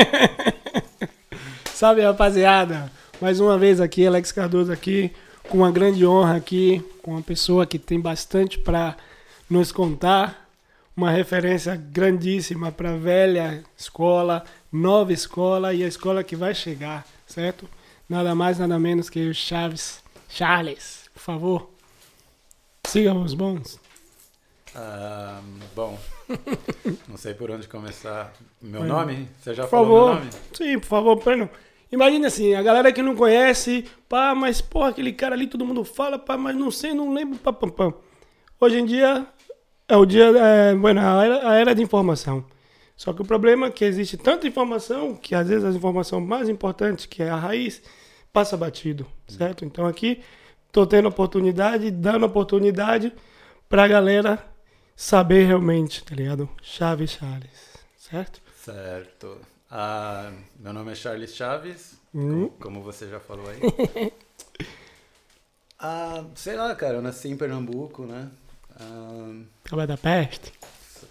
[1.74, 2.90] Salve, rapaziada.
[3.20, 5.12] Mais uma vez aqui, Alex Cardoso aqui,
[5.48, 8.96] com uma grande honra aqui, com uma pessoa que tem bastante para
[9.48, 10.48] nos contar,
[10.96, 17.06] uma referência grandíssima para a velha escola, nova escola e a escola que vai chegar,
[17.26, 17.68] certo?
[18.08, 20.02] Nada mais, nada menos que o Chaves.
[20.28, 21.70] Charles, por favor,
[22.86, 23.80] siga os bons.
[24.74, 25.40] Ah,
[25.74, 25.98] bom,
[27.08, 28.32] não sei por onde começar.
[28.62, 29.28] Meu nome?
[29.40, 30.14] Você já Por falou favor.
[30.14, 30.30] meu nome?
[30.52, 31.50] Sim, por favor, Breno.
[31.90, 35.84] Imagina assim, a galera que não conhece, pá, mas porra, aquele cara ali todo mundo
[35.84, 37.92] fala, pá, mas não sei, não lembro, pá, pá, pá.
[38.60, 39.26] Hoje em dia
[39.88, 42.44] é o dia, é, bueno, a era, a era de informação.
[42.96, 46.48] Só que o problema é que existe tanta informação que às vezes a informação mais
[46.48, 47.82] importante, que é a raiz,
[48.32, 49.64] passa batido, certo?
[49.64, 50.20] Então aqui
[50.70, 53.12] tô tendo oportunidade, dando oportunidade
[53.68, 54.49] pra galera
[55.00, 56.46] saber realmente, tá ligado?
[56.62, 57.50] Chaves Charles,
[57.96, 58.40] certo?
[58.62, 59.38] Certo.
[59.70, 62.48] Ah, meu nome é Charles Chaves, Hum.
[62.60, 64.12] como, você já falou aí.
[65.78, 68.28] ah, sei lá, cara, eu nasci em Pernambuco, né?
[68.78, 70.52] Ah, Acaba da peste.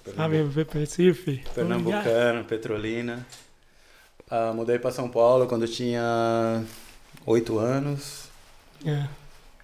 [0.06, 1.44] sou Sabe, Recife.
[1.56, 3.26] Pernambucano, Petrolina.
[4.30, 6.64] Ah, mudei para São Paulo quando eu tinha
[7.26, 8.26] oito anos.
[8.86, 9.08] É.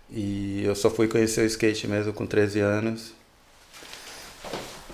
[0.09, 3.13] E eu só fui conhecer o skate mesmo com 13 anos.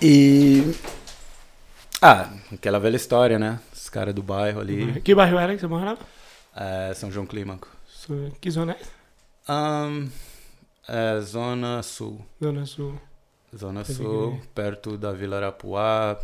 [0.02, 0.74] E.
[2.00, 3.60] Ah, aquela velha história, né?
[3.72, 5.00] Os caras do bairro ali.
[5.00, 6.00] Que bairro era que você morava?
[6.56, 7.68] É, São João Clímaco.
[8.40, 8.78] Que zona é?
[9.46, 10.08] Ahn,
[10.88, 12.20] é, Zona Sul.
[12.42, 13.00] Zona Sul.
[13.56, 16.18] Zona Sul, perto da Vila Arapuá.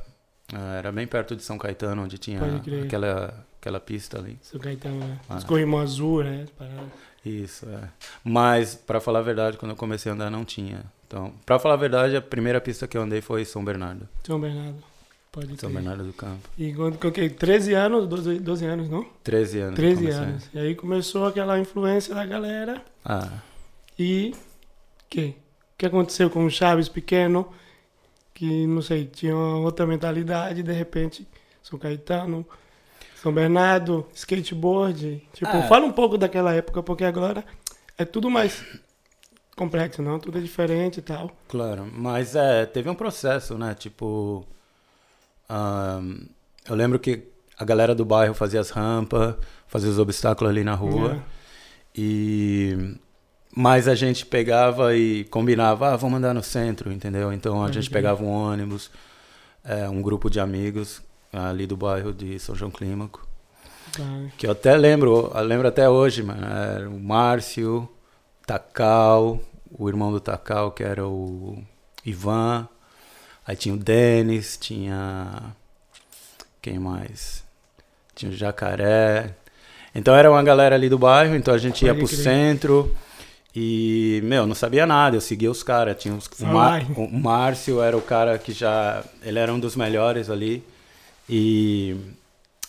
[0.53, 2.41] Ah, era bem perto de São Caetano, onde tinha
[2.85, 4.37] aquela, aquela pista ali.
[4.43, 5.21] São Caetano, né?
[5.29, 5.37] Ah.
[5.37, 6.47] Os corrimão azul, né?
[6.59, 6.83] Parada.
[7.25, 7.89] Isso, é.
[8.25, 10.85] Mas, pra falar a verdade, quando eu comecei a andar, não tinha.
[11.09, 14.07] Então, pra falar a verdade, a primeira pista que eu andei foi São Bernardo.
[14.25, 14.77] São Bernardo.
[15.33, 15.73] Pode São crer.
[15.83, 16.49] Bernardo do Campo.
[16.57, 19.07] E quando coloquei 13 anos, 12, 12 anos, não?
[19.25, 19.75] 13 anos.
[19.75, 20.23] que 13 comecei.
[20.23, 20.51] anos.
[20.55, 22.83] E aí começou aquela influência da galera.
[23.05, 23.31] Ah,
[23.99, 24.35] E
[25.11, 25.29] que?
[25.29, 25.35] O
[25.79, 27.49] que aconteceu com o Chaves pequeno?
[28.35, 31.27] Que, não sei, tinha outra mentalidade, de repente,
[31.63, 32.47] São Caetano,
[33.23, 35.23] São Bernardo, skateboard.
[35.33, 35.63] Tipo, Ah.
[35.65, 37.45] fala um pouco daquela época, porque agora
[37.97, 38.63] é tudo mais
[39.59, 40.19] complexo, não?
[40.19, 41.31] Tudo é diferente e tal.
[41.49, 41.87] claro.
[41.93, 43.75] Mas é, teve um processo, né?
[43.75, 44.47] Tipo.
[45.49, 46.27] ahn,
[46.69, 47.25] eu lembro que
[47.59, 49.35] a galera do bairro fazia as rampas,
[49.67, 51.17] fazia os obstáculos ali na rua.
[51.17, 51.21] É.
[51.95, 52.97] E.
[53.55, 57.33] Mas a gente pegava e combinava, ah, vamos andar no centro, entendeu?
[57.33, 58.03] Então a gente crer.
[58.03, 58.91] pegava um ônibus,
[59.65, 61.03] é, um grupo de amigos
[61.33, 63.27] ali do bairro de São João Clímaco.
[64.37, 66.47] Que eu até lembro, eu lembro até hoje, mano.
[66.47, 67.89] Era o Márcio,
[68.49, 69.39] Takal,
[69.71, 71.63] o irmão do Takal, que era o
[72.03, 72.67] Ivan.
[73.47, 75.55] Aí tinha o Denis, tinha.
[76.63, 77.45] Quem mais?
[78.15, 79.35] Tinha o Jacaré.
[79.95, 82.97] Então era uma galera ali do bairro, então a gente ia pro centro.
[83.55, 85.97] E, meu, não sabia nada, eu seguia os caras.
[86.01, 89.05] Tinha os, o, Só Mar- o Márcio era o cara que já.
[89.23, 90.65] Ele era um dos melhores ali.
[91.29, 91.97] E.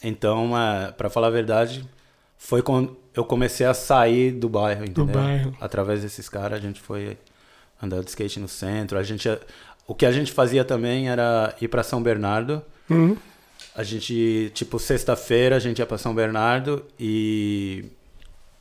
[0.04, 1.88] Então, é, para falar a verdade,
[2.38, 5.22] foi quando eu comecei a sair do bairro, Do entendeu?
[5.22, 5.58] bairro.
[5.60, 7.18] Através desses caras, a gente foi
[7.82, 8.98] andar de skate no centro.
[8.98, 9.30] A gente,
[9.86, 12.62] o que a gente fazia também era ir para São Bernardo.
[12.90, 13.16] Uhum.
[13.76, 17.86] A gente, tipo, sexta-feira a gente ia para São Bernardo e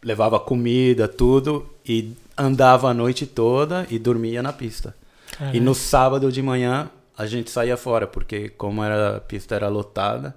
[0.03, 4.95] levava comida, tudo, e andava a noite toda e dormia na pista.
[5.33, 5.63] E Caralho.
[5.63, 10.37] no sábado de manhã a gente saía fora, porque como era, a pista era lotada,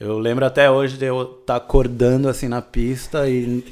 [0.00, 3.62] eu lembro até hoje de eu estar acordando assim na pista e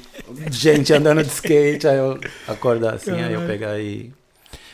[0.51, 4.13] gente andando de skate, aí eu acordar assim, aí eu pegar e.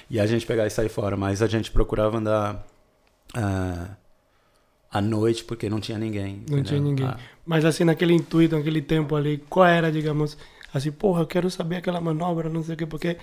[0.07, 1.15] E a gente pegar e sair fora.
[1.15, 2.67] Mas a gente procurava andar
[3.33, 3.87] ah,
[4.91, 6.43] à noite porque não tinha ninguém.
[6.49, 6.63] Não entendeu?
[6.63, 7.07] tinha ninguém.
[7.07, 10.37] Ah, Mas assim, naquele intuito, naquele tempo ali, qual era, digamos,
[10.73, 13.17] assim, porra, eu quero saber aquela manobra, não sei o quê, porque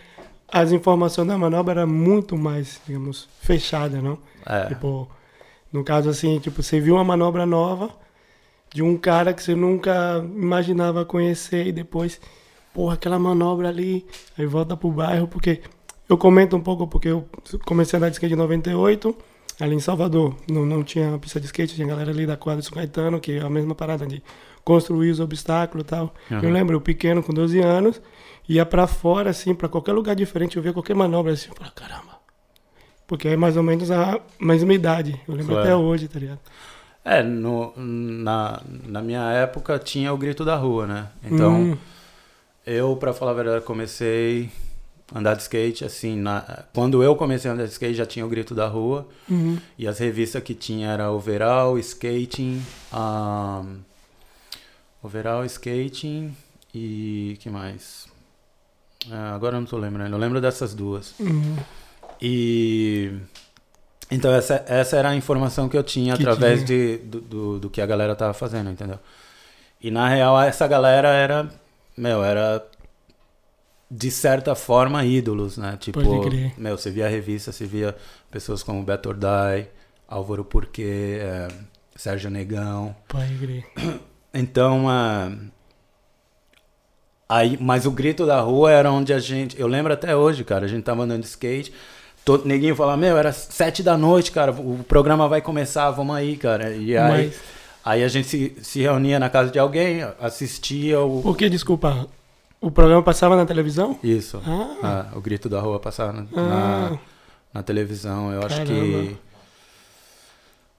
[0.48, 4.18] as informações da manobra eram muito mais, digamos, fechada, não?
[4.46, 4.66] é.
[4.66, 5.08] Tipo,
[5.72, 8.02] no caso assim, tipo, você viu uma manobra nova
[8.72, 12.20] de um cara que você nunca imaginava conhecer e depois,
[12.72, 14.06] porra, aquela manobra ali,
[14.38, 15.60] aí volta pro bairro, porque
[16.08, 17.28] eu comento um pouco porque eu
[17.66, 19.14] comecei a andar de skate em 98,
[19.60, 22.66] ali em Salvador, não, não tinha pista de skate, tinha galera ali da quadra de
[22.66, 24.22] São Caetano, que é a mesma parada de
[24.64, 26.14] construir os obstáculos e tal.
[26.30, 26.50] Eu Aham.
[26.52, 28.00] lembro, eu pequeno, com 12 anos,
[28.48, 31.74] ia pra fora, assim, pra qualquer lugar diferente, eu via qualquer manobra assim, eu falava,
[31.74, 32.12] caramba.
[33.06, 35.20] Porque é mais ou menos a mesma idade.
[35.28, 35.68] Eu lembro Claro.
[35.68, 36.40] até hoje, tá ligado?
[37.04, 41.08] É, no, na, na minha época tinha o grito da rua, né?
[41.24, 41.76] Então, Hum,
[42.66, 44.50] eu, pra falar a verdade, comecei
[45.14, 48.28] andar de skate, assim, na, quando eu comecei a andar de skate já tinha o
[48.30, 49.58] Grito da Rua, Uhum.
[49.76, 52.62] e as revistas que tinha era Overall, Skating,
[52.94, 53.76] um,
[55.02, 56.34] Overall, Skating
[56.74, 58.06] e que mais?
[59.10, 61.14] Ah, agora eu não tô lembrando, eu lembro dessas duas.
[61.18, 61.56] Uhum.
[62.20, 63.12] E
[64.14, 66.66] então essa, essa era a informação que eu tinha Que através tinha.
[66.66, 68.98] de, do, do, do que a galera tava fazendo, entendeu?
[69.80, 71.48] E na real essa galera era,
[71.96, 72.64] meu, era
[73.90, 75.76] de certa forma ídolos, né?
[75.78, 76.00] Tipo,
[76.56, 77.94] meu, você via a revista, você via
[78.30, 79.68] pessoas como Beto Ordai,
[80.08, 81.48] Álvaro Porquê, eh,
[81.94, 82.96] Sérgio Negão.
[83.08, 83.64] Pode crer.
[84.34, 85.30] Então, ah,
[87.28, 89.60] aí, mas o grito da rua era onde a gente.
[89.60, 90.64] Eu lembro até hoje, cara.
[90.64, 91.70] A gente tava andando de skate.
[92.24, 94.52] Todo neguinho falava: Meu, era sete da noite, cara.
[94.52, 96.70] O programa vai começar, vamos aí, cara.
[96.70, 97.40] E aí, Mas,
[97.84, 101.20] aí a gente se, se reunia na casa de alguém, assistia o.
[101.22, 102.06] por que, desculpa,
[102.60, 103.98] o programa passava na televisão?
[104.04, 104.40] Isso.
[104.46, 106.98] Ah, Ah, o grito da rua passava na, ah, na,
[107.54, 108.32] na televisão.
[108.32, 108.72] Eu acho Caramba.
[108.74, 109.16] que.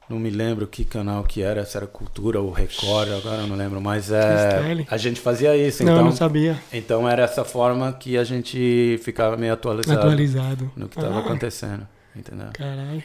[0.09, 3.55] Não me lembro que canal que era, se era Cultura ou Record, agora eu não
[3.55, 3.79] lembro.
[3.81, 6.05] Mas é, a gente fazia isso, não, então.
[6.05, 6.61] não sabia.
[6.73, 10.71] Então era essa forma que a gente ficava meio atualizado, Atualizado.
[10.75, 12.47] no que estava Ah, acontecendo, entendeu?
[12.53, 13.03] Caralho.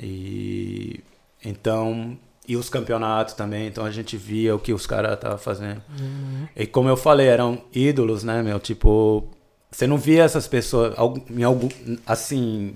[0.00, 1.00] E
[1.44, 2.16] então
[2.46, 5.80] e os campeonatos também, então a gente via o que os caras estavam fazendo.
[5.98, 6.46] Uhum.
[6.54, 8.60] E como eu falei, eram ídolos, né, meu?
[8.60, 9.26] Tipo,
[9.70, 11.68] você não via essas pessoas algum- em algum
[12.06, 12.74] assim,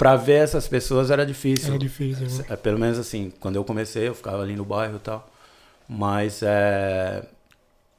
[0.00, 1.68] Pra ver essas pessoas era difícil.
[1.68, 2.26] Era difícil.
[2.26, 2.44] né?
[2.48, 5.30] É, pelo menos assim, quando eu comecei, eu ficava ali no bairro e tal.
[5.86, 7.22] Mas é,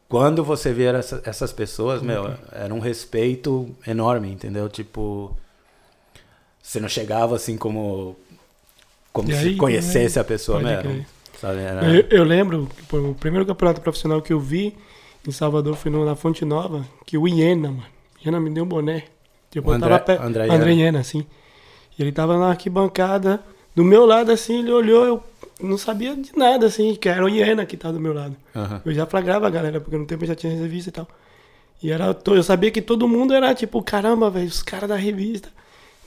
[0.09, 4.67] quando você vê essa, essas pessoas, meu, era um respeito enorme, entendeu?
[4.67, 5.37] Tipo,
[6.61, 8.15] você não chegava assim como
[9.13, 10.73] como E se aí, conhecesse a pessoa, né?
[10.73, 14.75] Era- Eu, eu lembro pô, o primeiro campeonato profissional que eu vi
[15.27, 17.83] em Salvador foi no, na Fonte Nova, que o Iena, mano.
[18.25, 19.03] Iena me deu um boné.
[19.49, 20.81] Tipo, O eu André- tava André André Iena.
[20.81, 21.25] Iena, assim.
[21.97, 23.41] E ele tava na arquibancada,
[23.75, 25.23] do meu lado, assim, ele olhou, eu
[25.61, 28.35] não sabia de nada, assim, que era o Iena que tava do meu lado.
[28.55, 28.81] Aham.
[28.85, 31.07] Eu já flagrava a galera, porque no tempo eu já tinha revista e tal.
[31.83, 35.49] E era, eu sabia que todo mundo era tipo, caramba, velho, os caras da revista.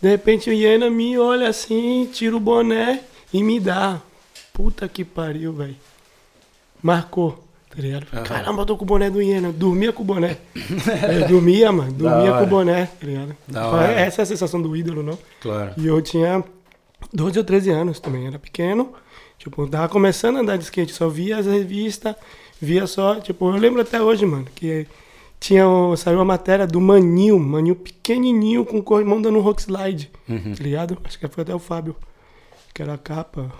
[0.00, 3.00] De repente o Iena me olha assim, tira o boné
[3.32, 4.00] e me dá.
[4.52, 5.76] Puta que pariu, velho.
[6.82, 7.43] Marcou,
[7.74, 8.06] tá ligado?
[8.12, 8.22] Aham.
[8.24, 9.48] Caramba, eu tô com o boné do Iena.
[9.48, 10.36] Eu dormia com o boné.
[10.54, 11.92] eu dormia, mano.
[11.92, 13.36] Dormia com o boné, tá ligado?
[13.96, 15.18] Essa é a sensação do ídolo, não?
[15.40, 15.72] Claro.
[15.76, 16.42] E eu tinha
[17.12, 18.92] 12 ou 13 anos também, era pequeno.
[19.38, 22.14] Tipo, tava começando a andar de skate, só via as revistas,
[22.60, 24.86] via só, tipo, eu lembro até hoje, mano, que
[25.38, 25.64] tinha,
[25.98, 30.54] saiu a matéria do Manil, Manil pequenininho com o corrimão dando um rock slide, Uhum.
[30.56, 30.96] tá ligado?
[31.04, 31.94] Acho que foi até o Fábio,
[32.72, 33.52] que era a capa,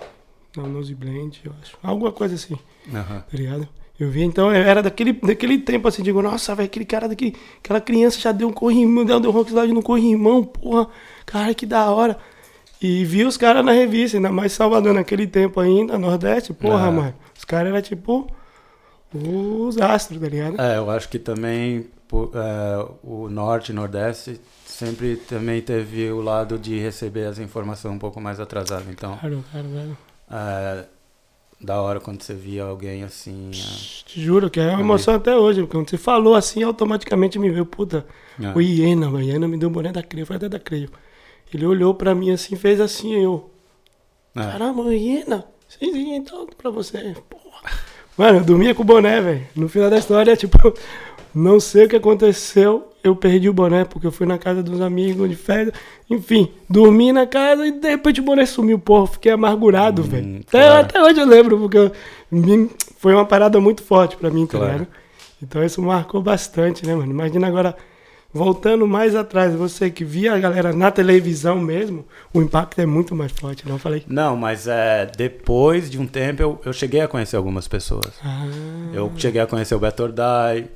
[0.57, 2.57] não, Nose Blend, eu acho, alguma coisa assim,
[2.95, 3.21] Aham.
[3.21, 3.69] tá ligado?
[3.99, 7.33] Eu vi, então, eu era daquele, daquele tempo assim, digo, nossa, velho, aquele cara daqui,
[7.63, 10.89] aquela criança já deu um corrimão, deu um rock slide no corrimão, porra,
[11.25, 12.17] cara, que da hora.
[12.83, 16.91] E vi os caras na revista, ainda mais Salvador naquele tempo ainda, Nordeste, porra, Ah.
[16.91, 17.15] mano.
[17.39, 18.27] Os caras eram tipo
[19.15, 20.61] os astros, tá ligado?
[20.61, 21.87] É, eu acho que também
[22.35, 27.99] é, o Norte e Nordeste sempre também teve o lado de receber as informações um
[27.99, 28.85] pouco mais atrasado.
[28.91, 29.97] Então, Claro, claro, claro.
[30.31, 30.85] é,
[31.65, 33.51] da hora quando você via alguém assim.
[33.51, 35.61] Te juro que é uma emoção até hoje.
[35.63, 38.07] porque Quando você falou assim, automaticamente me veio, puta,
[38.41, 39.25] é, o Iena, mano.
[39.25, 40.91] Iena me deu o boné da Creio, foi até da Creio.
[41.53, 43.51] Ele olhou pra mim assim, fez assim, eu.
[44.37, 45.45] é, Caramba, o Iena.
[45.69, 47.15] Sim, então pra você.
[47.29, 47.73] Porra.
[48.17, 49.47] Mano, eu dormia com o boné, velho.
[49.57, 50.59] No final da história, tipo,
[51.35, 52.91] não sei o que aconteceu.
[53.03, 55.75] Eu perdi o boné porque eu fui na casa dos amigos de férias.
[56.09, 59.07] Enfim, dormi na casa e de repente o boné sumiu, porra.
[59.09, 60.37] Fiquei amargurado, Hum, velho.
[60.49, 60.81] Até, claro.
[60.87, 61.93] até hoje eu lembro, porque eu-
[62.99, 64.73] foi uma parada muito forte pra mim, tá Claro.
[64.73, 64.89] ligado?
[65.43, 67.11] Então isso marcou bastante, né, mano?
[67.11, 67.77] Imagina agora,
[68.33, 73.15] voltando mais atrás, você que via a galera na televisão mesmo, o impacto é muito
[73.15, 74.03] mais forte, não falei?
[74.09, 78.13] Não, mas é, depois de um tempo eu, eu cheguei a conhecer algumas pessoas.
[78.25, 78.47] Ah,
[78.95, 80.69] Eu cheguei a conhecer o Beto Ordai,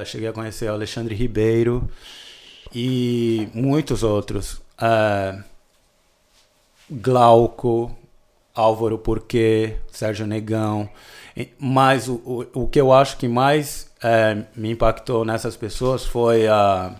[0.00, 1.88] eu cheguei a conhecer o Alexandre Ribeiro
[2.74, 4.60] e muitos outros.
[4.80, 5.38] É,
[6.90, 7.96] Glauco,
[8.54, 10.88] Álvaro Porquê, Sérgio Negão.
[11.58, 12.14] Mas o,
[12.54, 16.94] o, o que eu acho que mais é, me impactou nessas pessoas foi a,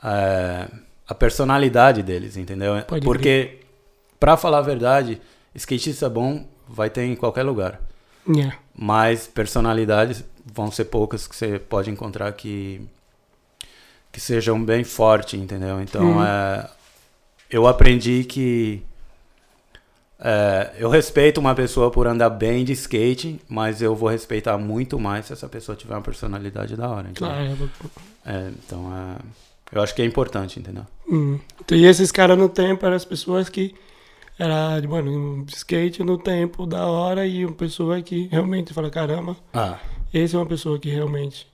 [0.00, 0.68] a,
[1.08, 2.80] a personalidade deles, entendeu?
[2.86, 3.60] Pode Porque,
[4.20, 5.20] pra falar a verdade,
[5.54, 7.80] skatista bom vai ter em qualquer lugar.
[8.28, 8.56] Yeah.
[8.76, 12.80] Mas personalidades vão ser poucas que você pode encontrar que
[14.10, 15.80] que sejam bem fortes, entendeu?
[15.80, 16.24] Então Uhum.
[16.24, 16.68] é,
[17.50, 18.82] eu aprendi que
[20.20, 24.98] é, eu respeito uma pessoa por andar bem de skate, mas eu vou respeitar muito
[24.98, 27.08] mais se essa pessoa tiver uma personalidade da hora.
[27.10, 27.28] entendeu?
[27.28, 27.70] Claro.
[28.26, 29.16] É, então, é,
[29.76, 30.84] eu acho que é importante, entendeu?
[31.08, 31.38] Hum.
[31.60, 33.74] Então, e esses caras no tempo eram as pessoas que
[34.38, 39.36] era, mano, um skate no tempo da hora e uma pessoa que realmente fala, caramba,
[39.52, 39.78] Ah,
[40.14, 41.46] esse é uma pessoa que realmente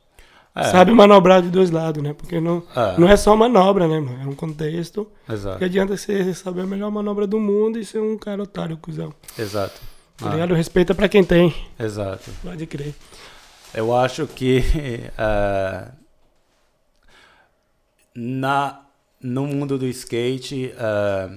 [0.54, 2.12] é, sabe manobrar de dois lados, né?
[2.12, 2.98] Porque não, É.
[3.00, 4.22] não é só manobra, né, mano?
[4.22, 5.08] É um contexto.
[5.28, 8.76] exato, Que adianta você saber a melhor manobra do mundo e ser um cara otário,
[8.76, 9.12] cuzão.
[9.38, 9.80] exato.
[10.16, 10.54] Tá Ah, ligado?
[10.54, 11.52] Respeita pra quem tem.
[11.78, 12.30] exato.
[12.42, 12.94] Pode crer.
[13.74, 14.62] Eu acho que
[15.18, 15.88] eh,
[18.14, 18.80] na,
[19.20, 21.30] no mundo do skate, eh,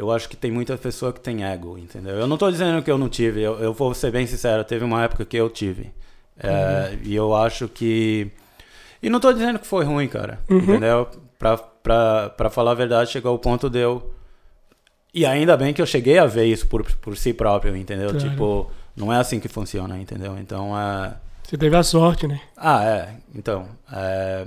[0.00, 2.14] eu acho que tem muita pessoa que tem ego, entendeu?
[2.16, 4.82] Eu não tô dizendo que eu não tive, eu, eu vou ser bem sincero, teve
[4.84, 5.90] uma época que eu tive.
[6.38, 8.30] Eh, E eu acho que.
[9.02, 10.58] E não tô dizendo que foi ruim, cara, Uhum.
[10.58, 11.06] entendeu?
[11.38, 14.12] Pra, pra, pra falar a verdade, chegou ao ponto de eu.
[15.12, 18.10] E ainda bem que eu cheguei a ver isso por, por si próprio, entendeu?
[18.10, 18.30] Claro.
[18.30, 20.38] Tipo, não é assim que funciona, entendeu?
[20.38, 21.14] Então, é.
[21.42, 22.40] Você teve a sorte, né?
[22.56, 23.14] Ah, é.
[23.34, 24.46] Então, é,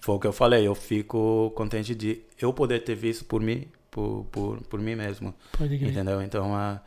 [0.00, 0.66] foi o que eu falei.
[0.66, 5.32] Eu fico contente de eu poder ter visto por mim, por, por, por mim mesmo,
[5.56, 5.90] Pode crer.
[5.90, 6.20] entendeu?
[6.22, 6.80] Então, é,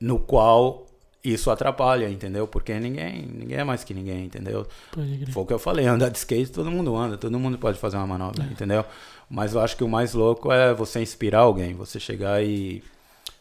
[0.00, 0.86] no qual
[1.22, 2.48] isso atrapalha, entendeu?
[2.48, 4.66] Porque ninguém, ninguém é mais que ninguém, entendeu?
[4.90, 5.30] Pode crer.
[5.32, 5.86] Foi o que eu falei.
[5.86, 8.84] Andar de skate, todo mundo anda, todo mundo pode fazer uma manobra, entendeu?
[9.28, 12.82] Mas eu acho que o mais louco é você inspirar alguém, você chegar e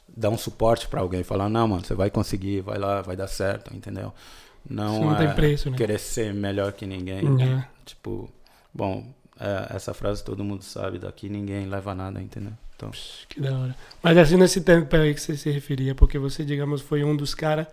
[0.07, 3.27] dar um suporte pra alguém, falar não, mano, você vai conseguir, vai lá, vai dar
[3.27, 4.13] certo, entendeu?
[4.69, 5.77] Não, Isso não tem é preço, né?
[5.77, 7.23] querer ser melhor que ninguém.
[7.41, 7.65] É.
[7.85, 8.29] Tipo,
[8.73, 9.05] bom,
[9.39, 12.51] é, essa frase todo mundo sabe, daqui ninguém leva nada, entendeu?
[12.79, 12.91] Então,
[13.27, 13.75] Que da hora.
[14.01, 17.35] Mas assim, nesse tempo aí que você se referia, porque você, digamos, foi um dos
[17.35, 17.67] caras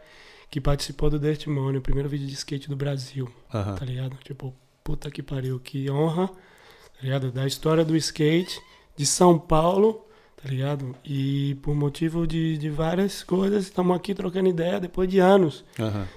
[0.51, 4.17] que participou do Dirt Money, o primeiro vídeo de skate do Brasil, aham, tá ligado?
[4.25, 7.31] Tipo, puta que pariu, que honra, tá ligado?
[7.31, 8.61] Da história do skate
[8.97, 10.05] de São Paulo,
[10.43, 10.95] tá ligado?
[11.05, 15.65] E por motivo de, de várias coisas, estamos aqui trocando ideia depois de anos,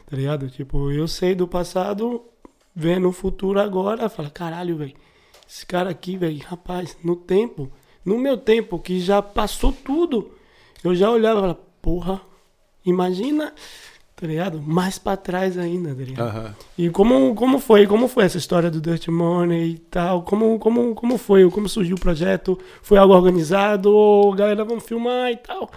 [0.09, 0.49] tá ligado?
[0.49, 2.23] Tipo, eu sei do passado,
[2.75, 4.95] vendo o futuro agora, fala, caralho, velho,
[5.47, 7.71] esse cara aqui, velho, rapaz, no tempo,
[8.05, 10.31] no meu tempo, que já passou tudo,
[10.83, 12.21] eu já olhava e falava, porra,
[12.85, 13.53] imagina,
[14.15, 14.61] tá ligado?
[14.61, 16.27] Mais pra trás ainda, tá ligado?
[16.27, 16.55] aham.
[16.77, 17.85] E como, como foi?
[17.87, 20.23] Como foi essa história do Dirt Money e tal?
[20.23, 21.49] Como, como, como foi?
[21.49, 22.57] Como surgiu o projeto?
[22.81, 23.93] Foi algo organizado?
[23.93, 25.69] Ou galera, vamos filmar e tal?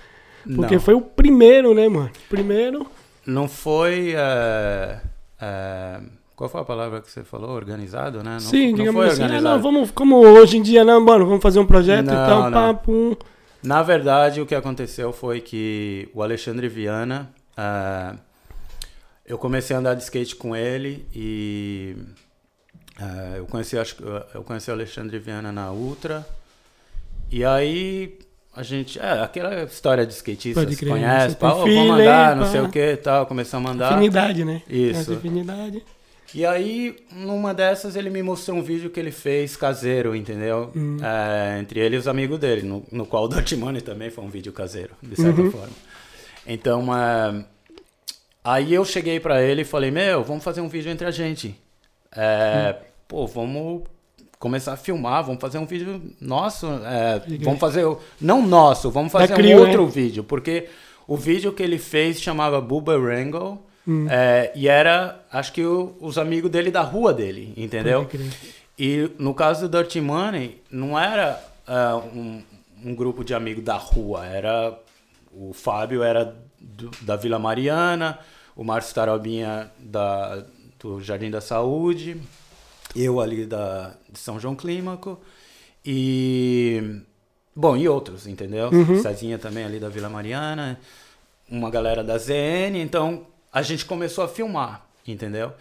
[0.57, 0.81] Porque Não.
[0.83, 2.11] foi o primeiro, né, mano?
[2.29, 2.87] Primeiro.
[3.25, 4.15] Não foi.
[4.17, 5.01] é,
[5.41, 6.01] é,
[6.43, 7.51] qual foi a palavra que você falou?
[7.51, 8.33] Organizado, né?
[8.33, 9.23] Não, Sim, não digamos foi assim.
[9.23, 9.55] Ah, organizado.
[9.55, 12.51] não, vamos, como hoje em dia, não, mano, vamos fazer um projeto Não, e tal,
[12.51, 12.75] não.
[12.75, 13.15] pum.
[13.63, 18.17] Na verdade, o que aconteceu foi que o Alexandre Viana, ah,
[19.25, 21.95] eu comecei a andar de skate com ele e
[22.99, 23.95] ah, eu conheci, acho
[24.35, 26.27] eu conheci o Alexandre Viana na Ultra
[27.31, 28.19] e aí
[28.53, 31.63] a gente, é, aquela história de skatista, Pode se crer, conhece, você pá, tem "Ô,
[31.63, 33.93] feeling, vamos andar, não pá." sei o que, tal, começamos a andar.
[33.93, 34.61] Afinidade, né?
[34.69, 35.03] Isso.
[35.03, 35.85] Essa afinidade.
[36.35, 40.71] E aí, numa dessas, ele me mostrou um vídeo que ele fez caseiro, entendeu?
[40.75, 40.97] Hum.
[41.03, 44.25] É, entre ele e os amigos dele, no, no qual o Dirty Money também foi
[44.25, 45.51] um vídeo caseiro, de certa Uhum.
[45.51, 45.73] forma.
[46.47, 47.45] Então, é,
[48.43, 51.55] aí eu cheguei pra ele e falei, meu, vamos fazer um vídeo entre a gente.
[52.17, 52.85] É, Hum.
[53.09, 53.83] Pô, vamos
[54.39, 57.85] começar a filmar, vamos fazer um vídeo nosso, é, vamos fazer,
[58.19, 59.57] não nosso, vamos fazer um né?
[59.57, 60.67] outro vídeo, porque
[61.07, 64.07] o vídeo que ele fez chamava Booba Wrangle, Hum.
[64.09, 68.01] é, e era, acho que o- os amigos dele da rua dele, entendeu?
[68.79, 72.43] E no caso do Dirty Money, não era ah, um,
[72.85, 74.79] um grupo de amigos da rua, era
[75.33, 78.19] o Fábio era do- da Vila Mariana,
[78.55, 80.45] o Márcio Tarobinha da,
[80.79, 82.21] do Jardim da Saúde,
[82.95, 85.19] eu ali da, de São João Clímaco
[85.85, 87.01] e
[87.55, 88.71] bom, e outros, entendeu?
[88.71, 89.01] Uhum.
[89.03, 90.79] Cezinha também ali da Vila Mariana,
[91.51, 95.53] uma galera da ZN, então a gente começou a filmar, entendeu?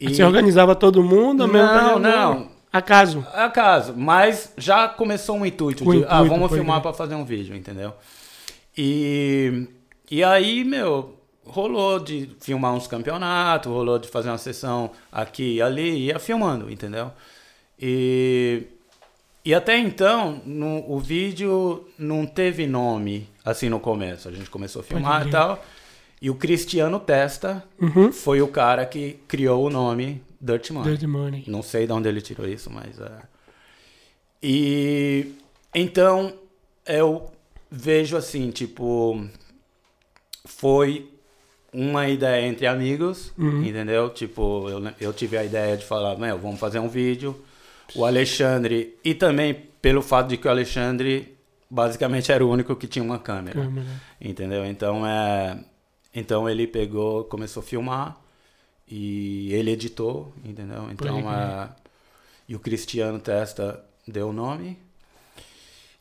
[0.00, 1.46] E- Você organizava todo mundo?
[1.46, 2.50] Não, não.
[2.72, 3.26] Acaso?
[3.32, 7.56] Acaso, mas já começou um intuito de, intuito, ah, vamos filmar pra fazer um vídeo,
[7.56, 7.94] entendeu?
[8.76, 9.66] E,
[10.10, 11.14] e aí, meu,
[11.44, 16.70] rolou de filmar uns campeonatos, rolou de fazer uma sessão aqui e ali, ia filmando,
[16.70, 17.10] entendeu?
[17.80, 18.64] E,
[19.44, 24.28] e até então, no, o vídeo não teve nome, assim, no começo.
[24.28, 25.64] A gente começou a filmar e tal.
[26.26, 28.10] E o Cristiano Testa Uhum.
[28.10, 30.90] foi o cara que criou o nome Dirty Money.
[30.90, 31.44] Dirty Money.
[31.46, 33.12] Não sei de onde ele tirou isso, mas é.
[34.42, 35.32] E
[35.72, 36.32] então
[36.84, 37.30] eu
[37.70, 39.24] vejo assim, tipo,
[40.44, 41.08] foi
[41.72, 43.62] uma ideia entre amigos, Uhum.
[43.64, 44.10] entendeu?
[44.10, 47.40] Tipo, eu, eu tive a ideia de falar, meu, vamos fazer um vídeo.
[47.94, 51.36] O Alexandre, e também pelo fato de que o Alexandre
[51.70, 53.86] basicamente era o único que tinha uma câmera, Câmera.
[54.20, 54.64] entendeu?
[54.66, 55.56] Então é,
[56.18, 58.18] então ele pegou, começou a filmar
[58.88, 60.90] e ele editou, entendeu?
[60.90, 61.34] Então crer.
[61.34, 61.68] é,
[62.48, 64.78] e o Cristiano Testa deu o nome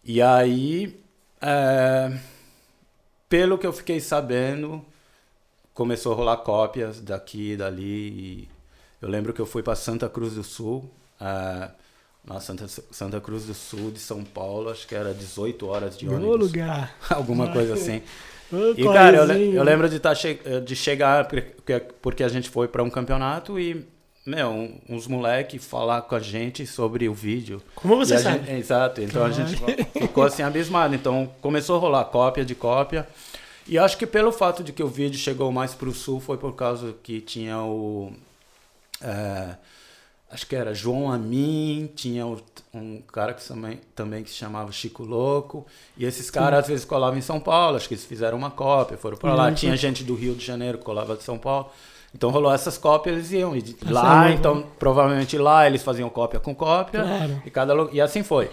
[0.01, 0.97] e aí
[1.41, 2.17] é,
[3.27, 4.85] pelo que eu fiquei sabendo
[5.73, 8.49] começou a rolar cópias daqui e dali e
[9.01, 11.71] eu lembro que eu fui para Santa Cruz do Sul é,
[12.23, 16.07] na Santa, Santa Cruz do Sul de São Paulo, acho que era 18 horas de
[16.07, 16.39] ônibus.
[16.39, 16.95] lugar.
[17.09, 18.01] Alguma coisa assim.
[18.77, 22.49] E, cara, eu, le- eu lembro de, tá che de chegar, porque, porque a gente
[22.49, 23.85] foi para um campeonato e,
[24.25, 27.61] meu, uns moleques falar com a gente sobre o vídeo.
[27.75, 28.45] Como você sabe?
[28.45, 29.55] gente- exato, então a gente
[29.93, 30.93] ficou assim abismado.
[30.95, 33.07] Então começou a rolar cópia de cópia.
[33.67, 36.53] E acho que pelo fato de que o vídeo chegou mais pro sul foi por
[36.53, 38.13] causa que tinha o.
[39.01, 39.55] é,
[40.31, 42.25] acho que era João Amin, tinha
[42.73, 45.65] um cara que também, também que se chamava Chico Louco.
[45.97, 48.97] E esses caras às vezes colavam em São Paulo, acho que eles fizeram uma cópia,
[48.97, 49.47] foram para lá.
[49.47, 49.53] Uhum.
[49.53, 51.69] Tinha gente do Rio de Janeiro que colava de São Paulo.
[52.13, 53.55] Então rolou essas cópias, eles iam.
[53.55, 57.01] E de- lá, é então, provavelmente lá eles faziam cópia com cópia.
[57.03, 57.41] Claro.
[57.45, 58.49] E, cada, e assim foi.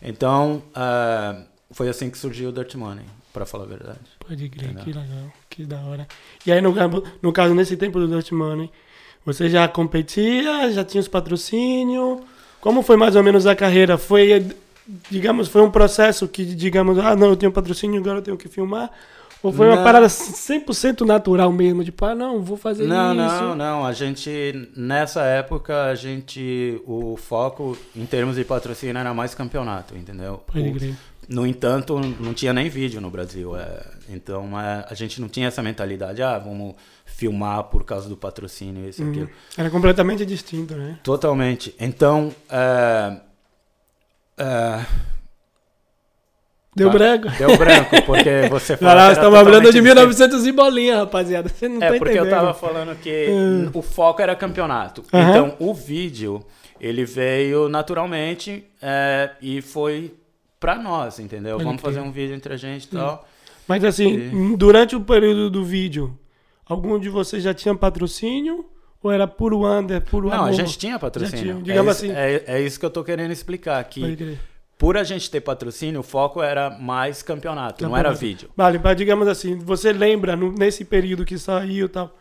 [0.00, 3.98] Então, ah, foi assim que surgiu o Dirt Money, pra falar a verdade.
[4.20, 4.84] Pode crer, Entendeu?
[4.84, 6.06] que legal, que da hora.
[6.46, 6.72] E aí, no,
[7.20, 8.70] no caso, nesse tempo do Dirt Money,
[9.24, 12.20] você já competia, já tinha os patrocínios?
[12.60, 13.96] Como foi mais ou menos a carreira?
[13.98, 14.46] Foi,
[15.10, 18.48] digamos, foi um processo que, digamos, ah, não, eu tenho patrocínio, agora eu tenho que
[18.48, 18.90] filmar?
[19.42, 19.84] Ou foi uma Não.
[19.84, 23.34] parada 100% natural mesmo, tipo, ah, não, vou fazer Não, isso?
[23.42, 23.86] não, não.
[23.86, 29.96] A gente, nessa época, a gente, o foco em termos de patrocínio era mais campeonato,
[29.96, 30.42] entendeu?
[30.46, 30.94] Pode crer.
[31.26, 33.56] no entanto, não tinha nem vídeo no Brasil.
[33.56, 36.74] é, então, é, a gente não tinha essa mentalidade, ah, vamos
[37.20, 39.10] filmar por causa do patrocínio, isso e Uhum.
[39.10, 39.30] aquilo.
[39.58, 40.98] Era completamente distinto, né?
[41.02, 41.74] Totalmente.
[41.78, 43.16] Então, é,
[44.38, 44.86] é,
[46.74, 47.28] Deu Ah, branco.
[47.36, 48.92] deu branco, porque você falou.
[48.94, 49.82] Era estamos falando de diferente.
[49.82, 51.48] 1900 e bolinha, rapaziada.
[51.48, 53.70] Você não É, tá porque eu tava falando que Hum.
[53.74, 55.02] o foco era campeonato.
[55.12, 56.42] Então, o vídeo,
[56.80, 60.14] ele veio naturalmente é, e foi
[60.60, 61.58] pra nós, entendeu?
[61.58, 63.26] Vamos fazer um vídeo entre a gente e tal.
[63.66, 66.16] Mas assim, durante o período do vídeo,
[66.70, 68.64] algum de vocês já tinha patrocínio?
[69.02, 70.52] Ou era puro under, puro Não, a amor?
[70.52, 71.54] gente tinha patrocínio.
[71.54, 72.20] tinha, digamos é, isso, assim.
[72.20, 74.36] é, é isso que eu tô querendo explicar, que
[74.76, 78.20] por a gente ter patrocínio, o foco era mais campeonato, não era Campeonato.
[78.20, 78.50] vídeo.
[78.56, 82.14] Vale, mas digamos assim, você lembra no- nesse período que saiu e tal,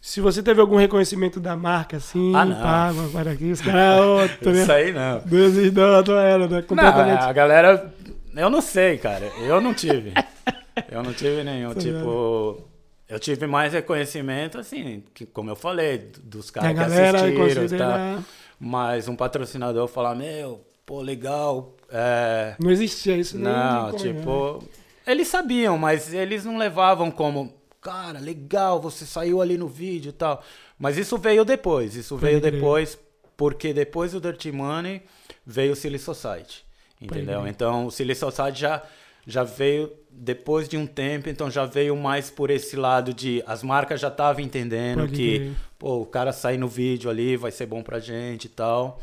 [0.00, 2.60] se você teve algum reconhecimento da marca, assim, Ah, não.
[2.60, 4.62] pago, agora aqui, os caras, outro, né?
[4.62, 5.20] Isso aí não.
[5.24, 6.56] Deus e da outra era, né?
[6.56, 7.22] Não, Completamente.
[7.22, 7.92] a galera.
[8.36, 9.26] Eu não sei, cara.
[9.40, 10.12] Eu não tive.
[10.90, 11.74] eu não tive nenhum.
[11.74, 12.68] Tá tipo.
[13.12, 18.24] Eu tive mais reconhecimento, assim, que, como eu falei, dos caras que assistiram e tal.
[18.58, 21.76] Mas um patrocinador falar, meu, pô, legal.
[21.90, 24.64] É, Não existia isso nem não, como, tipo.
[25.06, 30.12] Eles sabiam, mas eles não levavam como, cara, legal, você saiu ali no vídeo e
[30.12, 30.42] tal.
[30.78, 31.94] Mas isso veio depois.
[31.94, 32.52] Isso Pode veio crer.
[32.52, 32.98] depois,
[33.36, 35.02] porque depois do Dirty Money
[35.44, 36.64] veio o Silly Society.
[36.98, 37.46] Entendeu?
[37.46, 38.82] Então o Silly Society já,
[39.26, 43.62] já veio depois de um tempo, então já veio mais por esse lado de as
[43.62, 47.66] marcas já estavam entendendo Pode que pô, o cara sair no vídeo ali vai ser
[47.66, 49.00] bom pra gente e tal.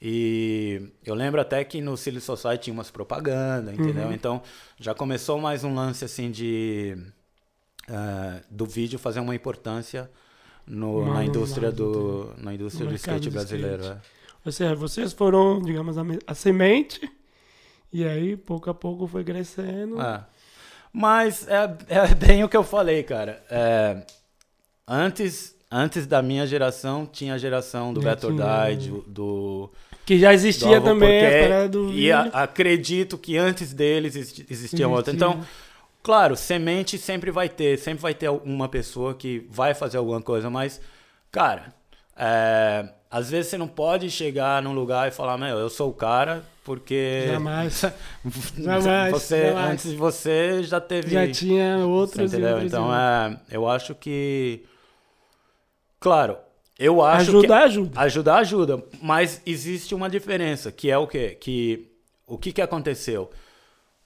[0.00, 4.06] E eu lembro até que no Silly Society tinha umas propagandas, entendeu?
[4.08, 4.12] Uhum.
[4.12, 4.42] Então
[4.78, 6.96] já começou mais um lance assim de
[7.88, 10.10] eh, do vídeo fazer uma importância
[10.66, 13.82] no- Uma- na indústria do na indústria do skate brasileiro.
[13.82, 13.98] skate.
[14.14, 14.18] é.
[14.44, 17.10] Ou seja, vocês foram, digamos, a, a semente,
[17.92, 20.00] e aí, pouco a pouco, foi crescendo.
[20.00, 20.24] É.
[20.92, 23.42] Mas é, é bem o que eu falei, cara.
[23.50, 23.96] É,
[24.86, 28.28] antes, antes da minha geração, tinha a geração do Beto.
[28.32, 29.70] Die, do,
[30.06, 31.20] Que já existia também
[31.68, 35.14] do E a- acredito que antes deles existi- existiam outras.
[35.14, 35.28] Existia.
[35.34, 35.46] Então,
[36.02, 40.48] claro, semente sempre vai ter, sempre vai ter uma pessoa que vai fazer alguma coisa,
[40.48, 40.80] mas,
[41.30, 41.74] cara,
[42.16, 45.94] é, às vezes você não pode chegar num lugar e falar, meu, eu sou o
[45.94, 47.24] cara, porque.
[47.28, 47.80] Jamais.
[48.58, 49.70] Jamais, Você, jamais.
[49.72, 51.08] antes de você já teve.
[51.10, 52.62] Já tinha outros outros.
[52.64, 54.64] Então, é, eu acho que.
[55.98, 56.36] Claro,
[56.78, 57.52] eu acho Ajuda, que.
[57.52, 58.00] ajuda.
[58.00, 61.36] Ajudar ajuda, mas existe uma diferença, que é o quê?
[61.40, 61.90] Que
[62.26, 63.30] o que, que aconteceu?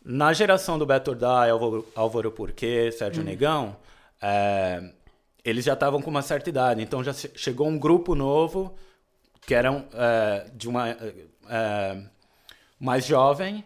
[0.05, 3.77] Na geração do Beto Dai, Álvaro, Álvaro Porquê, Sérgio Negão,
[4.21, 4.83] é,
[5.45, 8.75] eles já estavam com uma certa idade, então já che- chegou um grupo novo,
[9.47, 12.03] que eram é, de uma é,
[12.83, 13.65] mais jovem,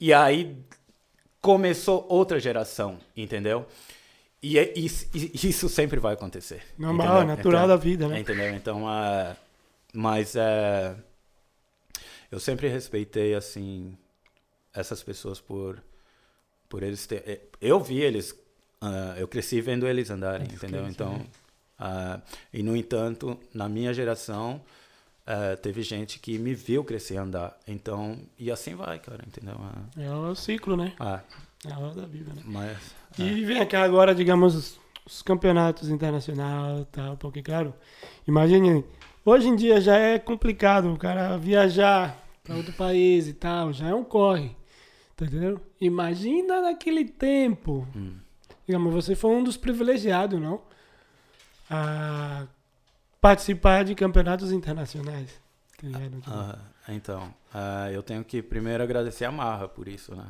[0.00, 0.56] e aí
[1.40, 3.64] começou outra geração, entendeu?
[4.42, 6.62] E é- isso, isso sempre vai acontecer.
[6.76, 7.36] Normal, entendeu?
[7.36, 8.18] natural Então- da vida, né?
[8.20, 8.52] Entendeu?
[8.54, 9.36] Então, é,
[9.94, 10.96] mas é,
[12.32, 13.96] eu sempre respeitei, assim,
[14.74, 15.80] essas pessoas por
[16.68, 18.32] por eles ter, eh, eu vi eles,
[18.82, 20.86] uh, eu cresci vendo eles andarem, entendeu?
[20.86, 21.14] Então,
[21.80, 22.20] uh,
[22.52, 24.60] e no entanto, na minha geração,
[25.28, 27.56] uh, teve gente que me viu crescer e andar.
[27.66, 29.54] Então, e assim vai, cara, entendeu?
[29.54, 30.94] Uh, É o ciclo, né?
[30.98, 31.20] ah,
[31.66, 32.42] É a hora da vida, né?
[32.44, 37.74] mas E vem cá agora, digamos, os, os campeonatos internacionais, tal, porque, claro,
[38.26, 38.84] imagine,
[39.24, 43.88] hoje em dia já é complicado o cara viajar para outro país e tal, já
[43.88, 44.56] é um corre,
[45.16, 45.60] tá entendendo?
[45.80, 48.16] Imagina naquele tempo, hum,
[48.66, 50.62] digamos, você foi um dos privilegiados, não?
[51.70, 52.46] A
[53.20, 55.30] participar de campeonatos internacionais.
[55.76, 56.22] tá ligado?
[56.26, 60.24] ah, então, ah, eu tenho que primeiro agradecer a Marra por isso, né?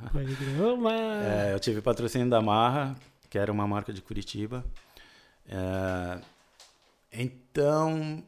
[1.22, 2.96] É, eu tive patrocínio da Marra,
[3.30, 4.64] que era uma marca de Curitiba.
[5.48, 6.20] É,
[7.12, 8.22] então,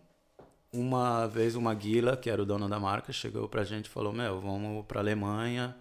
[0.72, 4.12] uma vez o Maguila, que era o dono da marca, chegou pra gente e falou:
[4.12, 5.76] Meu, vamos pra Alemanha,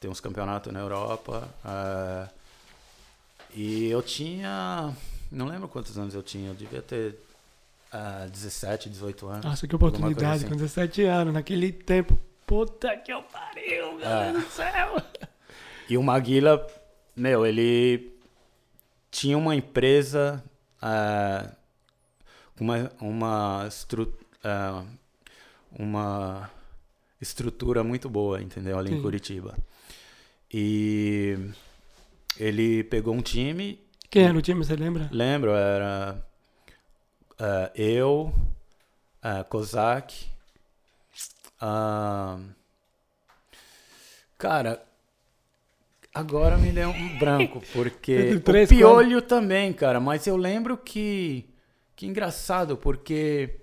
[0.00, 1.48] tem uns campeonatos na Europa.
[1.64, 2.28] é,
[3.54, 4.94] e eu tinha.
[5.30, 7.18] Não lembro quantos anos eu tinha, eu devia ter
[7.92, 9.44] ah, 17, 18 anos.
[9.44, 10.48] Nossa, que oportunidade, assim.
[10.48, 12.18] com 17 anos, naquele tempo.
[12.46, 14.32] Puta que eu pariu, meu É.
[14.32, 15.02] Deus do céu.
[15.88, 16.66] E o Maguila,
[17.14, 18.12] meu, ele
[19.10, 20.42] tinha uma empresa
[22.56, 24.84] com uma, uma, estru, ah,
[25.70, 26.50] uma
[27.20, 28.78] estrutura muito boa, entendeu?
[28.78, 28.96] Ali Sim.
[28.96, 29.56] em Curitiba.
[30.52, 31.38] E
[32.38, 33.78] ele pegou um time,
[34.10, 35.08] Quem era o time, você lembra?
[35.12, 36.22] lembro, era
[37.38, 38.32] ah, eu,
[39.22, 40.26] ah, Kozak,
[41.60, 42.38] ah,
[44.38, 44.82] cara,
[46.14, 50.76] agora me deu um branco, porque Entre o três, Piolho também, cara, mas eu lembro
[50.76, 51.44] que,
[51.96, 53.56] que engraçado, porque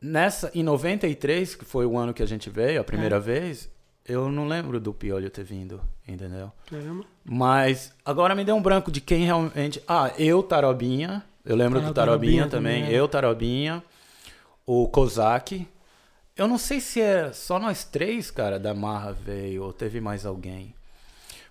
[0.00, 3.20] nessa, em 93, que foi o ano que a gente veio, a primeira É.
[3.20, 3.70] vez,
[4.04, 6.50] eu não lembro do Piolho ter vindo, entendeu?
[6.68, 7.04] Caramba.
[7.24, 9.80] Mas agora me deu um branco de quem realmente.
[9.86, 11.24] Ah, eu, Tarobinha.
[11.44, 12.82] Eu lembro Ah, do Tarobinha Tarobinha também.
[12.82, 12.98] também, é.
[13.00, 13.82] Eu, Tarobinha.
[14.66, 15.66] O Kozak.
[16.36, 20.24] Eu não sei se é só nós três, cara, da Marra veio, ou teve mais
[20.24, 20.74] alguém.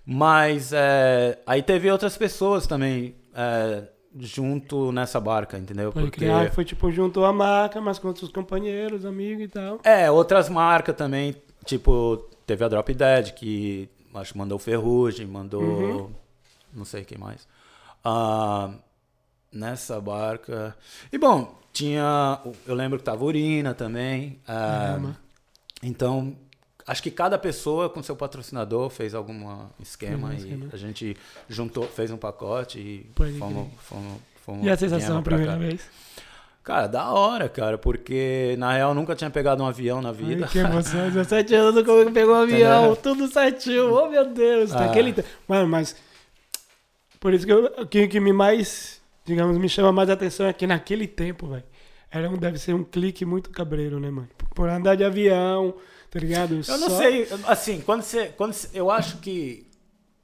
[0.04, 3.84] Mas é, aí teve outras pessoas também é,
[4.18, 5.92] junto nessa barca, entendeu?
[5.92, 6.20] Pode Porque.
[6.20, 9.78] criar, foi tipo, juntou a marca, mas com outros companheiros, amigos e tal.
[9.84, 15.62] É, outras marcas também, tipo, teve a Drop Dead, que acho que mandou Ferrugem, mandou.
[15.62, 16.10] Uhum.
[16.74, 17.46] Não sei quem mais.
[18.04, 18.72] Ah,
[19.52, 20.74] nessa barca.
[21.12, 22.40] E bom, tinha.
[22.66, 24.40] Eu lembro que tava Urina também.
[24.48, 24.98] ah,
[25.82, 26.36] então,
[26.86, 30.66] acho que cada pessoa com seu patrocinador fez algum esquema um e esquema.
[30.72, 31.16] a gente
[31.48, 34.64] juntou, fez um pacote e Pode fomos, fomos, fomos.
[34.66, 35.58] E a sensação a primeira cá.
[35.58, 35.80] vez?
[36.62, 40.44] Cara, da hora, cara, porque na real nunca tinha pegado um avião na vida.
[40.44, 44.86] Ai, que emoção, 17 anos que pegou um avião, tudo certinho, oh meu Deus, Ah.
[44.86, 45.26] naquele tempo.
[45.48, 45.96] Mano, mas
[47.18, 50.52] por isso que eu- o que, que me mais, digamos, me chama mais atenção é
[50.52, 51.64] que naquele tempo, velho,
[52.10, 54.28] era um, deve ser um clique muito cabreiro, né, mano?
[54.54, 55.74] Por andar de avião,
[56.10, 56.54] tá ligado?
[56.68, 59.66] Eu não sei, assim, quando você, quando você- eu acho que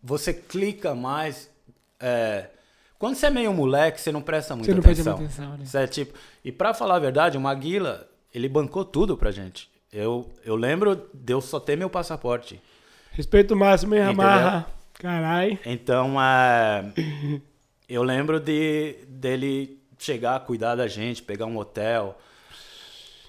[0.02, 1.50] você clica mais,
[1.98, 2.50] é,
[2.98, 5.18] quando você é meio moleque, você não presta muita Você não presta atenção.
[5.18, 5.64] muita atenção, né?
[5.64, 9.70] Você é tipo, e pra falar a verdade, o Maguila, ele bancou tudo pra gente.
[9.90, 12.60] Eu, eu lembro de eu só ter meu passaporte.
[13.12, 14.66] Respeito máximo em amarra.
[14.94, 15.58] Carai.
[15.64, 16.92] Então, é,
[17.88, 22.16] eu lembro de dele chegar, cuidar da gente, pegar um hotel.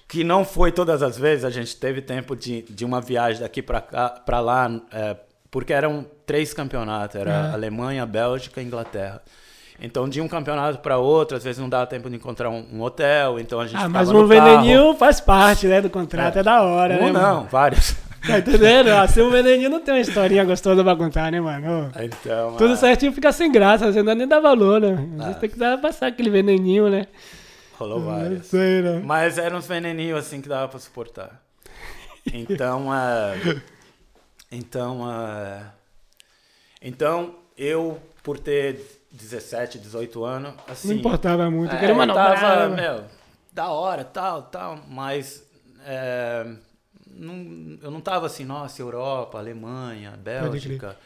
[0.06, 3.62] Que não foi todas as vezes, a gente teve tempo de, de uma viagem daqui
[3.62, 5.16] para lá, é,
[5.50, 7.52] porque eram três campeonatos, era É.
[7.52, 9.22] Alemanha, Bélgica e Inglaterra.
[9.80, 12.82] Então, de um campeonato para outro, às vezes não dava tempo de encontrar um, um
[12.82, 16.60] hotel, então a gente Ah, mas um veneninho faz parte, né, do contrato, é, da
[16.62, 17.48] hora, Um né, não, mano?
[17.50, 17.96] vários.
[18.26, 18.88] Tá entendendo?
[18.90, 21.90] Ah, se um veneninho não tem uma historinha gostosa pra contar, né, mano?
[21.96, 22.02] Ô.
[22.02, 24.92] Então, Tudo é, certinho fica sem graça, você não nem dá valor, né?
[24.92, 25.40] Às vezes Ah.
[25.40, 27.06] tem que dar, passar aquele veneninho, né?
[27.78, 28.46] rolou Não vários.
[28.46, 29.00] sei, né?
[29.02, 31.40] Mas eram uns veneninhos assim que dava pra suportar.
[32.34, 33.62] Então, é,
[34.52, 35.62] então, é,
[36.82, 41.74] então eu por ter 17, 18 anos, assim, Não importava muito.
[41.74, 42.82] é, queria eu tava, novela, né?
[42.82, 43.04] meu,
[43.50, 45.42] da hora, tal, tal, mas
[45.86, 46.46] é,
[47.14, 50.96] não, eu não tava assim, nossa, Europa, Alemanha, Bélgica,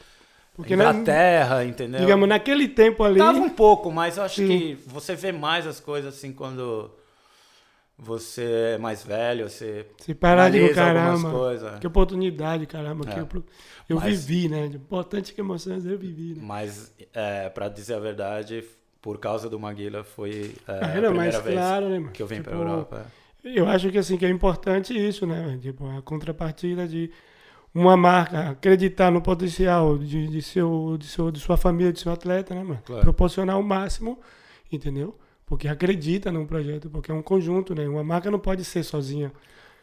[0.55, 2.01] Porque, Inglaterra, entendeu?
[2.01, 3.19] digamos, naquele tempo ali...
[3.19, 4.49] Tava um pouco, mas eu acho Sim.
[4.49, 6.91] que você vê mais as coisas assim quando
[7.97, 11.31] você é mais velho, você Se parar de caramba.
[11.31, 11.79] coisas.
[11.79, 13.05] Que oportunidade, caramba.
[13.05, 13.23] Que É.
[13.23, 13.29] eu,
[13.89, 14.67] eu Mas- vivi, né?
[14.67, 16.41] Importante que emoções eu vivi, né?
[16.43, 18.65] Mas, é, pra dizer a verdade,
[19.01, 22.13] por causa do Maguila, foi é, a primeira mas vez claro, né, mano?
[22.13, 23.07] que eu vim Tipo, pra Europa.
[23.45, 25.59] Eu acho que assim que é importante isso, né?
[25.61, 27.11] Tipo, a contrapartida de
[27.75, 32.13] uma marca acreditar no potencial de, de, seu, de, seu, de sua família, de seu
[32.13, 32.81] atleta, né, mano?
[32.85, 33.03] Claro.
[33.03, 34.19] Proporcionar o máximo,
[34.73, 35.15] entendeu?
[35.45, 37.87] Porque acredita no projeto, porque é um conjunto, né?
[37.87, 39.31] Uma marca não pode ser sozinha,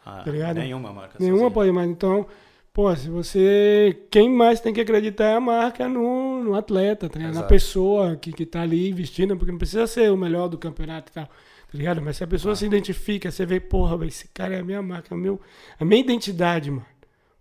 [0.04, 0.56] Ah, Tá ligado?
[0.58, 1.16] nenhuma marca.
[1.20, 1.50] nenhuma sozinha.
[1.54, 1.88] pode mais.
[1.88, 2.26] Então,
[2.72, 3.96] pô, se você.
[4.10, 8.32] Quem mais tem que acreditar é a marca no, no atleta, tá na pessoa que,
[8.32, 11.28] que tá ali vestindo, porque não precisa ser o melhor do campeonato e tal.
[11.72, 12.02] Ligado?
[12.02, 12.56] Mas se a pessoa Ah.
[12.56, 15.40] se identifica, você vê, porra, esse cara é a minha marca, é meu,
[15.80, 16.84] a minha identidade, mano.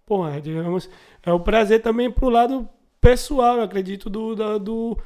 [0.05, 0.89] Porra, digamos,
[1.23, 2.67] é o prazer também pro lado
[2.99, 4.97] pessoal, eu acredito, do, da- do,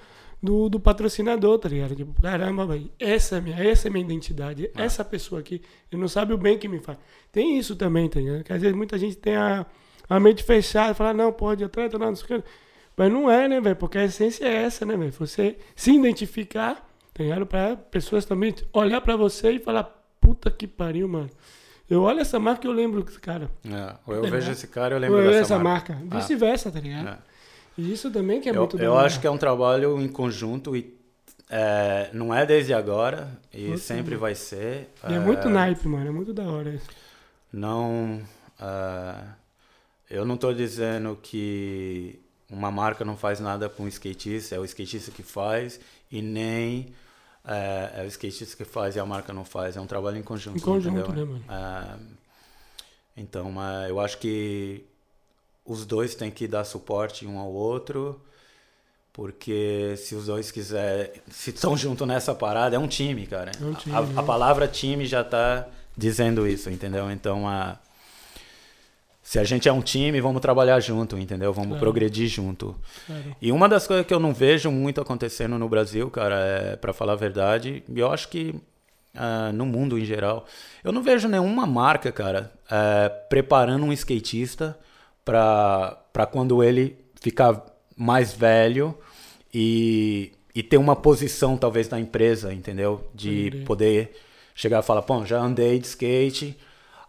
[0.41, 1.95] do, do patrocinador, tá ligado?
[1.95, 4.83] Tipo, caramba, velho, essa é minha, essa é minha identidade, Ah.
[4.83, 5.61] essa pessoa aqui,
[5.91, 6.97] ele não sabe o bem que me faz.
[7.31, 8.43] Tem isso também, tá ligado?
[8.43, 9.65] Que às vezes muita gente tem a,
[10.09, 12.47] a mente fechada, fala, não, pode atleta, não, não sei o que.
[12.97, 13.75] Mas não é, né, velho?
[13.75, 15.11] Porque a essência é essa, né, velho?
[15.13, 16.85] Você se identificar,
[17.15, 17.45] tá ligado?
[17.47, 19.86] Pra pessoas também olhar pra você e falar,
[20.21, 21.30] puta que pariu, mano.
[21.89, 23.49] Eu olho essa marca e eu lembro desse cara.
[23.65, 24.51] É, ou eu Tá vejo ligado?
[24.54, 25.93] esse cara eu Eu lembro olho dessa essa marca.
[25.93, 26.17] marca.
[26.17, 27.08] Vice-versa, tá ligado?
[27.10, 27.17] É.
[27.78, 30.75] E isso também que é eu muito eu acho que é um trabalho em conjunto
[30.75, 30.93] e
[31.49, 34.89] é, não é desde agora e Muito sempre vai ser.
[35.08, 36.08] E é muito naipe, mano.
[36.08, 36.88] É muito da hora isso.
[37.54, 38.21] Não,
[38.60, 39.15] é,
[40.10, 44.65] eu não estou dizendo que uma marca não faz nada com o skatista, é o
[44.65, 45.80] skatista que faz
[46.12, 46.88] e nem
[47.47, 49.77] é, é o skatista que faz e a marca não faz.
[49.77, 50.58] É um trabalho em conjunto.
[50.58, 51.25] Em conjunto, entendeu?
[51.25, 51.43] né, mano?
[51.49, 52.15] É,
[53.17, 54.84] então, é, eu acho que
[55.65, 58.21] os dois têm que dar suporte um ao outro,
[59.13, 63.51] porque se os dois quiserem, se estão juntos nessa parada, é um time, cara.
[63.60, 64.13] É um time, a, né?
[64.17, 67.10] a palavra time já tá dizendo isso, entendeu?
[67.10, 67.79] Então, a,
[69.25, 71.51] se a gente é um time, vamos trabalhar junto, entendeu?
[71.51, 71.79] Vamos Claro.
[71.81, 72.75] progredir junto.
[73.07, 73.35] Claro.
[73.41, 76.93] E uma das coisas que eu não vejo muito acontecendo no Brasil, cara, é, para
[76.93, 78.53] falar a verdade, e eu acho que
[79.15, 80.45] ah, no mundo em geral,
[80.83, 84.77] eu não vejo nenhuma marca, cara, eh, preparando um skatista
[85.23, 87.63] para quando ele ficar
[87.97, 88.95] mais velho
[89.53, 93.09] e, e ter uma posição, talvez, na empresa, entendeu?
[93.15, 93.63] De Entendi.
[93.65, 94.15] poder
[94.53, 96.55] chegar e falar, pô, já andei de skate,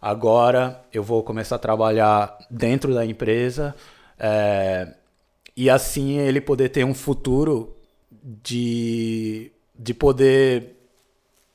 [0.01, 3.75] agora eu vou começar a trabalhar dentro da empresa.
[4.19, 4.93] eh,
[5.55, 7.75] e assim ele poder ter um futuro
[8.11, 10.77] de, de poder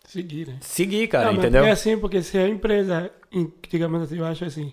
[0.06, 0.60] Seguir, né?
[0.60, 1.66] seguir, cara, Não, entendeu?
[1.66, 4.72] É assim, porque se a empresa, em- digamos assim, eu acho assim.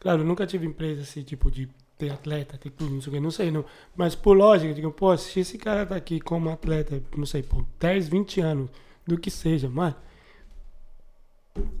[0.00, 1.68] Claro, nunca tive empresa assim, tipo, de
[1.98, 3.64] ter atleta, ter tudo, não sei o que, não sei, não.
[3.96, 7.66] Mas por lógica, digo, pô, se esse cara tá aqui como atleta, não sei, por
[7.80, 8.70] 10, 20 anos,
[9.06, 9.96] do que seja, mano,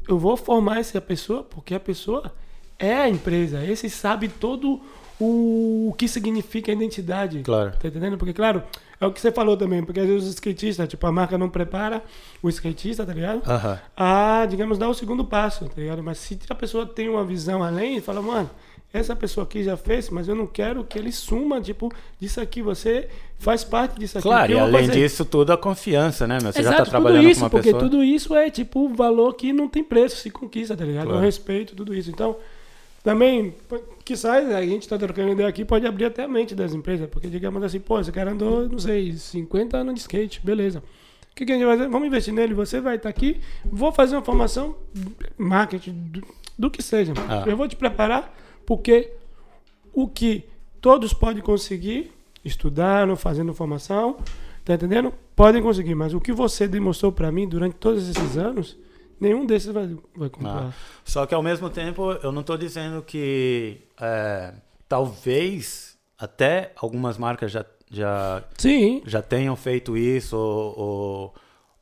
[0.08, 2.32] eu vou formar essa pessoa porque a pessoa
[2.78, 3.64] é a empresa.
[3.64, 4.80] Esse sabe todo
[5.20, 7.40] o, que significa a identidade.
[7.42, 7.72] Claro.
[7.78, 8.16] Tá entendendo?
[8.16, 8.62] Porque, claro,
[9.00, 11.48] é o que você falou também, porque às vezes os skatistas, tipo, a marca não
[11.48, 12.02] prepara
[12.42, 13.42] o skatista, tá ligado?
[13.48, 13.78] Aham.
[13.96, 16.02] a, digamos, dar o segundo passo, tá ligado?
[16.02, 18.50] Mas se a pessoa tem uma visão além, fala, mano,
[18.92, 22.62] essa pessoa aqui já fez, mas eu não quero que ele suma, tipo, disso aqui.
[22.62, 24.26] Você faz parte disso aqui.
[24.26, 25.00] Claro, e além fazer?
[25.00, 26.52] disso, tudo a confiança, né, meu?
[26.52, 27.82] Você já Exato, tá trabalhando isso, com uma porque pessoa.
[27.82, 31.06] tudo isso é, tipo, um valor que não tem preço, se conquista, tá ligado?
[31.06, 31.18] Claro.
[31.18, 32.10] O respeito, tudo isso.
[32.10, 32.36] Então,
[33.04, 33.54] também,
[34.04, 37.08] que sai, a gente tá trocando ideia aqui, pode abrir até a mente das empresas,
[37.08, 40.82] porque digamos assim, pô, esse cara andou, não sei, 50 anos de skate, beleza.
[41.30, 41.88] O que, que a gente vai fazer?
[41.88, 44.76] Vamos investir nele, você vai estar aqui, vou fazer uma formação,
[45.36, 46.24] marketing, do,
[46.58, 47.12] do que seja.
[47.28, 47.44] Ah.
[47.46, 48.34] Eu vou te preparar,
[48.68, 49.14] porque
[49.94, 50.44] o que
[50.78, 52.12] todos podem conseguir,
[52.44, 54.18] estudando, fazendo formação,
[54.62, 55.10] tá entendendo?
[55.34, 58.76] Podem conseguir, mas o que você demonstrou pra mim durante todos esses anos,
[59.18, 60.76] nenhum desses vai, vai comprar.
[61.02, 64.52] Só que ao mesmo tempo, eu não tô dizendo que é,
[64.86, 71.34] talvez até algumas marcas já, já, Sim, já tenham feito isso ou, ou,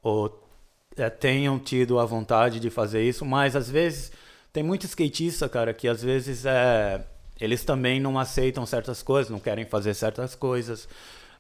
[0.05, 0.49] ou,
[0.97, 4.13] é, tenham tido a vontade de fazer isso, mas às vezes
[4.57, 7.05] tem muito skatista, cara, que às vezes é,
[7.39, 10.89] eles também não aceitam certas coisas, não querem fazer certas coisas,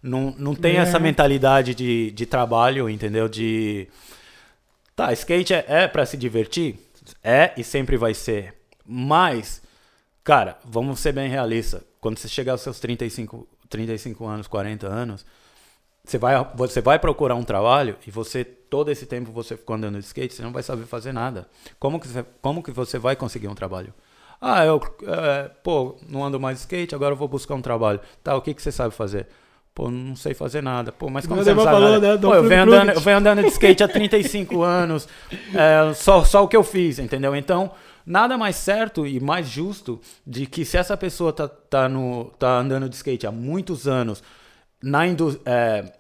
[0.03, 0.81] não, não tem É.
[0.81, 3.27] essa mentalidade de, de trabalho, entendeu?
[3.27, 3.89] De
[4.95, 6.79] Tá, skate é, é para se divertir?
[7.25, 8.55] É e sempre vai ser.
[8.85, 9.63] Mas,
[10.23, 11.81] cara, vamos ser bem realistas.
[11.99, 15.25] Quando você chegar aos seus 35, 35 anos, 40 anos,
[16.07, 19.99] você vai, você vai procurar um trabalho e você, todo esse tempo você ficou andando
[19.99, 21.49] de skate, você não vai saber fazer nada.
[21.81, 23.93] Como que você, como que você vai conseguir um trabalho?
[24.41, 28.01] Ah, eu, é, pô, não ando mais de skate, agora eu vou buscar um trabalho.
[28.23, 29.27] Tá, o que, que você sabe fazer?
[29.75, 30.93] Pô, não sei fazer nada.
[30.93, 32.15] Pô, mas como O você não sabe falou, nada?
[32.15, 35.09] né, Pô, eu venho, andando, eu venho andando de skate há 35 anos,
[35.55, 37.35] é, só, só o que eu fiz, entendeu?
[37.35, 37.71] Então,
[38.07, 42.59] nada mais certo e mais justo de que se essa pessoa tá, tá, no, tá
[42.59, 44.23] andando de skate há muitos anos,
[44.83, 45.93] na é,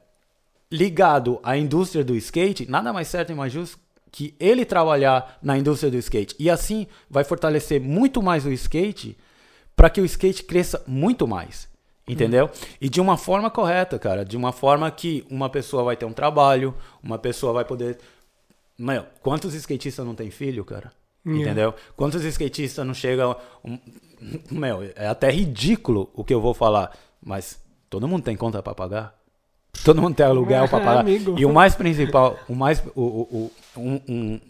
[0.70, 3.78] ligado à indústria do skate, nada mais certo e mais justo
[4.10, 6.34] que ele trabalhar na indústria do skate.
[6.38, 9.16] E assim vai fortalecer muito mais o skate
[9.74, 11.68] para que o skate cresça muito mais.
[12.08, 12.48] Entendeu?
[12.80, 14.24] E de uma forma correta, cara.
[14.24, 17.98] De uma forma que uma pessoa vai ter um trabalho, uma pessoa vai poder.
[18.78, 20.92] Meu, quantos skatistas não tem filho, cara?
[21.26, 21.44] Yeah.
[21.44, 21.74] Entendeu?
[21.96, 23.36] Quantos skatistas não chegam.
[24.50, 26.96] Meu, é até ridículo o que eu vou falar.
[27.20, 27.60] Mas
[27.90, 29.14] todo mundo tem conta para pagar.
[29.84, 31.00] Todo mundo tem aluguel para pagar.
[31.00, 31.34] Amigo.
[31.38, 32.82] E o mais principal, o mais.
[32.94, 34.40] O, o, o- um, um,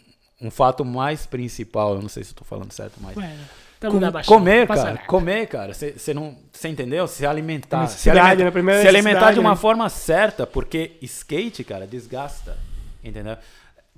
[0.43, 3.15] um fato mais principal, eu não sei se eu tô falando certo, mas.
[3.17, 3.35] Ué,
[3.79, 3.89] Com-
[4.25, 4.83] comer, cara.
[4.85, 4.97] nada.
[5.05, 5.73] Comer, cara.
[5.73, 6.35] Você não.
[6.51, 7.07] Você entendeu?
[7.07, 7.85] Se alimentar.
[7.87, 8.77] Se alimentar, né?
[8.77, 9.55] É se alimentar de necessidade, uma né?
[9.55, 12.57] forma certa, porque skate, cara, desgasta.
[13.03, 13.37] Entendeu?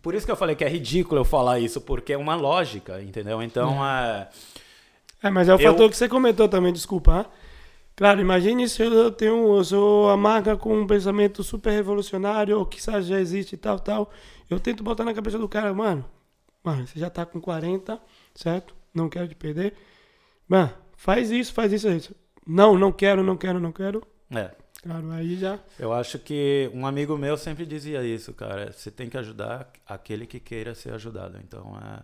[0.02, 3.02] Por isso que eu falei que é ridículo eu falar isso, porque é uma lógica,
[3.02, 3.41] entendeu?
[3.43, 4.28] Então, é.
[5.23, 7.21] É, mas é o Eu- fator que você comentou também, desculpa.
[7.21, 7.25] ah.
[7.99, 12.65] Claro, imagine se eu tenho eu sou a marca com um pensamento super revolucionário, ou
[12.65, 14.09] que já existe e tal, tal.
[14.49, 16.05] Eu tento botar na cabeça do cara, mano,
[16.63, 18.01] mano, você já tá com 40,
[18.33, 18.73] certo?
[18.93, 19.73] Não quero te perder.
[20.47, 22.15] Mano, faz isso, faz isso, isso.
[22.47, 24.01] Não, não quero, não quero, não quero.
[24.33, 24.49] é.
[24.81, 25.59] Claro, aí já.
[25.77, 28.71] Eu acho que um amigo meu sempre dizia isso, cara.
[28.71, 31.38] Você tem que ajudar aquele que queira ser ajudado.
[31.43, 32.01] Então, é,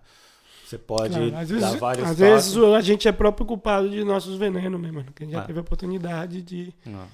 [0.65, 4.03] você pode Claro, às dar vezes, vários às vezes a gente é próprio culpado de
[4.03, 5.11] nossos venenos, né, mano?
[5.13, 5.45] Que a gente já É.
[5.45, 6.73] teve a oportunidade de.
[6.85, 7.05] Não.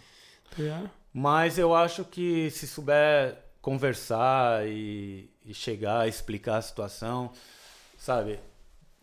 [0.49, 0.89] tá ligado?
[1.13, 7.31] Mas eu acho que se souber conversar e, e chegar a explicar a situação,
[7.97, 8.39] sabe?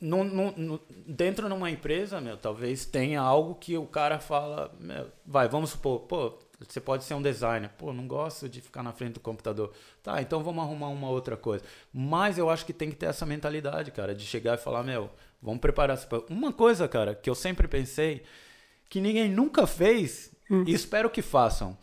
[0.01, 4.73] Num- num- num- dentro de uma empresa, meu, talvez tenha algo que o cara fala,
[4.79, 8.83] meu, vai, vamos supor, pô, você pode ser um designer, pô, não gosto de ficar
[8.83, 9.73] na frente do computador.
[10.03, 11.65] Tá, então vamos arrumar uma outra coisa.
[11.93, 15.09] Mas eu acho que tem que ter essa mentalidade, cara, de chegar e falar, meu,
[15.43, 15.97] vamos preparar.
[15.97, 18.23] essa pa- Uma coisa, cara, que eu sempre pensei,
[18.89, 20.33] que ninguém nunca fez,
[20.67, 21.77] e espero que façam.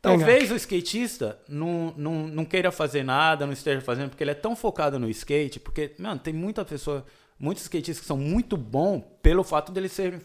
[0.00, 4.34] Talvez o skatista não, não, não queira fazer nada, não esteja fazendo, porque ele é
[4.34, 7.04] tão focado no skate, porque, mano, tem muita pessoa,
[7.38, 10.20] muitos skatistas que são muito bons pelo fato dele ser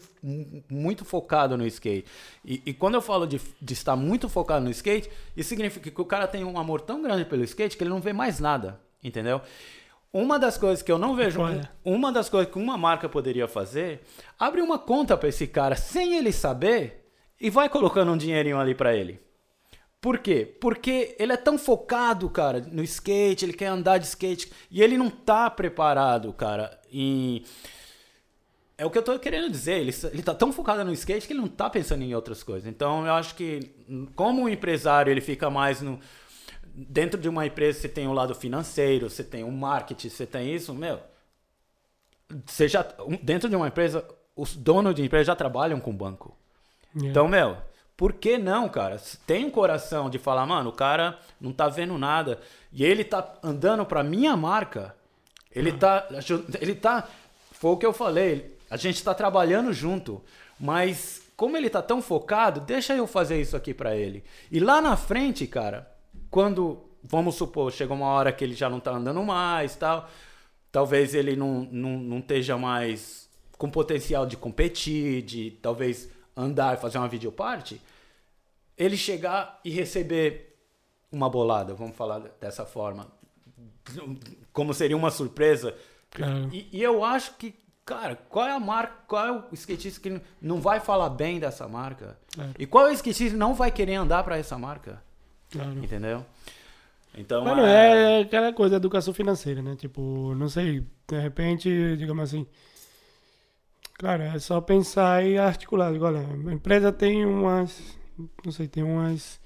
[0.68, 2.06] muito focado no skate.
[2.44, 6.00] E, e quando eu falo de, de estar muito focado no skate, isso significa que
[6.00, 8.80] o cara tem um amor tão grande pelo skate que ele não vê mais nada,
[9.02, 9.40] entendeu?
[10.12, 11.68] Uma das coisas que eu não vejo, Olha.
[11.84, 14.00] uma das coisas que uma marca poderia fazer,
[14.38, 17.08] abre uma conta para esse cara sem ele saber
[17.40, 19.20] e vai colocando um dinheirinho ali para ele.
[20.04, 20.44] Por quê?
[20.60, 24.98] Porque ele é tão focado, cara, no skate, ele quer andar de skate e ele
[24.98, 27.42] não tá preparado, cara, em
[28.76, 31.32] é o que eu tô querendo dizer, ele, ele tá tão focado no skate que
[31.32, 32.68] ele não tá pensando em outras coisas.
[32.68, 33.60] Então eu acho que
[34.14, 35.98] como o empresário ele fica mais no
[36.66, 40.54] dentro de uma empresa você tem o lado financeiro, você tem o marketing, você tem
[40.54, 41.00] isso, meu.
[42.44, 46.36] Você já um- dentro de uma empresa, os donos de empresa já trabalham com banco.
[46.94, 47.08] Yeah.
[47.08, 47.56] Então, meu,
[47.96, 49.00] por que não, cara?
[49.26, 52.40] Tem um coração de falar, mano, o cara não tá vendo nada
[52.72, 54.94] e ele tá andando pra minha marca.
[55.54, 57.08] Ele tá, aju- ele tá,
[57.52, 60.20] foi o que eu falei, a gente tá trabalhando junto,
[60.58, 64.24] mas como ele tá tão focado, deixa eu fazer isso aqui pra ele.
[64.50, 65.88] E lá na frente, cara,
[66.30, 70.08] quando, vamos supor, chega uma hora que ele já não tá andando mais, tal,
[70.72, 76.80] talvez ele não, não, não esteja mais com potencial de competir, de talvez andar e
[76.80, 77.80] fazer uma videoparte,
[78.76, 80.56] ele chegar e receber
[81.12, 83.06] uma bolada, vamos falar dessa forma,
[84.52, 85.74] como seria uma surpresa.
[86.10, 86.48] Claro.
[86.52, 90.20] E, e eu acho que, cara, qual é a marca, qual é o skatista que
[90.40, 92.18] não vai falar bem dessa marca?
[92.34, 92.52] Claro.
[92.58, 95.02] E qual é o skatista que não vai querer andar para essa marca?
[95.50, 95.72] Claro.
[95.84, 96.24] Entendeu?
[97.16, 99.76] Então, Mano, é- é aquela coisa, educação financeira, né?
[99.76, 102.44] Tipo, não sei, de repente, digamos assim.
[103.98, 105.92] Claro, é só pensar e articular.
[105.92, 107.96] Olha, a empresa tem umas.
[108.44, 109.40] Não sei, tem umas.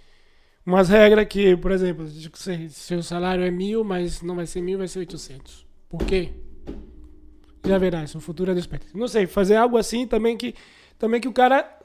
[0.65, 4.77] Umas regras que, por exemplo, se seu salário é mil, mas não vai ser mil,
[4.79, 5.67] vai ser 800.
[5.89, 6.31] Por quê?
[7.65, 8.99] Já verá, isso é o futuro é espectro.
[8.99, 10.55] Não sei, fazer algo assim também que,
[10.99, 11.81] também que o cara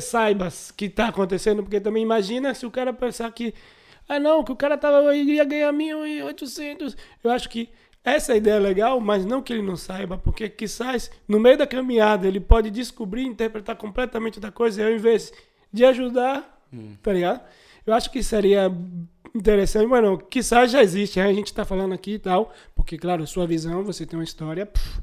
[0.00, 3.52] saiba que tá acontecendo, porque também imagina se o cara pensar que,
[4.08, 6.96] ah não, que o cara tava, ia ganhar 1.800.
[7.22, 7.68] Eu acho que
[8.06, 11.66] essa ideia é legal, mas não que ele não saiba, porque quizás no meio da
[11.66, 15.32] caminhada ele pode descobrir, interpretar completamente outra coisa, e ao invés
[15.72, 16.62] de ajudar,
[17.02, 17.40] tá ligado?
[17.84, 18.70] Eu acho que seria
[19.34, 21.26] interessante, mano, quizás já existe, né?
[21.26, 24.64] a gente tá falando aqui e tal, porque, claro, sua visão, você tem uma história
[24.64, 25.00] pff,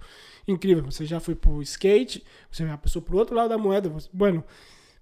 [0.47, 4.07] incrível, você já foi pro skate, você já passou pro outro lado da moeda, você,
[4.13, 4.43] bueno,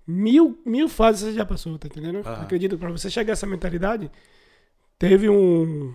[0.07, 2.19] mil, mil fases você já passou, tá entendendo?
[2.25, 2.41] Aham.
[2.41, 4.09] Acredito, pra você chegar a essa mentalidade,
[4.97, 5.93] teve um,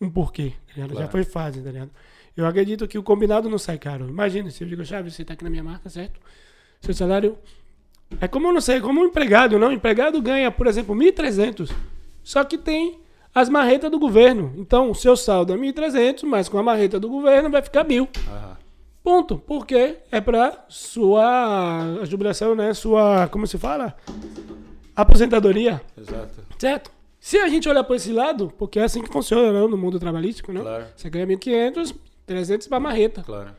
[0.00, 0.88] um porquê, tá ligado?
[0.90, 1.10] Já Claro.
[1.10, 1.90] foi fase, tá ligado?
[2.36, 4.08] Eu acredito que o combinado não sai caro.
[4.08, 6.20] Imagina, se eu digo, Chaves, você tá aqui na minha marca, certo?
[6.82, 7.38] Seu salário
[8.20, 9.68] é como, eu não sei, como um empregado, não?
[9.68, 11.72] O empregado ganha, por exemplo, 1.300,
[12.22, 13.00] só que tem
[13.34, 14.52] as marretas do governo.
[14.58, 18.08] Então, o seu saldo é 1.300, mas com a marreta do governo vai ficar mil.
[18.28, 18.56] Aham.
[19.02, 19.38] Ponto.
[19.38, 22.74] Porque é pra sua jubilação, né?
[22.74, 23.96] Sua, como se fala?
[24.94, 25.80] Aposentadoria.
[25.96, 26.40] Exato.
[26.58, 26.90] Certo?
[27.26, 29.98] Se a gente olhar por esse lado, porque é assim que funciona né, no mundo
[29.98, 30.60] trabalhístico, né?
[30.60, 30.86] Claro.
[30.94, 31.92] Você ganha 1.500,
[32.24, 33.20] 300 pra marreta.
[33.24, 33.50] Claro.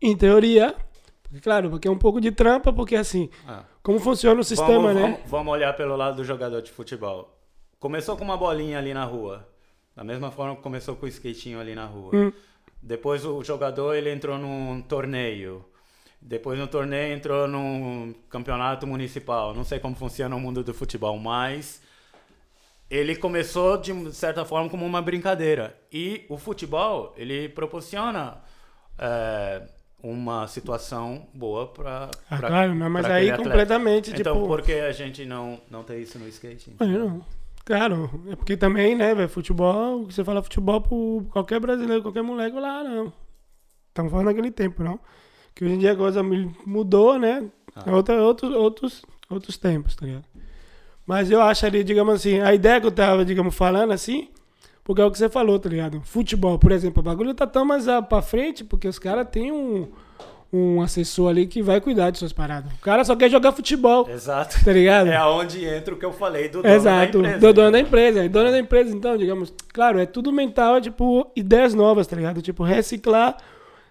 [0.00, 0.74] Em teoria,
[1.22, 3.64] porque, claro, porque é um pouco de trampa, porque assim, Ah.
[3.82, 5.02] como funciona o sistema, vamos, né?
[5.02, 7.38] Vamos, vamos olhar pelo lado do jogador de futebol.
[7.78, 9.46] Começou com uma bolinha ali na rua.
[9.94, 12.10] Da mesma forma que começou com o skatinho ali na rua.
[12.14, 12.32] Hum.
[12.82, 15.62] Depois o jogador ele entrou num torneio.
[16.22, 19.52] Depois no torneio entrou num campeonato municipal.
[19.52, 21.82] Não sei como funciona o mundo do futebol, mas
[22.92, 25.74] ele começou de certa forma como uma brincadeira.
[25.90, 28.36] E o futebol ele proporciona
[28.98, 29.62] é,
[30.02, 34.46] uma situação boa para Ah, claro, não, mas aí completamente, então, tipo.
[34.46, 36.76] por que a gente não, não tem isso no skate?
[36.78, 37.24] Não.
[37.64, 42.58] Claro, é porque também, né, velho, futebol, você fala futebol por qualquer brasileiro, qualquer moleque,
[42.58, 43.10] lá, não.
[43.88, 45.00] Estamos falando naquele tempo, não.
[45.54, 47.48] Que hoje em dia a coisa mudou, né?
[47.74, 47.84] Ah.
[47.86, 50.24] É outra, outros, outros, outros tempos, tá ligado?
[51.06, 54.28] Mas eu acho ali, digamos assim, a ideia que eu tava, digamos, falando assim,
[54.84, 56.00] porque é o que você falou, tá ligado?
[56.04, 59.50] Futebol, por exemplo, o bagulho tá tão mais ah, pra frente, porque os caras têm
[59.50, 59.88] um,
[60.52, 62.72] um assessor ali que vai cuidar de suas paradas.
[62.72, 64.64] O cara só quer jogar futebol, Exato.
[64.64, 65.08] tá ligado?
[65.08, 67.38] É aonde entra o que eu falei do dono Exato, da empresa.
[67.46, 68.24] do dono da empresa.
[68.24, 72.14] E dono da empresa, então, digamos, claro, é tudo mental, é tipo, ideias novas, tá
[72.14, 72.40] ligado?
[72.40, 73.36] Tipo, reciclar,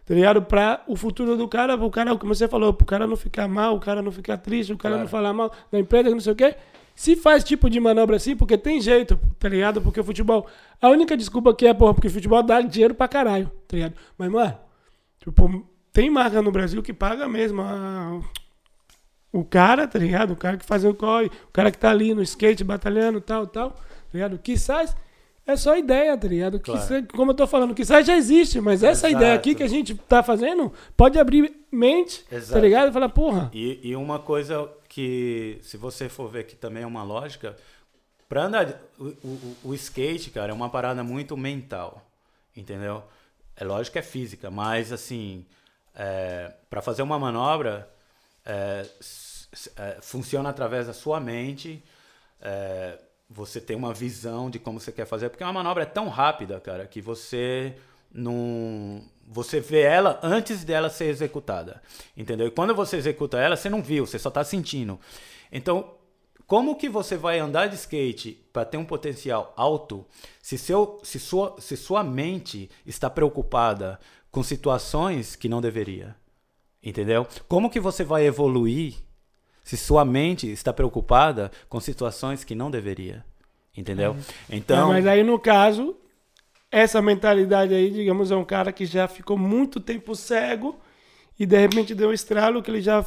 [0.06, 0.42] tá ligado?
[0.42, 3.76] Pra o futuro do cara, o cara, como você falou, pro cara não ficar mal,
[3.76, 5.04] o cara não ficar triste, o cara Claro.
[5.04, 6.56] não falar mal da empresa, não sei o quê.
[7.02, 9.82] Se faz tipo de manobra assim, porque tem jeito, tá ligado?
[9.82, 10.46] Porque o futebol.
[10.80, 13.96] A única desculpa que é, porra, porque o futebol dá dinheiro pra caralho, tá ligado?
[14.16, 14.56] Mas, mano,
[15.20, 18.20] tipo, tem marca no Brasil que paga mesmo a-
[19.34, 20.34] o cara, tá ligado?
[20.34, 23.48] O cara que faz o corre, o cara que tá ali no skate batalhando, tal,
[23.48, 23.80] tal, tá
[24.14, 24.38] ligado?
[24.38, 24.96] Quizás
[25.48, 26.60] é só ideia, tá ligado?
[26.60, 26.80] Claro.
[26.82, 29.24] Quizás, como eu tô falando, quizás já existe, mas essa Exato.
[29.24, 32.60] ideia aqui que a gente tá fazendo pode abrir mente, tá Exato.
[32.62, 32.90] ligado?
[32.90, 36.86] E falar, porra, E, e uma coisa que, se você for ver que também é
[36.86, 37.56] uma lógica,
[38.28, 42.06] pra andar, o, o, o skate, cara, é uma parada muito mental,
[42.54, 43.02] entendeu?
[43.56, 45.46] É lógico que é física, mas assim,
[45.96, 47.90] é, para fazer uma manobra,
[48.46, 48.86] é,
[49.78, 51.82] é, funciona através da sua mente,
[52.42, 56.10] é, você tem uma visão de como você quer fazer, porque uma manobra é tão
[56.10, 57.78] rápida, cara, que você
[58.14, 59.02] não.
[59.34, 61.82] Você vê ela antes dela ser executada.
[62.18, 62.48] Entendeu?
[62.48, 65.00] E quando você executa ela, você não viu, você só está sentindo.
[65.50, 65.92] Então,
[66.46, 70.06] como que você vai andar de skate para ter um potencial alto
[70.42, 73.98] se, seu, se, sua, se sua mente está preocupada
[74.30, 76.14] com situações que não deveria?
[76.84, 77.26] Entendeu?
[77.48, 78.96] Como que você vai evoluir
[79.64, 83.24] se sua mente está preocupada com situações que não deveria?
[83.78, 84.18] Entendeu?
[84.50, 85.96] Então, É, mas aí no caso,
[86.72, 90.80] essa mentalidade aí, digamos, é um cara que já ficou muito tempo cego
[91.38, 93.06] e de repente deu um estralo que ele já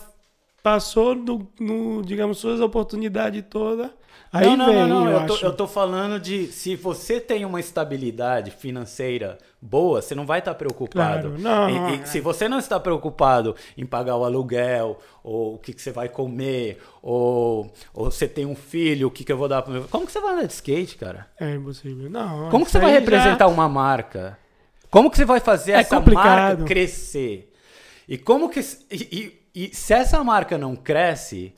[0.64, 3.90] passou no, no, digamos, suas oportunidades todas.
[4.32, 5.10] Aí não, não, vem, não, não.
[5.10, 10.14] eu, Eu, tô, eu tô falando de se você tem uma estabilidade financeira boa, você
[10.14, 11.28] não vai estar preocupado.
[11.36, 12.06] Claro, não, E- não, e é.
[12.06, 16.08] se você não está preocupado em pagar o aluguel, ou o que, que você vai
[16.08, 19.84] comer, ou, ou você tem um filho, o que, que eu vou dar meu.
[19.84, 21.28] Como que você vai andar de skate, cara?
[21.38, 22.08] É impossível.
[22.10, 24.36] Não, Como que você vai representar já- uma marca?
[24.90, 26.26] Como que você vai fazer É essa complicado.
[26.60, 27.52] marca crescer?
[28.08, 28.60] E como que
[28.90, 31.54] e, e- e se essa marca não cresce,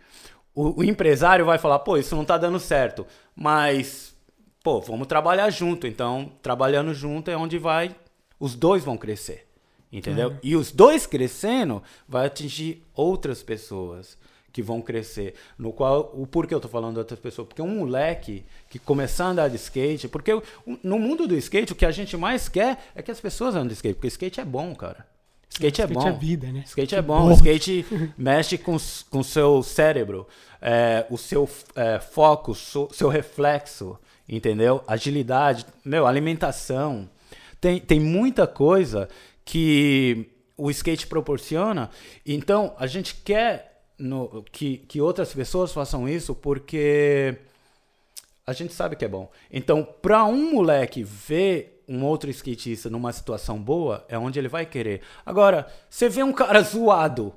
[0.55, 3.07] o, o empresário vai falar, pô, isso não tá dando certo.
[3.35, 4.15] Mas,
[4.63, 5.87] pô, vamos trabalhar junto.
[5.87, 7.95] Então, trabalhando junto é onde vai,
[8.39, 9.47] os dois vão crescer.
[9.91, 10.33] Entendeu?
[10.33, 10.39] É.
[10.43, 14.19] E os dois crescendo vai atingir outras pessoas
[14.53, 15.35] que vão crescer.
[15.59, 17.49] No qual, o porquê eu tô falando de outras pessoas?
[17.49, 20.33] Porque um moleque que começar a andar de skate, porque
[20.83, 23.69] no mundo do skate o que a gente mais quer é que as pessoas andem
[23.69, 25.07] de skate, porque skate é bom, cara.
[25.51, 26.09] Skate é Skate bom.
[26.09, 26.63] é vida, né?
[26.67, 27.29] Skate é bom.
[27.29, 27.33] bom.
[27.33, 27.87] Skate
[28.19, 30.27] mexe com o seu cérebro,
[30.61, 34.83] é, o seu é, foco, so- seu reflexo, entendeu?
[34.87, 37.09] Agilidade, meu, alimentação.
[37.61, 39.09] Tem, tem muita coisa
[39.45, 40.27] que
[40.57, 41.91] o skate proporciona.
[42.25, 47.35] Então, a gente quer no- que, que outras pessoas façam isso porque
[48.47, 49.31] a gente sabe que é bom.
[49.51, 54.67] Então, para um moleque ver um outro skatista numa situação boa, é onde ele vai
[54.67, 55.03] querer.
[55.25, 57.33] Agora, você vê um cara zoado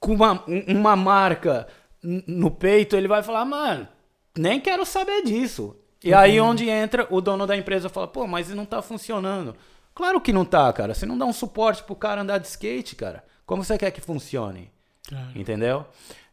[0.00, 1.66] com uma, um- uma marca
[2.02, 3.88] no peito, ele vai falar, mano,
[4.36, 5.76] nem quero saber disso.
[6.04, 9.56] E aí onde entra o dono da empresa fala, pô, mas não tá funcionando.
[9.94, 10.94] Claro que não tá, cara.
[10.94, 13.24] Você não dá um suporte pro cara andar de skate, cara.
[13.44, 14.70] Como você quer que funcione?
[15.08, 15.26] Claro.
[15.34, 15.86] Entendeu?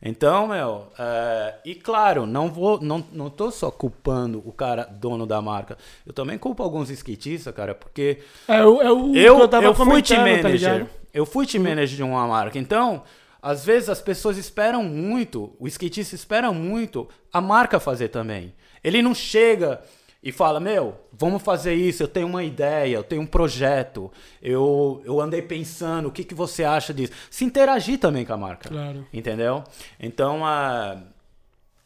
[0.08, 5.26] Então, meu, é, e claro, não vou, não, não tô só culpando o cara dono
[5.26, 5.80] da marca.
[6.06, 10.04] Eu também culpo alguns skatistas, cara, porque É, o- é eu, eu tava eu fui
[10.04, 10.52] team tá manager.
[10.52, 10.90] ligado?
[11.12, 12.60] Eu fui team manager de uma marca.
[12.60, 13.02] Então,
[13.42, 18.54] às vezes as pessoas esperam muito, o skatista espera muito a marca fazer também.
[18.84, 19.82] Ele não chega
[20.26, 24.12] e fala: Meu, vamos fazer isso, eu tenho uma ideia, eu tenho um projeto,
[24.42, 27.14] eu, eu andei pensando, o que, que você acha disso?
[27.30, 28.68] Se interagir também com a marca.
[28.68, 29.06] Claro.
[29.14, 29.64] Entendeu?
[30.00, 31.00] Então, uh,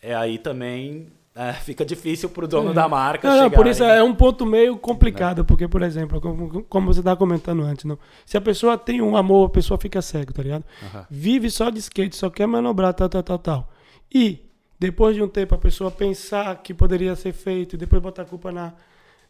[0.02, 3.68] é aí também é, fica difícil para o dono da marca Não, não, chegar por
[3.68, 7.84] isso é um ponto meio complicado, porque, por exemplo, como, como você estava comentando antes,
[7.84, 8.00] não?
[8.26, 10.64] se a pessoa tem um amor, a pessoa fica cega, tá ligado?
[10.82, 11.06] Aham.
[11.10, 13.70] Vive só de skate, só quer manobrar, tal, tal, tal, tal.
[14.14, 14.49] E,
[14.80, 18.26] depois de um tempo, a pessoa pensar que poderia ser feito, e depois botar a
[18.26, 18.74] culpa na,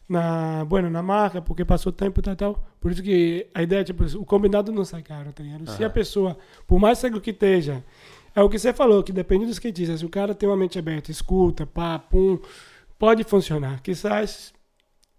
[0.07, 2.67] na, bueno, na marca, porque passou tempo, tal, tal.
[2.79, 5.69] Por isso que a ideia é, tipo, o combinado não sai caro, tá ligado?
[5.71, 6.37] Se a pessoa,
[6.67, 7.83] por mais cego que esteja,
[8.35, 9.97] é o que você falou, que depende do skatista.
[9.97, 12.39] Se o cara tem uma mente aberta, escuta, pá, pum,
[12.97, 13.81] pode funcionar.
[13.81, 14.53] Quizás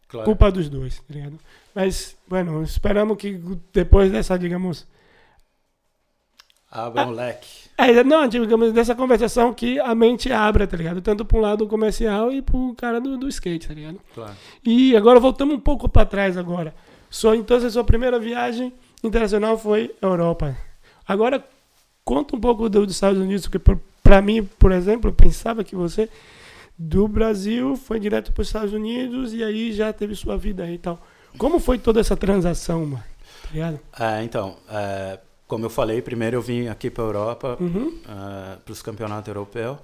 [0.08, 0.24] Claro.
[0.24, 1.38] culpa dos dois, tá ligado?
[1.72, 3.40] Mas, bueno, esperamos que
[3.72, 4.84] depois dessa, digamos,
[6.70, 7.48] Abra um leque.
[7.76, 11.00] é, não, digamos, dessa conversação que a mente abra, tá ligado?
[11.00, 13.98] Tanto para um lado comercial e pro cara do, do skate, tá ligado?
[14.14, 14.34] Claro.
[14.64, 16.74] E agora voltamos um pouco para trás agora.
[17.08, 20.56] Só então a sua primeira viagem internacional foi Europa.
[21.08, 21.44] Agora
[22.04, 25.74] conta um pouco do- dos Estados Unidos, porque para mim, por exemplo, eu pensava que
[25.74, 26.08] você
[26.78, 30.74] do Brasil foi direto para os Estados Unidos e aí já teve sua vida aí
[30.74, 31.00] e tal.
[31.36, 33.02] Como foi toda essa transação, mano?
[33.42, 33.80] Tá ligado?
[33.98, 35.18] É, então, é,
[35.50, 37.98] como eu falei, primeiro eu vim aqui para a Europa, Uhum.
[38.64, 39.76] para os campeonatos europeus.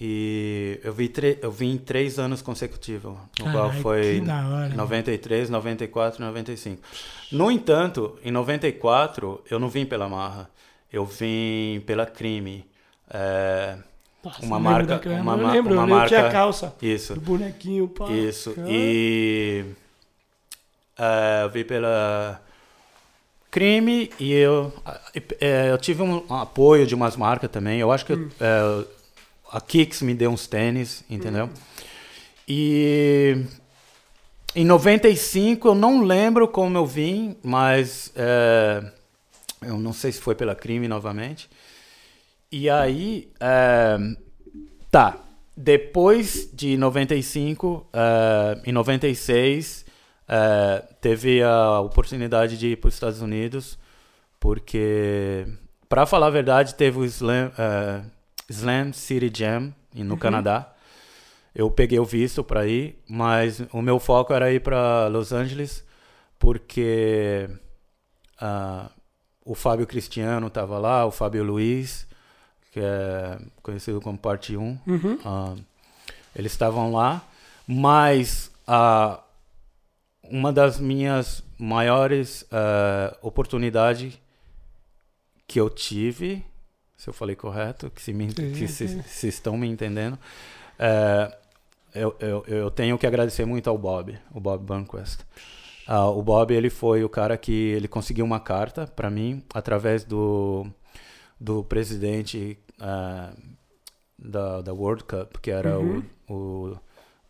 [0.00, 4.68] E eu, vi eu vim três anos consecutivos, no qual Carai, foi que da hora,
[4.68, 4.76] mano.
[4.76, 6.82] 93, 94 e 95.
[7.30, 10.48] No entanto, em 94, eu não vim pela Marra,
[10.92, 12.64] eu vim pela Crime.
[13.10, 13.76] É,
[14.24, 17.14] Nossa, Uma marca- daquela- uma eu lembro, uma eu lembro, tinha marca- calça isso.
[17.14, 18.08] do bonequinho, pá.
[18.10, 18.54] Isso.
[18.68, 19.64] E
[20.98, 22.40] é, eu vi pela
[23.52, 24.72] crime e eu,
[25.38, 27.78] é, eu tive um, apoio de umas marcas também.
[27.78, 28.84] Eu acho que eu- é,
[29.52, 31.50] a Kicks me deu uns tênis, entendeu?
[32.48, 33.36] E
[34.56, 38.82] em 95 eu não lembro como eu vim, mas é,
[39.60, 41.48] eu não sei se foi pela crime novamente.
[42.50, 43.98] E aí, é,
[44.90, 45.18] tá.
[45.54, 49.84] Depois de 95, eh, em 96,
[50.34, 53.78] eh, teve a oportunidade de ir para os Estados Unidos,
[54.40, 55.46] porque,
[55.90, 58.00] para falar a verdade, teve o Slam, eh,
[58.48, 60.72] Slam City Jam no Canadá.
[61.54, 65.84] Eu peguei o visto para ir, mas o meu foco era ir para Los Angeles,
[66.38, 67.46] porque
[68.40, 68.90] ah,
[69.44, 72.06] o Fábio Cristiano estava lá, o Fábio Luiz,
[72.70, 74.78] que é conhecido como Parte 1.
[74.86, 75.18] Uhum.
[75.26, 75.54] Ah,
[76.34, 77.22] eles estavam lá,
[77.68, 79.21] mas ah,
[80.32, 84.18] uma das minhas maiores ah, oportunidades
[85.46, 86.42] que eu tive,
[86.96, 90.18] se eu falei correto, que se, me, que se, se estão me entendendo,
[90.78, 91.36] é,
[91.94, 95.20] eu, eu, eu tenho que agradecer muito ao Bob, o Bob Bunquist.
[95.86, 100.04] Ah, o Bob ele foi o cara que ele conseguiu uma carta para mim através
[100.04, 100.66] do
[101.38, 103.32] do presidente ah,
[104.18, 106.02] da, da World Cup, que era Uhum.
[106.28, 106.78] o, o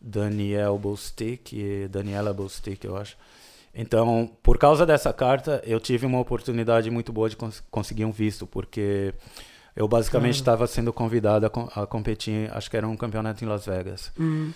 [0.02, 3.16] Daniel Bostic e Daniela Bostic, eu acho.
[3.74, 8.10] Então, por causa dessa carta, eu tive uma oportunidade muito boa de cons- conseguir um
[8.12, 9.14] visto, porque
[9.74, 10.56] eu basicamente Claro.
[10.56, 14.12] estava sendo convidado a, com- a competir, acho que era um campeonato em Las Vegas.
[14.18, 14.52] Uhum.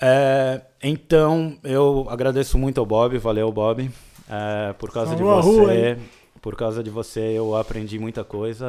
[0.00, 3.90] É, então, eu agradeço muito ao Bob, valeu Bob,
[4.28, 5.98] é, por causa de a rua, você,
[6.40, 8.66] por causa de você eu aprendi muita coisa,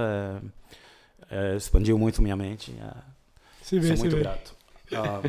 [1.32, 4.54] é, é, expandiu muito minha mente, é, vê, sou muito grato.
[4.94, 5.22] Ah,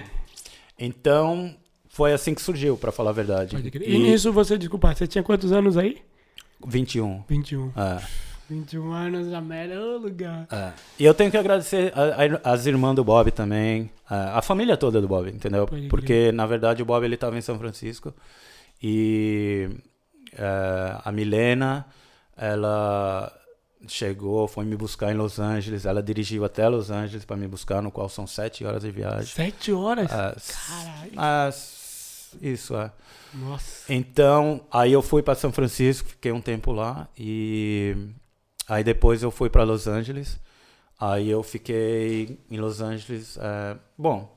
[0.79, 1.55] então,
[1.89, 3.57] foi assim que surgiu, para falar a verdade.
[3.57, 5.99] E E nisso você, desculpa, você tinha quantos anos aí?
[6.67, 7.23] 21.
[7.29, 7.73] 21.
[7.77, 8.03] É,
[8.49, 10.47] 21 anos, a melhor lugar.
[10.51, 10.73] é.
[10.99, 14.77] E eu tenho que agradecer a- a- as irmãs do Bob também, a, a família
[14.77, 15.67] toda do Bob, entendeu?
[15.67, 15.91] Pode crer.
[15.91, 18.15] Porque, na verdade, o Bob ele estava em São Francisco
[18.83, 19.69] e
[20.33, 21.87] é, a Milena,
[22.37, 23.33] ela
[23.93, 27.81] chegou, foi me buscar em Los Angeles, ela dirigiu até Los Angeles para me buscar,
[27.83, 29.27] no qual são sete horas de viagem.
[29.27, 30.11] Sete horas?
[30.13, 31.13] Ah, s- Caralho.
[31.17, 32.91] ah, s- isso, é.
[33.35, 33.93] Nossa.
[33.93, 37.97] Então, aí eu fui para São Francisco, fiquei um tempo lá e
[38.69, 40.39] aí depois eu fui para Los Angeles.
[40.99, 44.35] Aí eu fiquei em Los Angeles, é, bom,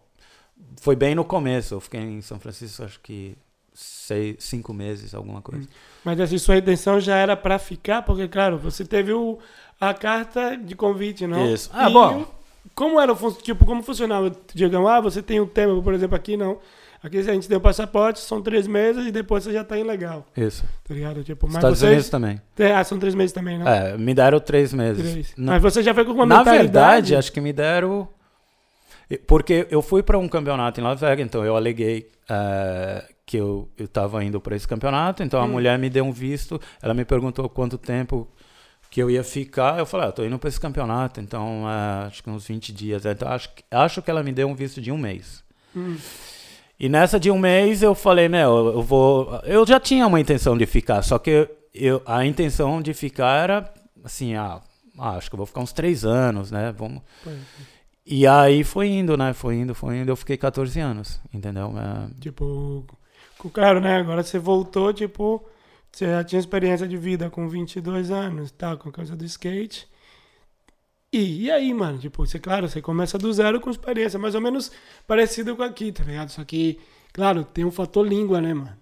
[0.81, 1.73] foi bem no começo.
[1.75, 3.37] Eu fiquei em São Francisco, acho que
[3.79, 5.67] seis, cinco meses, alguma coisa.
[6.03, 9.39] Mas assim, sua intenção já era pra ficar, porque, claro, você teve o,
[9.79, 11.53] a carta de convite, não?
[11.53, 11.69] Isso.
[11.73, 12.25] Ah, E bom.
[12.75, 14.31] Como era, o tipo, como funcionava?
[14.53, 16.59] Digam, ah, você tem um tema, por exemplo, aqui, não.
[17.01, 20.25] Aqui a gente tem o passaporte, são três meses e depois você já tá ilegal.
[20.35, 20.65] Isso.
[20.85, 21.23] Tá ligado?
[21.23, 21.91] Tipo, mas Estados vocês...
[21.91, 22.41] Unidos também.
[22.75, 23.93] Ah, são três meses também, né?
[23.93, 25.09] É, me deram três meses.
[25.11, 25.33] Três.
[25.37, 28.07] Na- Mas você já foi com uma Na verdade, acho que me deram.
[29.25, 33.69] Porque eu fui para um campeonato em Las Vegas, então eu aleguei eh, que eu
[33.77, 35.49] estava indo para esse campeonato, então a Hum.
[35.49, 38.27] mulher me deu um visto, ela me perguntou quanto tempo
[38.89, 42.23] que eu ia ficar, eu falei, ah, tô indo para esse campeonato, então eh, acho
[42.23, 44.91] que uns 20 dias, então acho, que- acho que ela me deu um visto de
[44.91, 45.43] um mês.
[45.75, 45.95] Hum.
[46.79, 49.29] E nessa de um mês eu falei, meu, eu vou.
[49.43, 53.71] Eu já tinha uma intenção de ficar, só que eu, a intenção de ficar era
[54.03, 54.59] assim, ah,
[54.97, 56.73] ah, acho que eu vou ficar uns três anos, né?
[56.75, 57.03] Vamos.
[57.23, 57.39] Pois é.
[58.11, 59.33] E aí foi indo, né?
[59.33, 60.09] Foi indo, foi indo.
[60.09, 61.71] Eu fiquei 14 anos, entendeu?
[61.77, 62.83] É, Tipo,
[63.47, 63.97] claro, né?
[63.97, 65.47] Agora você voltou, tipo,
[65.91, 68.75] você já tinha experiência de vida com 22 anos, tá?
[68.75, 69.87] Com a causa do skate.
[71.13, 71.97] E, e aí, mano?
[71.97, 74.71] Tipo, você, claro, você começa do zero com experiência, mais ou menos
[75.07, 76.29] parecido com aqui, tá ligado?
[76.29, 76.79] Só que,
[77.13, 78.77] claro, tem um fator língua, né, mano?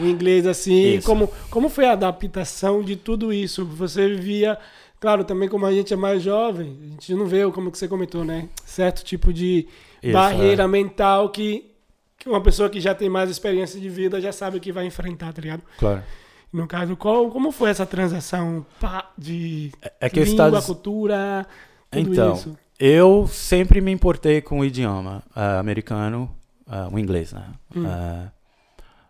[0.00, 1.06] O inglês, assim, Isso.
[1.06, 3.64] como, como foi a adaptação de tudo isso?
[3.64, 4.56] Você via,
[5.00, 7.88] claro, também como a gente é mais jovem, a gente não vê, como que você
[7.88, 8.48] comentou, né?
[8.64, 9.66] Certo tipo de
[10.00, 10.68] Isso, barreira é.
[10.68, 11.72] mental que,
[12.18, 14.84] que uma pessoa que já tem mais experiência de vida já sabe o que vai
[14.86, 15.62] enfrentar, tá ligado?
[15.78, 16.02] claro.
[16.50, 20.64] No caso, qual, como foi essa transação pá, de É que os língua, Estados.
[20.66, 21.46] cultura,
[21.90, 22.58] tudo Então, isso?
[22.80, 26.34] Eu sempre me importei com o idioma ah, americano,
[26.66, 27.44] ah, o inglês, né?
[27.76, 27.84] Hum.
[27.86, 28.28] Ah,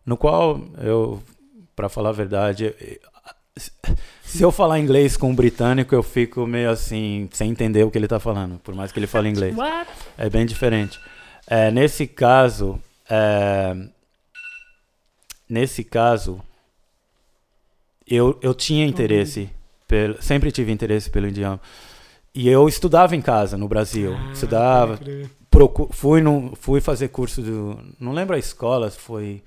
[0.04, 1.22] no qual eu,
[1.76, 2.74] para falar a verdade,
[4.22, 7.98] se eu falar inglês com um britânico, eu fico meio assim, sem entender o que
[7.98, 9.54] ele está falando, por mais que ele fale inglês.
[9.56, 9.88] What?
[10.16, 10.98] É bem diferente.
[11.46, 12.80] É, nesse caso,
[13.10, 13.74] é,
[15.48, 16.42] nesse caso,
[18.06, 19.50] eu, eu tinha interesse,
[19.86, 21.60] pelo, sempre tive interesse pelo idioma.
[22.34, 24.14] E eu estudava em casa, no Brasil.
[24.14, 25.00] Ah, estudava,
[25.50, 27.78] procu- fui, no, fui fazer curso do.
[27.98, 29.42] Não lembro a escola, foi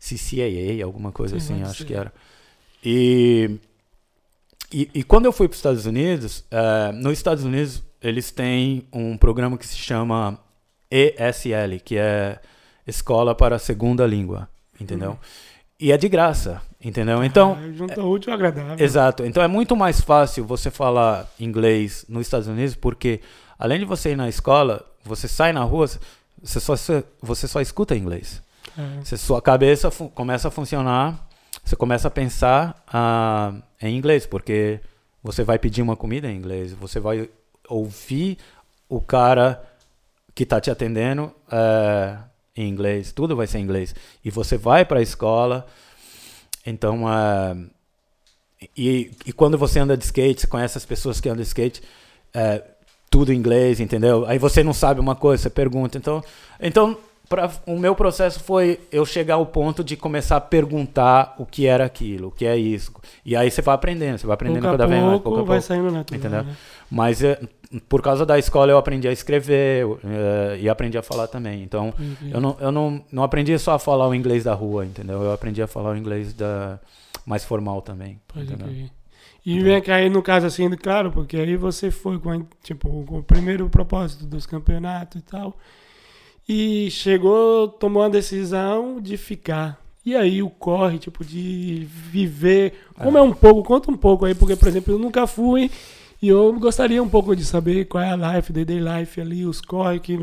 [0.00, 1.84] CCAA, alguma coisa Sim, assim, acho ser.
[1.84, 2.12] que era.
[2.84, 3.58] E,
[4.72, 8.86] e, e quando eu fui para os Estados Unidos, eh, nos Estados Unidos eles têm
[8.92, 10.38] um programa que se chama
[10.90, 12.40] ESL, que é
[12.88, 14.48] Escola para a Segunda Língua,
[14.80, 15.10] entendeu?
[15.10, 15.16] Uhum.
[15.78, 17.22] E é de graça, entendeu?
[17.22, 18.84] Então, Ah, junta o útil ao agradável.
[18.84, 19.24] Exato.
[19.24, 23.20] Então é muito mais fácil você falar inglês nos Estados Unidos, porque
[23.58, 25.86] além de você ir na escola, você sai na rua,
[26.42, 26.74] você só,
[27.22, 28.42] você só escuta inglês.
[28.76, 29.04] É.
[29.04, 31.28] Você, sua cabeça começa a funcionar,
[31.64, 34.80] você começa a pensar ah, em inglês, porque
[35.22, 37.28] você vai pedir uma comida em inglês, você vai
[37.68, 38.38] ouvir
[38.88, 39.62] o cara
[40.34, 42.16] que está te atendendo eh,
[42.62, 43.94] em inglês, tudo vai ser em inglês.
[44.24, 45.66] E você vai para a escola,
[46.66, 47.06] então.
[47.06, 47.54] ah,
[48.76, 51.80] e, e quando você anda de skate, você conhece as pessoas que andam de skate,
[52.34, 52.62] é,
[53.08, 54.26] tudo em inglês, entendeu?
[54.26, 55.96] Aí você não sabe uma coisa, você pergunta.
[55.96, 56.22] Então,
[56.60, 56.98] então
[57.28, 61.66] pra, o meu processo foi eu chegar ao ponto de começar a perguntar o que
[61.66, 62.92] era aquilo, o que é isso.
[63.24, 65.44] E aí você vai aprendendo, você vai aprendendo pouco cada vez mais, pouco pouco a
[65.44, 65.68] vai pouco.
[65.68, 66.18] saindo natural.
[66.18, 66.42] Entendeu?
[66.42, 66.56] né?
[66.90, 67.40] Mas é,
[67.88, 71.62] por causa da escola eu aprendi a escrever é, e aprendi a falar também.
[71.62, 72.32] Então, Entendi.
[72.32, 75.22] eu não, eu não, não aprendi só a falar o inglês da rua, entendeu?
[75.22, 76.80] Eu aprendi a falar o inglês da,
[77.26, 78.20] mais formal também.
[78.26, 78.88] Pode entendeu?
[79.44, 83.18] E vem cá aí no caso assim, claro, porque aí você foi com, tipo, com
[83.18, 85.56] o primeiro propósito dos campeonatos e tal.
[86.48, 89.82] E chegou, tomou a decisão de ficar.
[90.04, 92.74] E aí o corre, tipo, de viver.
[92.96, 95.70] Como é um pouco, conta um pouco aí, porque, por exemplo, eu nunca fui
[96.20, 99.44] e eu gostaria um pouco de saber qual é a life, day day life ali,
[99.46, 100.18] os corre que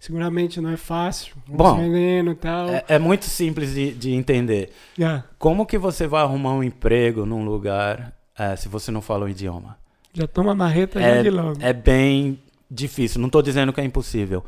[0.00, 1.34] seguramente não é fácil.
[1.46, 2.68] Bom, Veneno e tal.
[2.68, 4.70] É, é muito simples de, de entender.
[4.96, 9.24] Já, Como que você vai arrumar um emprego num lugar eh, se você não fala
[9.26, 9.76] o idioma?
[10.12, 11.58] já toma marreta já É, de logo.
[11.60, 13.20] é bem difícil.
[13.20, 14.44] Não estou dizendo que é impossível,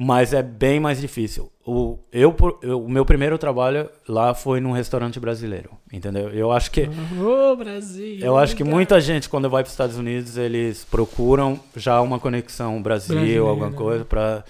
[0.00, 1.50] mas é bem mais difícil.
[1.66, 6.28] O, eu, eu- o meu primeiro trabalho lá foi num restaurante brasileiro, entendeu?
[6.30, 6.88] Eu acho que
[7.20, 8.18] Ô, Brasil!
[8.20, 12.18] eu acho que muita gente quando vai para os Estados Unidos eles procuram já uma
[12.20, 13.76] conexão Brasil, Brasileira, alguma né?
[13.76, 14.44] coisa para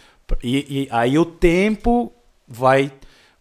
[0.44, 2.12] e, e aí o tempo
[2.46, 2.92] vai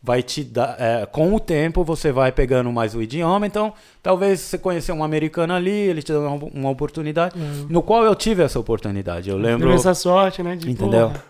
[0.02, 4.40] vai te dar é, com o tempo você vai pegando mais o idioma então talvez
[4.40, 7.66] você conhecer um americano ali ele te dá uma, uma oportunidade É.
[7.72, 10.56] no qual eu tive essa oportunidade eu lembro Teve essa sorte, né?
[10.56, 11.10] De, Entendeu?
[11.10, 11.24] porra,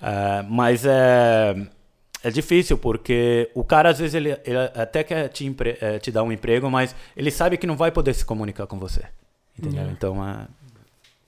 [0.00, 1.54] é, mas é,
[2.22, 6.10] é difícil, porque o cara, às vezes, ele, ele até quer te, empre- é, te
[6.10, 9.04] dar um emprego, mas ele sabe que não vai poder se comunicar com você.
[9.58, 9.82] Entendeu?
[9.84, 9.90] É.
[9.90, 10.46] Então, é,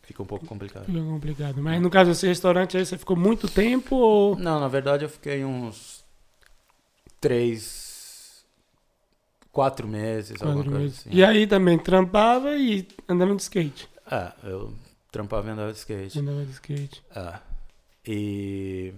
[0.02, 0.84] fica um pouco complicado.
[0.86, 1.62] Fica complicado.
[1.62, 4.36] Mas no caso desse restaurante aí, você ficou muito tempo ou.
[4.36, 6.04] Não, na verdade, eu fiquei uns
[7.20, 8.44] três,
[9.52, 10.98] quatro meses, alguma Quatro coisa meses?
[11.00, 11.10] assim.
[11.12, 13.88] E aí também trampava e andando de skate.
[14.10, 14.72] É, eu
[15.10, 16.18] trampava e andava de skate.
[16.18, 17.02] Andava de skate.
[17.14, 17.34] É.
[18.06, 18.92] E...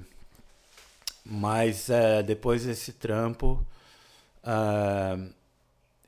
[1.25, 3.65] Mas é, depois desse trampo,
[4.43, 5.19] ah,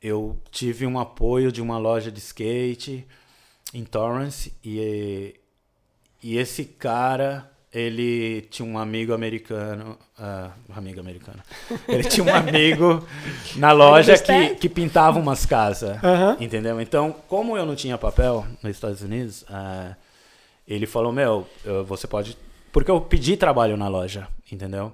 [0.01, 3.05] eu tive um apoio de uma loja de skate
[3.73, 5.35] em Torrance e,
[6.23, 11.39] e esse cara ele tinha um amigo americano, uh, amigo americano.
[11.87, 13.07] Ele tinha um amigo
[13.55, 16.35] na loja que, que pintava umas casas, Aham.
[16.41, 16.81] entendeu?
[16.81, 19.95] Então, como eu não tinha papel nos Estados Unidos, uh,
[20.67, 22.37] ele falou, meu, eu- você pode...
[22.71, 24.93] Porque eu pedi trabalho na loja, entendeu?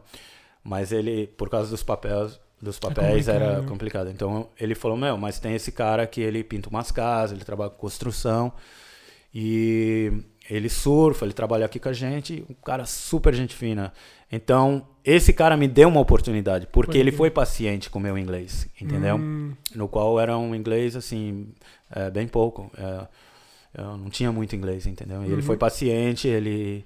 [0.63, 3.67] Mas ele, por causa dos papéis, dos papéis complicado, era né?
[3.67, 4.09] complicado.
[4.09, 7.69] Então, ele falou, meu, mas tem esse cara que ele pinta umas casas, ele trabalha
[7.69, 8.51] com construção
[9.33, 10.11] e
[10.49, 13.93] ele surfa, ele trabalha aqui com a gente, um cara super gente fina.
[14.31, 18.17] Então, esse cara me deu uma oportunidade, porque Pode ele foi paciente com o meu
[18.17, 19.17] inglês, entendeu?
[19.17, 21.49] Hum, No qual era um inglês, assim,
[21.91, 22.71] é, bem pouco.
[22.77, 23.07] É,
[23.81, 25.21] eu não tinha muito inglês, entendeu?
[25.23, 25.41] E ele Uhum.
[25.43, 26.85] foi paciente, ele...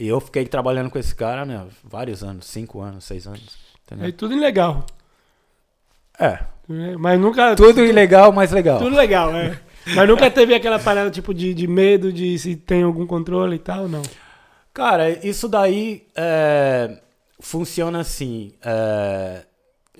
[0.00, 4.08] E eu fiquei trabalhando com esse cara, né, vários anos, cinco anos, seis anos, entendeu?
[4.08, 4.86] é tudo ilegal.
[6.18, 6.38] É,
[6.98, 7.54] Mas nunca.
[7.54, 8.78] tudo ilegal, mas legal.
[8.78, 9.58] Tudo legal, é.
[9.94, 13.58] Mas nunca teve aquela parada tipo de, de medo de se tem algum controle e
[13.58, 14.02] tal, não.
[14.72, 16.98] Cara, isso daí é,
[17.38, 18.52] funciona assim.
[18.64, 19.44] É,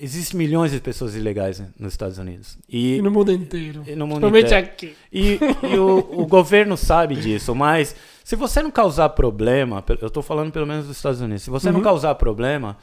[0.03, 2.57] Existem milhões de pessoas ilegais né, nos Estados Unidos.
[2.67, 3.83] E, E no mundo inteiro.
[3.87, 4.67] e no mundo Principalmente inteiro.
[4.67, 4.97] aqui.
[5.13, 5.39] E,
[5.75, 7.95] e o, o governo sabe disso, mas
[8.31, 11.69] se você não causar problema, eu tô falando pelo menos dos Estados Unidos, se você
[11.69, 11.85] não Uhum.
[11.85, 12.77] causar problema,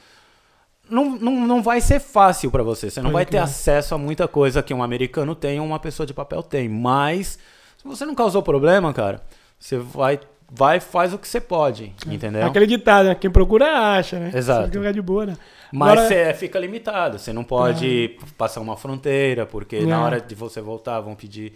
[0.90, 2.90] não, não, não vai ser fácil pra você.
[2.90, 3.44] Você não Pode vai ter crer.
[3.44, 6.68] acesso a muita coisa que um americano tem ou uma pessoa de papel tem.
[6.68, 7.40] Mas,
[7.78, 9.22] se você não causou problema, cara,
[9.58, 10.20] você vai,
[10.52, 12.46] vai faz o que você pode, entendeu?
[12.46, 13.16] Aquele ditado, né?
[13.16, 13.68] Quem procura
[13.98, 14.32] acha, né?
[14.36, 14.70] Exato.
[14.70, 15.38] Que lugar de boa, né?
[15.72, 20.00] Mas Agora- você fica limitado, você não pode passar uma fronteira, porque na É.
[20.00, 21.54] hora de você voltar vão pedir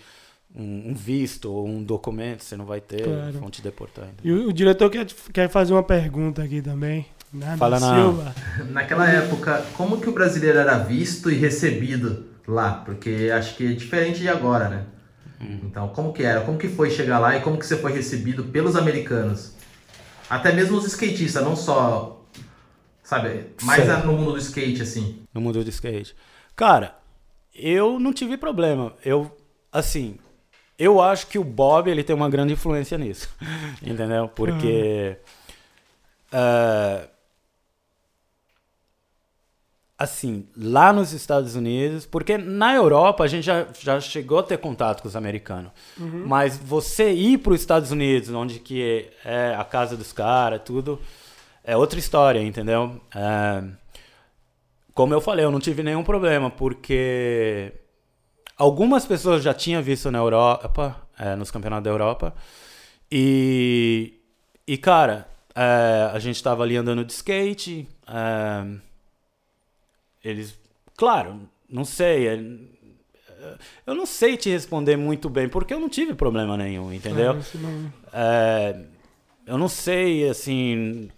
[0.56, 3.32] um, um visto ou um documento, você não vai ter, Claro.
[3.40, 4.06] vão te deportar.
[4.06, 4.18] ainda.
[4.24, 7.06] E o, o diretor quer, quer fazer uma pergunta aqui também.
[7.34, 8.36] Nada Fala na- Silva.
[8.72, 12.74] Naquela época, como que o brasileiro era visto e recebido lá?
[12.86, 14.86] Porque acho que é diferente de agora, né?
[15.64, 16.42] Então, como que era?
[16.42, 19.54] Como que foi chegar lá e como que você foi recebido pelos americanos?
[20.30, 22.24] Até mesmo os skatistas, não só,
[23.04, 24.06] sabe, mais Certo.
[24.06, 25.24] no mundo do skate, assim.
[25.34, 26.16] no mundo do skate.
[26.56, 26.96] Cara,
[27.56, 28.94] eu não tive problema.
[29.04, 29.36] Eu,
[29.72, 30.18] assim,
[30.84, 33.30] eu acho que o Bob ele tem uma grande influência nisso,
[33.86, 34.28] entendeu?
[34.28, 35.18] Porque
[36.32, 37.08] eh,
[40.02, 44.58] assim, lá nos Estados Unidos, porque na Europa a gente já, já chegou a ter
[44.58, 45.72] contato com os americanos,
[46.26, 51.00] mas você ir para os Estados Unidos, onde que é a casa dos caras, tudo,
[51.64, 53.00] é outra história, entendeu?
[53.16, 53.64] É,
[54.96, 57.72] como eu falei, eu não tive nenhum problema, porque
[58.62, 62.34] algumas pessoas já tinham visto na Europa, é, nos campeonatos da Europa,
[63.12, 64.14] e,
[64.68, 68.78] e cara, é, a gente tava ali andando de skate, é,
[70.24, 70.58] eles,
[70.96, 72.40] claro, não sei, é,
[73.88, 77.32] eu não sei te responder muito bem, porque eu não tive problema nenhum, entendeu?
[77.32, 77.42] Ah, não-
[78.14, 78.86] É,
[79.48, 81.10] eu não sei, assim.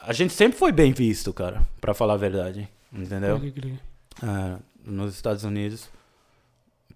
[0.00, 2.68] A gente sempre foi bem visto, cara, pra falar a verdade.
[2.92, 3.36] Entendeu?
[4.22, 5.88] É, nos Estados Unidos,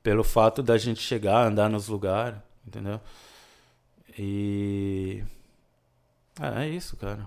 [0.03, 3.00] pelo fato da gente chegar, andar nos lugares, entendeu?
[4.18, 5.22] E.
[6.40, 7.26] É, é isso, cara.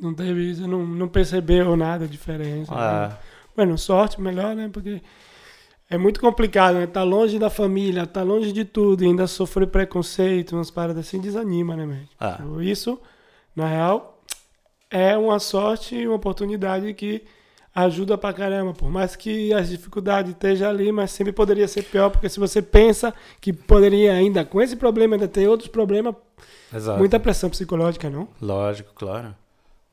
[0.00, 2.70] Não teve isso, não, não percebeu nada diferente.
[2.72, 3.16] Ah,
[3.56, 4.70] Bueno, sorte melhor, né?
[4.72, 5.02] Porque
[5.90, 6.86] é muito complicado, né?
[6.86, 11.20] Tá longe da família, tá longe de tudo, e ainda sofrer preconceito, umas paradas assim,
[11.20, 12.02] desanima, né, man?
[12.20, 13.00] ah, Tipo, Isso,
[13.56, 14.22] na real,
[14.90, 17.24] é uma sorte e uma oportunidade que
[17.84, 18.72] ajuda pra caramba.
[18.72, 22.60] Por mais que as dificuldades estejam ali, mas sempre poderia ser pior, porque se você
[22.62, 26.14] pensa que poderia ainda, com esse problema, ainda ter outros problemas,
[26.74, 26.98] exato.
[26.98, 28.28] muita pressão psicológica, não?
[28.40, 29.34] Lógico, claro.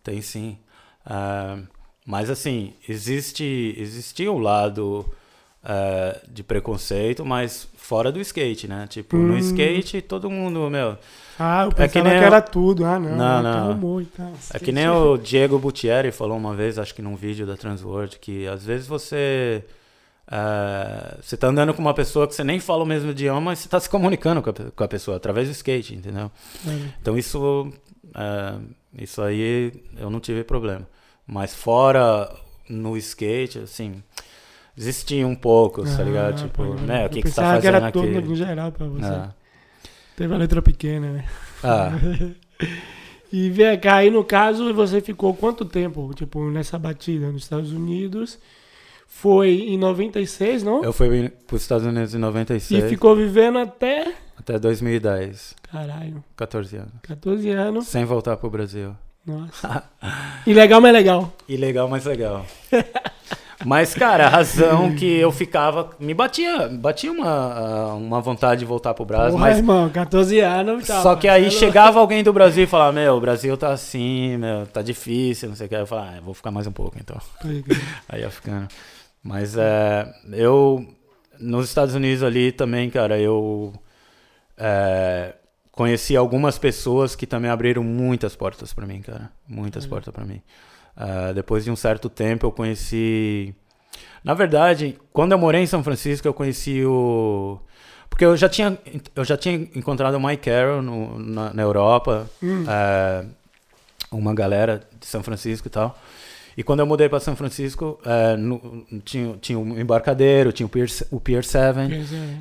[0.04, 0.58] Tem sim.
[1.06, 1.58] Ah,
[2.06, 5.06] mas assim, existe, existia um lado
[5.64, 8.86] ah, de preconceito, mas fora do skate, né?
[8.88, 9.38] Tipo, no Hum.
[9.38, 10.98] skate todo mundo, meu.
[11.40, 12.86] Ah, eu É que pensava nem que, eu- era tudo.
[12.86, 13.16] Ah, não.
[13.16, 13.72] Não, então não.
[13.74, 14.32] humor e tal.
[14.54, 18.18] É que nem o Diego Buttieri falou uma vez, acho que num vídeo da Transworld,
[18.20, 19.64] que às vezes você.
[20.28, 23.60] ah, você tá andando com uma pessoa que você nem fala o mesmo idioma, mas
[23.60, 26.32] você tá se comunicando com a, com a pessoa através do skate, entendeu?
[26.68, 26.72] É.
[27.02, 27.72] Então isso,
[28.16, 28.56] é,
[29.04, 30.88] isso aí eu não tive problema.
[31.28, 32.30] Mas fora
[32.70, 34.02] no skate, assim,
[34.78, 36.34] existia um pouco, tá ligado?
[36.34, 38.18] Ah, Tipo, pode- né, o eu que, que você tá pensava que fazendo era todo
[38.18, 38.28] aqui?
[38.30, 39.06] no geral pra você.
[39.06, 39.34] Ah.
[40.16, 41.26] Teve a letra pequena, né?
[41.64, 41.92] Ah,
[43.32, 47.74] E vem cá, aí no caso você ficou quanto tempo, tipo, nessa batida nos Estados
[47.74, 48.40] Unidos?
[49.08, 50.84] Foi em 96, não?
[50.84, 56.24] eu fui para os Estados Unidos em E 96 ficou vivendo até, até 2010, caralho,
[56.36, 56.94] 14 anos.
[57.02, 57.88] 14 anos.
[57.88, 58.96] Sem voltar pro Brasil.
[59.26, 59.84] Nossa.
[60.48, 61.34] Ilegal, mas legal.
[61.48, 62.46] Ilegal, mas legal.
[63.66, 65.90] Mas, cara, a razão que eu ficava.
[66.00, 69.32] Me batia, batia uma, uma vontade de voltar pro Brasil.
[69.32, 70.88] Porra, mas irmão, 14 anos.
[70.88, 71.66] Tá, só que aí parceiro.
[71.66, 75.56] chegava alguém do Brasil e falava: Meu, o Brasil tá assim, meu, tá difícil, não
[75.56, 75.76] sei o que.
[75.76, 77.18] Eu falava: ah, vou ficar mais um pouco então.
[78.08, 78.68] Aí ia ficando.
[79.24, 80.86] Mas é, eu,
[81.40, 83.74] nos Estados Unidos ali também, cara, eu
[84.56, 85.34] é,
[85.72, 89.32] conheci algumas pessoas que também abriram muitas portas pra mim, cara.
[89.48, 90.42] Muitas portas pra mim.
[90.98, 93.54] É, depois de um certo tempo eu conheci.
[94.24, 97.60] Na verdade, quando eu morei em São Francisco, eu conheci o.
[98.10, 98.78] Porque eu já tinha,
[99.16, 102.30] eu já tinha encontrado o Mike Carroll no, na, na Europa,
[102.70, 103.26] é,
[104.12, 105.98] uma galera de São Francisco e tal.
[106.58, 110.70] E quando eu mudei para São Francisco, é, no- tinha, tinha um embarcadeiro, tinha o
[110.70, 111.78] Pier, o Pier 7,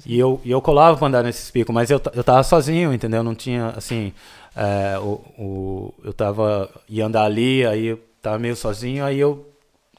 [0.06, 3.24] e eu, e eu colava pra andar nesses picos, mas eu, eu tava sozinho, entendeu?
[3.24, 4.12] Não tinha, assim,
[4.54, 9.46] é, o, o, eu tava, ia andar ali, aí tava meio sozinho, aí eu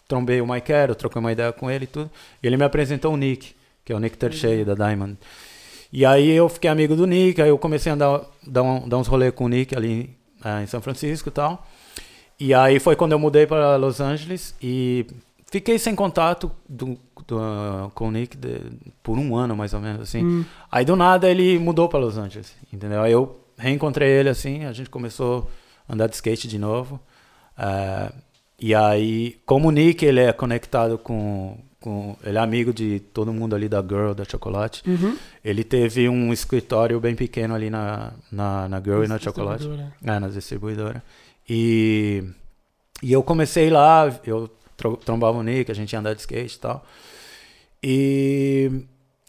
[0.07, 2.11] trombei o Mike Carroll, troquei uma ideia com ele e tudo,
[2.43, 3.55] e ele me apresentou o Nick,
[3.85, 5.17] que é o Nick Tershey, da Diamond.
[5.93, 8.97] E aí eu fiquei amigo do Nick, aí eu comecei a dar, dar, um- dar
[8.97, 11.65] uns rolês com o Nick ali eh, em São Francisco e tal.
[12.39, 15.05] E aí foi quando eu mudei para Los Angeles e
[15.49, 17.39] fiquei sem contato do, do,
[17.93, 18.59] com o Nick de-
[19.01, 20.23] por um ano, mais ou menos, assim.
[20.23, 20.45] Hum.
[20.71, 23.01] Aí do nada ele mudou para Los Angeles, entendeu?
[23.01, 25.49] Aí eu reencontrei ele assim, a gente começou
[25.87, 26.99] a andar de skate de novo.
[27.57, 28.11] Ah,
[28.59, 32.15] e aí, como o Nick ele é conectado com, com.
[32.23, 34.81] Ele é amigo de todo mundo ali da Girl, da Chocolate.
[34.89, 35.17] Uhum.
[35.43, 39.67] Ele teve um escritório bem pequeno ali na, na, na Girl e na Chocolate.
[40.03, 41.03] É, na distribuidora.
[41.49, 42.23] E,
[43.03, 46.55] e eu comecei lá, eu tro- trombava o Nick, a gente ia andar de skate
[46.55, 46.85] e tal.
[47.83, 48.71] E,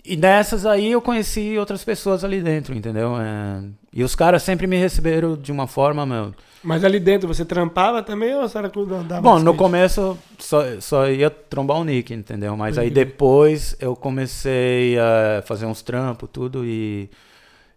[0.04, 3.16] e nessas aí eu conheci outras pessoas ali dentro, entendeu?
[3.20, 3.62] É,
[3.92, 6.34] e os caras sempre me receberam de uma forma, meu.
[6.66, 11.08] Mas ali dentro você trampava também ou você era andava Bom, no começo só, só
[11.08, 12.56] ia trombar o Nick, entendeu?
[12.56, 17.08] Mas aí depois eu comecei a fazer uns trampos, tudo, e,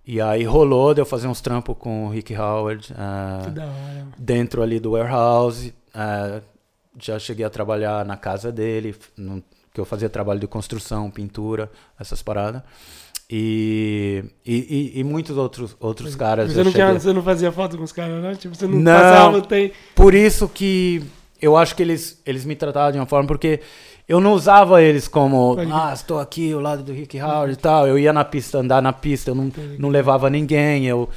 [0.06, 2.88] e aí rolou de eu fazer uns trampos com o Rick Howard.
[2.88, 4.08] Que da hora.
[4.18, 5.74] dentro ali do warehouse.
[5.94, 6.42] eh,
[7.02, 9.42] já cheguei a trabalhar na casa dele, no-
[9.74, 12.62] que eu fazia trabalho de construção, pintura, essas paradas.
[13.32, 16.52] E, e, e- muitos outros, outros caras.
[16.52, 18.34] Você não, cheguei- você não fazia foto com os caras, não?
[18.36, 18.92] Tipo, você não, Não.
[18.92, 19.72] passava, tem...
[19.94, 21.04] Por isso que
[21.40, 23.60] eu acho que eles, eles me tratavam de uma forma, porque
[24.08, 27.88] eu não usava eles como, ah, estou aqui ao lado do Rick Howard e tal.
[27.88, 31.08] Eu ia na pista, andar na pista, eu não, não levava ninguém, eu,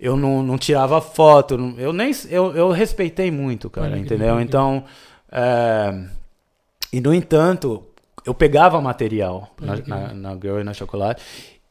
[0.00, 1.74] eu não, não tirava foto.
[1.76, 4.40] Eu nem eu, eu respeitei muito, cara, entendeu?
[4.40, 4.84] Então,
[5.30, 6.02] é,
[6.90, 7.84] e no entanto,
[8.24, 11.22] eu pegava material na, na, na Girl e na Chocolate.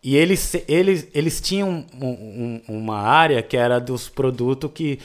[0.03, 4.99] E eles, eles, eles tinham um- um- uma área que era dos produtos que.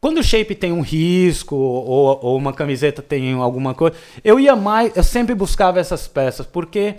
[0.00, 4.54] Quando o shape tem um risco ou, ou uma camiseta tem alguma coisa, eu ia
[4.54, 6.94] mais, eu sempre buscava essas peças, porque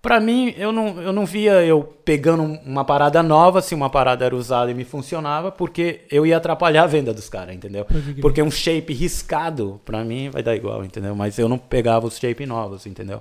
[0.00, 4.24] pra mim eu não, eu não via eu pegando uma parada nova, se uma parada
[4.24, 7.84] era usada e me funcionava, porque eu ia atrapalhar a venda dos caras, entendeu?
[8.22, 11.14] Porque um shape riscado, pra mim, vai dar igual, entendeu?
[11.14, 13.20] Mas eu não pegava os shape novos, entendeu?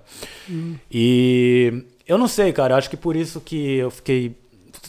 [0.50, 0.76] Hum.
[0.90, 4.36] E eu não sei, cara, acho que por isso que eu fiquei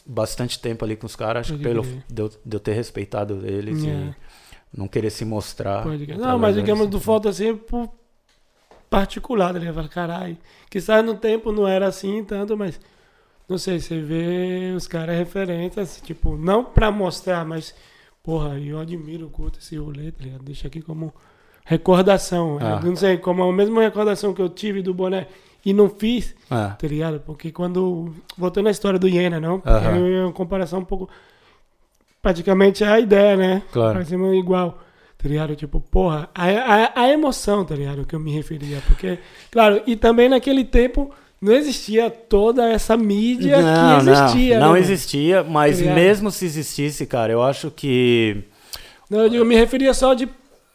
[0.07, 2.05] bastante tempo ali com os caras, acho que Pode pelo crer.
[2.09, 3.89] de eu, de eu ter respeitado eles É.
[3.89, 4.15] e
[4.79, 5.83] não querer se mostrar.
[5.83, 6.19] Pode crer.
[6.19, 7.89] Não, mas digamos do foto assim por
[8.91, 9.75] particular, tá ligado?
[9.75, 10.37] Fala, caralho.
[10.71, 12.81] Que sabe no tempo não era assim tanto, mas
[13.49, 17.75] não sei, você vê os caras referentes, assim, tipo, não pra mostrar, mas,
[18.23, 20.43] porra, eu admiro, curto esse rolê, tá ligado?
[20.43, 21.15] Deixa aqui como
[21.65, 22.59] recordação.
[22.61, 22.81] Ah.
[22.83, 25.27] Eu não sei, como a mesma recordação que eu tive do boné
[25.69, 26.69] e não fiz, É.
[26.79, 27.21] tá ligado?
[27.21, 28.15] Porque quando.
[28.37, 29.61] Voltando à história do Iena, não?
[29.61, 31.09] Porque é uma comparação um pouco.
[32.23, 33.63] Praticamente é a ideia, né?
[33.73, 33.93] Claro.
[33.95, 34.79] Parecendo igual.
[35.17, 35.55] Tá ligado?
[35.57, 38.07] Tipo, porra, a, a, a emoção, tá ligado?
[38.07, 38.81] Que eu me referia.
[38.87, 39.19] Porque,
[39.51, 41.11] claro, e também naquele tempo
[41.41, 44.59] não existia toda essa mídia Não, que existia.
[44.61, 48.43] não, não né, existia, mas Tá mesmo se existisse, cara, eu acho que.
[49.11, 50.29] Não, eu, digo, eu me referia só de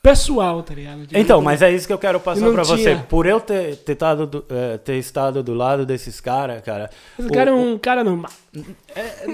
[0.03, 1.07] pessoal, tá ligado?
[1.07, 2.83] Tipo, Então, mas é isso que eu quero passar pra você.
[2.83, 3.05] tinha.
[3.09, 6.89] Por eu ter, ter, tado do- eh, ter estado do lado desses caras, cara.
[7.17, 8.29] Esse o- cara é um cara normal.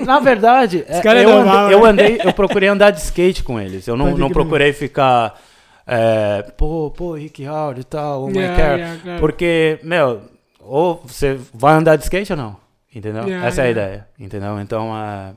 [0.06, 1.90] Na verdade, é, é eu, normal, andei, eu né?
[1.90, 3.88] andei, eu procurei andar de skate com eles.
[3.88, 5.42] Eu não, não procurei ficar.
[5.88, 8.78] é, pô, pô, Rick Howard e tal, o Mike Yeah, Carroll.
[8.80, 9.20] yeah, claro.
[9.20, 10.22] Porque, meu,
[10.60, 12.56] ou você vai andar de skate ou não?
[12.94, 13.24] Entendeu?
[13.28, 14.08] Yeah, Essa é a ideia.
[14.20, 14.60] Entendeu?
[14.62, 15.34] Então, é,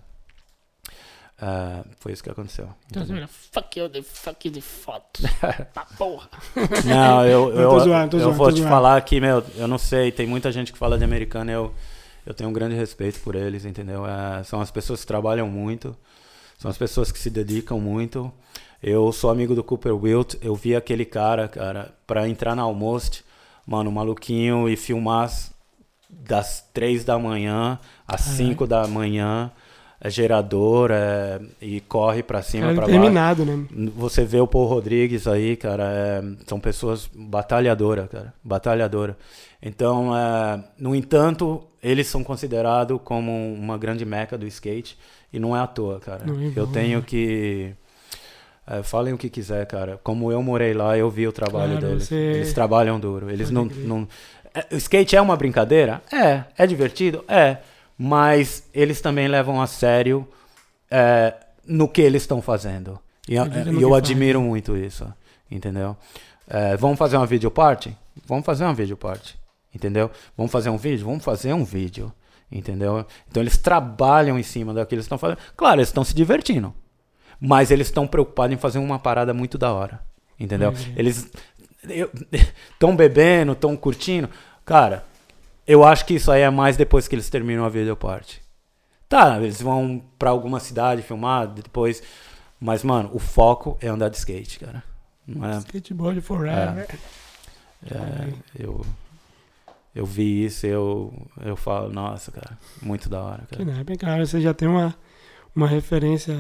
[1.45, 2.69] é, foi isso que aconteceu.
[2.89, 3.05] Então,
[3.51, 5.23] fuck you, the fuck you, the foto.
[5.75, 6.29] Pra porra.
[6.85, 8.69] Não, eu, Não, eu, tô zoando, tô eu zoando, vou te zoando.
[8.69, 11.75] falar que, meu, eu não sei, tem muita gente que fala de americano, eu,
[12.25, 14.07] eu tenho um grande respeito por eles, entendeu?
[14.07, 15.97] É, são as pessoas que trabalham muito,
[16.59, 18.33] São as pessoas que se dedicam muito.
[18.81, 20.37] Eu sou amigo do Cooper Wilt.
[20.41, 23.25] Eu vi aquele cara, cara, pra entrar na Almost,
[23.67, 25.29] mano, maluquinho e filmar
[26.09, 29.51] das três da manhã às cinco da manhã.
[30.05, 32.99] É gerador é, e corre pra cima, Cara pra baixo.
[32.99, 33.05] né?
[33.97, 39.17] Você vê o Paul Rodrigues aí, cara, é, são pessoas batalhadoras, cara, batalhadora.
[39.63, 44.99] Então, é, no entanto, eles são considerados como uma grande meca do skate
[45.33, 46.25] e não é à toa, cara.
[46.27, 47.05] Não é eu bom, tenho né?
[47.07, 47.73] que
[48.67, 50.01] é, falem o que quiser, cara.
[50.03, 52.09] Como eu morei lá, eu vi o trabalho Claro, deles.
[52.09, 53.31] você- Eles trabalham duro.
[53.31, 53.85] Eles Pode não, crer.
[53.87, 54.09] não.
[54.53, 56.03] É, o skate é uma brincadeira?
[56.13, 56.43] É.
[56.59, 57.25] É divertido?
[57.29, 57.59] É.
[58.05, 60.27] Mas eles também levam a sério
[60.91, 61.35] é,
[61.65, 62.99] no que eles estão fazendo.
[63.29, 65.07] E, a- Acredita e no eu admiro muito isso.
[65.49, 65.97] Entendeu?
[66.49, 67.97] É, vamos fazer uma video party?
[68.27, 69.39] Vamos fazer uma video party.
[69.73, 70.11] Entendeu?
[70.37, 71.07] Vamos fazer um vídeo?
[71.07, 72.13] Vamos fazer um vídeo.
[72.51, 73.07] Entendeu?
[73.31, 75.39] Então eles trabalham em cima daquilo que eles estão fazendo.
[75.57, 76.75] Claro, eles estão se divertindo.
[77.41, 80.01] Mas eles estão preocupados em fazer uma parada muito da hora.
[80.41, 80.75] Entendeu?
[80.97, 81.31] Eles
[82.75, 84.29] estão bebendo, estão curtindo.
[84.65, 85.05] Cara,
[85.67, 88.41] eu acho que isso aí é mais depois que eles terminam a video party.
[89.09, 92.03] Tá, eles vão pra alguma cidade filmar depois.
[92.59, 94.83] Mas, mano, o foco é andar de skate, cara.
[95.27, 96.87] Não é, Skateboard forever.
[97.91, 98.85] é, eu,
[99.95, 101.13] eu vi isso e eu,
[101.45, 103.73] eu falo, nossa, cara, muito da hora, Que cara.
[103.73, 104.95] naipe, cara, você já tem uma,
[105.55, 106.35] uma referência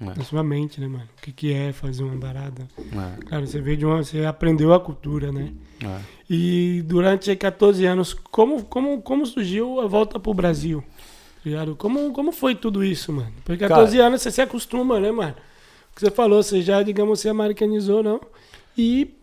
[0.00, 1.08] É, na sua mente, né, mano?
[1.18, 2.66] O que, que é fazer uma parada.
[2.78, 4.02] é, Cara, você veio de uma.
[4.02, 5.52] Você aprendeu a cultura, né?
[5.84, 6.00] é.
[6.28, 10.82] E durante 14 anos, como, como, como surgiu a volta pro Brasil?
[10.82, 11.74] Tá ligado?
[11.76, 13.32] Como, como foi tudo isso, mano?
[13.44, 15.34] Porque 14 anos você se acostuma, né, mano?
[15.92, 18.20] O que você falou, você já, digamos, se americanizou, não?
[18.78, 19.14] E.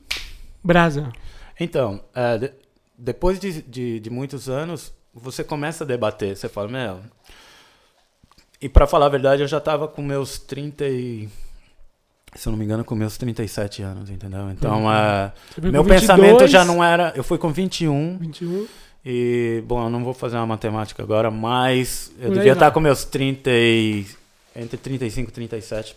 [0.63, 1.11] Brasa.
[1.59, 2.51] Então, é, de-
[2.97, 6.35] depois de, de, de muitos anos, você começa a debater.
[6.35, 6.99] Você fala, meu.
[8.61, 11.29] E pra falar a verdade, eu já tava com meus 30 e.
[12.35, 14.49] Se eu não me engano, com meus 37 anos, entendeu?
[14.51, 14.91] Então, Uhum.
[14.91, 17.13] é, veio meu pensamento 22, já não era.
[17.15, 18.67] Eu fui com 21 21.
[19.05, 19.63] e.
[19.65, 22.73] Bom, eu não vou fazer uma matemática agora, mas eu devia estar vai.
[22.73, 24.05] com meus 30 e.
[24.55, 25.95] Entre 35 e 37.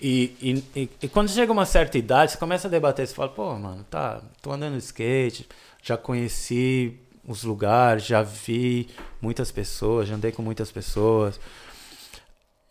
[0.00, 3.28] E, e, e, e quando chega uma certa idade, você começa a debater, você fala,
[3.28, 5.48] pô, mano, tá, tô andando de skate,
[5.82, 8.88] já conheci os lugares, já vi
[9.22, 11.38] muitas pessoas, já andei com muitas pessoas.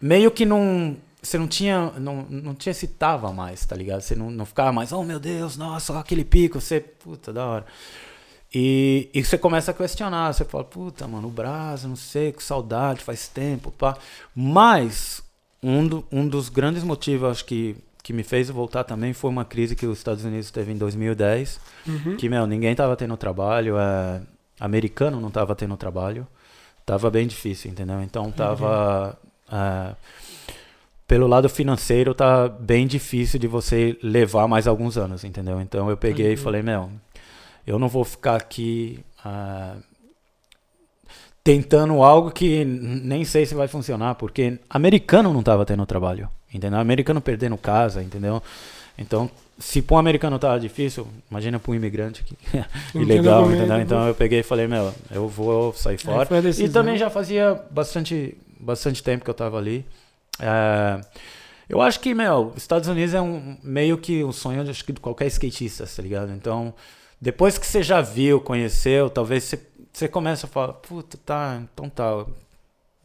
[0.05, 0.97] Meio que não.
[1.21, 1.91] Você não tinha.
[1.97, 4.01] Não, não te excitava mais, tá ligado?
[4.01, 6.81] Você não, não ficava mais, oh meu Deus, nossa, aquele pico, você.
[6.81, 7.65] Puta, da hora.
[8.53, 12.43] E, e você começa a questionar, você fala, puta, mano, o Brasa, não sei, que
[12.43, 13.97] saudade, faz tempo, pá.
[14.35, 15.23] Mas
[15.61, 19.43] um, do- um dos grandes motivos, acho que, que me fez voltar também foi uma
[19.45, 22.15] crise que os Estados Unidos teve em 2010, Uhum.
[22.17, 24.21] que, meu, ninguém tava tendo trabalho, é,
[24.59, 26.27] americano não tava tendo trabalho,
[26.85, 28.01] tava bem difícil, entendeu?
[28.03, 29.17] Então tava...
[29.51, 29.95] é,
[31.07, 35.61] pelo lado financeiro tá bem difícil de você levar mais alguns anos, entendeu?
[35.61, 36.41] Então eu peguei e Entendi.
[36.41, 36.89] falei, meu,
[37.67, 39.75] eu não vou ficar aqui ah,
[41.43, 46.79] tentando algo que nem sei se vai funcionar, porque americano não estava tendo trabalho, entendeu?
[46.79, 48.41] Americano perdendo casa, entendeu?
[48.97, 49.29] Então,
[49.59, 52.35] se para um americano tava difícil, imagina para um imigrante que
[52.97, 53.67] ilegal, entendeu?
[53.67, 53.81] né?
[53.81, 56.25] Então eu peguei e falei, meu, eu vou sair fora.
[56.25, 59.85] foi a E também já fazia bastante, bastante tempo que eu tava ali.
[60.39, 61.01] É,
[61.69, 64.91] eu acho que, meu, Estados Unidos é um meio que o sonho de, acho que,
[64.93, 66.31] de qualquer skatista, tá ligado?
[66.31, 66.73] Então,
[67.21, 69.59] depois que você já viu, conheceu, talvez você,
[69.91, 72.25] você começa a falar, puta, tá, então tá.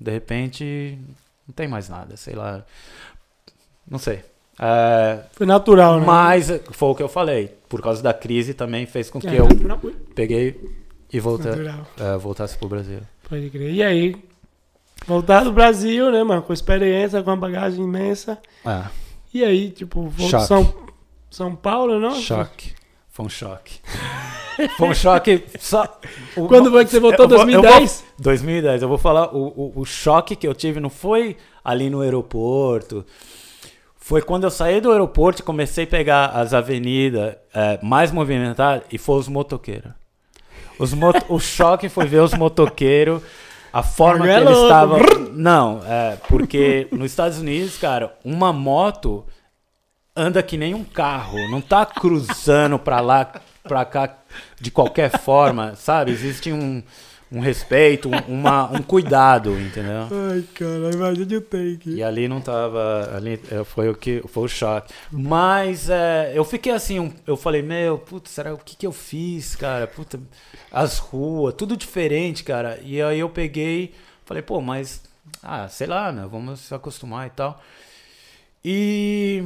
[0.00, 0.98] De repente,
[1.46, 2.64] não tem mais nada, sei lá.
[3.88, 4.22] Não sei.
[4.60, 6.06] É, Foi natural, né?
[6.06, 7.56] mas foi o que eu falei.
[7.68, 9.80] Por causa da crise também fez com que É, eu natural,
[10.14, 10.60] peguei
[11.12, 11.86] e natural.
[11.98, 13.00] é, voltasse pro Brasil.
[13.28, 13.72] Pode crer.
[13.72, 14.16] E aí?
[15.08, 16.42] Voltar do Brasil, né, mano?
[16.42, 18.38] Com experiência, com uma bagagem imensa.
[18.64, 18.82] É.
[19.32, 20.46] E aí, tipo, vou Choque.
[20.46, 20.74] São,
[21.30, 22.14] São Paulo, não?
[22.14, 22.74] Choque.
[23.08, 23.80] Foi um choque.
[24.76, 25.44] Foi um choque.
[25.58, 25.84] Só,
[26.36, 27.24] o- Quando foi que você voltou?
[27.26, 28.04] Eu vou- eu 2010?
[28.18, 28.82] 2010.
[28.82, 29.46] Eu vou falar, o,
[29.76, 33.06] o, o choque que eu tive não foi ali no aeroporto.
[33.96, 38.82] Foi quando eu saí do aeroporto e comecei a pegar as avenidas é, mais movimentadas
[38.90, 39.92] e foi os motoqueiros.
[40.76, 43.22] Os moto, o choque foi ver os motoqueiros,
[43.72, 44.64] a forma que é eles louco.
[44.64, 44.98] estavam.
[45.32, 49.24] Não, é, porque nos Estados Unidos, cara, uma moto
[50.16, 53.30] anda que nem um carro, não tá cruzando pra lá,
[53.62, 54.16] pra cá
[54.60, 56.10] de qualquer forma, sabe?
[56.10, 56.82] Existe um,
[57.30, 60.08] um respeito, um, uma, um cuidado, entendeu?
[60.32, 61.90] Ai, cara, imagina o take.
[61.90, 63.14] E ali não tava.
[63.16, 64.92] Ali é, foi o que foi o choque.
[65.12, 68.92] Mas é, eu fiquei assim, um- eu falei, meu, puta, será o que, que eu
[68.92, 69.86] fiz, cara?
[69.86, 70.18] Puta,
[70.72, 72.78] as ruas, tudo diferente, cara.
[72.82, 75.02] E aí eu peguei, falei, pô, mas
[75.42, 76.26] ah, sei lá, né?
[76.30, 77.60] Vamos se acostumar e tal.
[78.64, 79.42] E,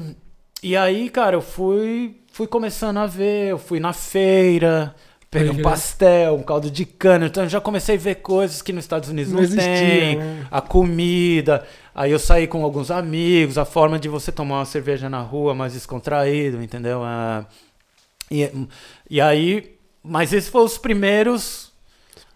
[0.63, 4.95] e aí, cara, eu fui, fui começando a ver, eu fui na feira,
[5.33, 5.73] peguei Pode um crer.
[5.73, 9.09] pastel, um caldo de cana, então eu já comecei a ver coisas que nos Estados
[9.09, 10.47] Unidos não, Não existia, tem, né?
[10.51, 11.67] a comida.
[11.95, 15.55] Aí eu saí com alguns amigos, a forma de você tomar uma cerveja na rua
[15.55, 17.03] mais descontraído, entendeu?
[17.03, 17.47] Ah,
[18.31, 18.51] e,
[19.11, 19.75] e aí,
[20.05, 21.73] mas esses foram os primeiros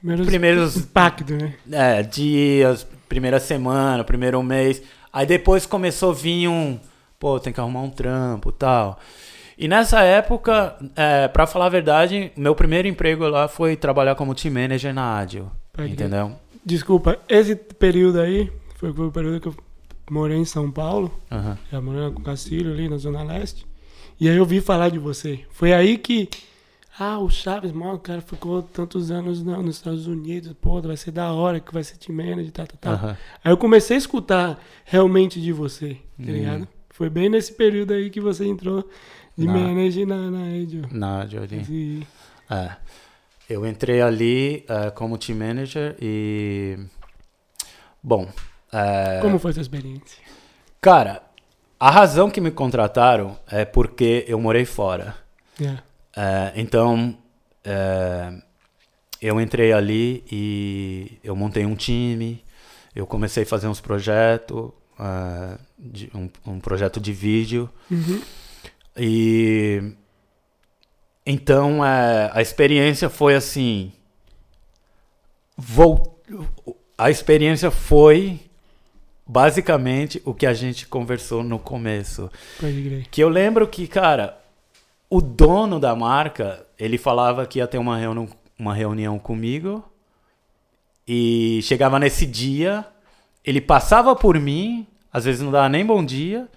[0.01, 1.55] Primeiros, Primeiros- impacto, né?
[1.73, 4.81] é, dias, primeira semana, primeiro mês.
[5.13, 6.79] Aí depois começou a vir um,
[7.19, 9.01] pô, tem que arrumar um trampo tal.
[9.59, 14.35] E nessa época, é, pra falar a verdade, meu primeiro emprego lá foi trabalhar como
[14.35, 15.27] team manager na.
[15.73, 16.33] Pode Entendeu?
[16.65, 19.55] Desculpa, esse período aí foi, o período que eu
[20.11, 21.57] morei em São Paulo, Aham.
[21.73, 23.67] já morando com o Cacilho ali na Zona Leste.
[24.21, 25.41] E aí eu vi falar de você.
[25.51, 26.29] Foi aí que.
[26.99, 30.97] Ah, o Chaves, mano, o cara ficou tantos anos na- nos Estados Unidos, pô, vai
[30.97, 32.91] ser da hora que vai ser team manager, tá, tá, tá.
[32.93, 33.17] Aham.
[33.45, 36.33] Aí eu comecei a escutar realmente de você, tá Uhum.
[36.33, 36.69] ligado?
[36.89, 38.89] Foi bem nesse período aí que você entrou
[39.37, 39.53] de Na-
[40.07, 40.89] na, na Edio.
[40.91, 41.61] Na Ádio ali.
[41.61, 42.07] Esse-
[42.51, 42.71] É.
[43.49, 46.79] Eu entrei ali é, como team manager e.
[48.03, 48.29] Bom.
[48.73, 50.23] é, Como foi a sua experiência?
[50.81, 51.23] Cara,
[51.79, 55.17] a razão que me contrataram é porque eu morei fora.
[55.61, 55.83] Yeah.
[56.17, 57.17] É, então,
[59.21, 62.45] eu entrei ali e eu montei um time,
[62.95, 64.71] eu comecei a fazer uns projetos,
[66.15, 67.69] um, um projeto de vídeo.
[67.91, 68.21] Uhum.
[68.97, 69.93] E
[71.25, 73.93] então é, a experiência foi assim.
[75.57, 76.21] Vol,
[76.97, 78.41] a experiência foi
[79.27, 82.31] basicamente o que a gente conversou no começo.
[83.11, 84.39] Que eu lembro que, cara,
[85.11, 88.29] o dono da marca, ele falava que ia ter uma reunião,
[88.59, 89.85] uma reunião comigo.
[91.09, 92.85] E chegava nesse dia,
[93.45, 96.49] ele passava por mim, às vezes não dava nem bom dia.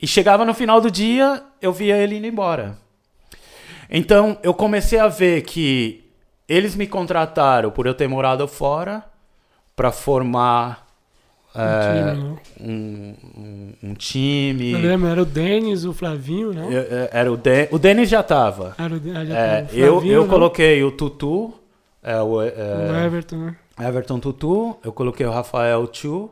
[0.00, 2.76] E chegava no final do dia, eu via ele indo embora.
[3.90, 6.04] Então, eu comecei a ver que
[6.48, 9.04] eles me contrataram por eu ter morado fora
[9.74, 10.86] para formar
[11.54, 12.36] é, time, né?
[12.60, 14.72] um, um, um time.
[14.72, 16.52] Eu lembro, era o Denis, o Flavinho?
[16.52, 18.74] Eu- eu- era o, Den o Denis já tava.
[18.78, 20.28] Era o, De- ah, É, eu eu não?
[20.28, 21.52] coloquei o Tutu,
[22.02, 23.56] é, o, é, O Everton, né?
[23.80, 26.30] Everton Tutu, eu coloquei o Rafael Chu,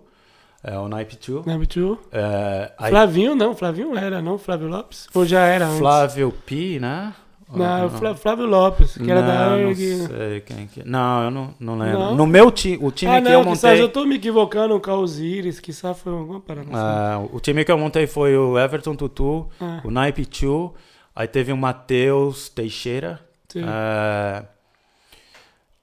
[0.63, 1.43] é, o Naipe Chu.
[1.47, 1.99] Lembra, tio?
[2.13, 3.55] É, aí Flavinho, não.
[3.55, 4.39] Flavinho era, não?
[4.39, 5.07] Flávio Lopes?
[5.15, 5.79] Ou já era antes?
[5.79, 7.15] Flávio Pi, né?
[7.51, 9.95] Não, Flá- Flávio Lopes, que era da Não, ERG.
[9.97, 10.87] Não sei quem que...
[10.87, 11.99] Não, eu não, não lembro.
[11.99, 12.15] Não?
[12.15, 13.83] No meu time, o time Ah, que eu não, quizás montei...
[13.85, 16.69] eu tô me equivocando com a Osiris, quizás foi alguma parada.
[16.75, 20.75] Ah, o time que eu montei foi o Everton Tutu, Ah, o Naipe Chu,
[21.17, 23.63] aí teve o Matheus Teixeira, sim.
[23.67, 24.45] é,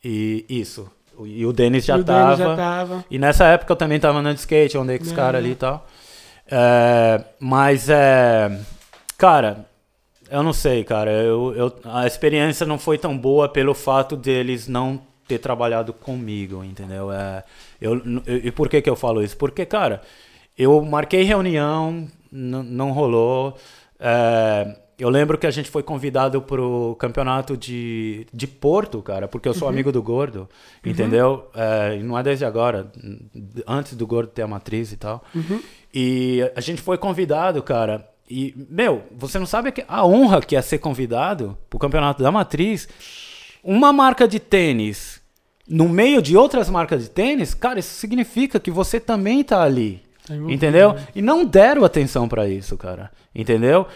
[0.03, 0.87] e isso.
[1.25, 2.03] E o Denis já já
[2.55, 3.05] tava.
[3.09, 5.37] E nessa época eu também tava andando de skate, andei com os É, caras é.
[5.43, 5.85] ali e tal.
[6.49, 8.59] É, mas é.
[9.17, 9.65] Cara,
[10.29, 11.11] eu não sei, cara.
[11.11, 16.63] Eu, eu, a experiência não foi tão boa pelo fato deles não ter trabalhado comigo,
[16.63, 17.11] entendeu?
[17.11, 17.43] É,
[17.81, 17.95] eu,
[18.25, 19.35] eu- e por que, que eu falo isso?
[19.37, 20.01] Porque, cara,
[20.57, 23.57] eu marquei reunião, não rolou.
[23.99, 29.47] É, eu lembro que a gente foi convidado pro campeonato de, de Porto, cara, porque
[29.47, 30.49] eu sou amigo do Gordo,
[30.85, 31.49] entendeu?
[31.53, 32.91] É, não é desde agora,
[33.67, 35.23] antes do Gordo ter a matriz e tal.
[35.33, 35.61] Uhum.
[35.93, 38.07] E a gente foi convidado, cara.
[38.29, 42.87] E, meu, você não sabe a honra que é ser convidado pro campeonato da matriz.
[43.63, 45.21] Uma marca de tênis
[45.67, 50.01] no meio de outras marcas de tênis, cara, isso significa que você também tá ali.
[50.49, 50.95] Entendeu?
[51.13, 53.11] E não deram atenção pra isso, cara.
[53.33, 53.87] Entendeu?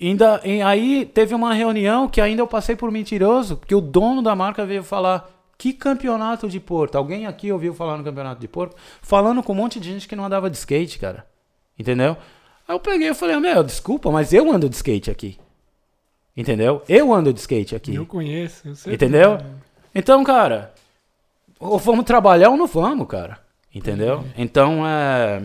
[0.00, 4.20] Ainda, e aí teve uma reunião que ainda eu passei por mentiroso, porque o dono
[4.22, 6.96] da marca veio falar: que campeonato de Porto?
[6.96, 8.76] Alguém aqui ouviu falar no campeonato de Porto?
[9.00, 11.26] Falando com um monte de gente que não andava de skate, cara.
[11.78, 12.16] Entendeu?
[12.68, 15.38] Aí eu peguei e falei: meu, desculpa, mas eu ando de skate aqui.
[16.36, 16.82] Entendeu?
[16.86, 17.94] Eu ando de skate aqui.
[17.94, 18.92] Eu conheço, eu sei.
[18.94, 19.38] Entendeu?
[19.38, 19.44] que-
[19.94, 20.74] Então, cara,
[21.58, 23.38] ou vamos trabalhar ou não vamos, cara.
[23.74, 24.22] Entendeu?
[24.36, 25.42] Então, é.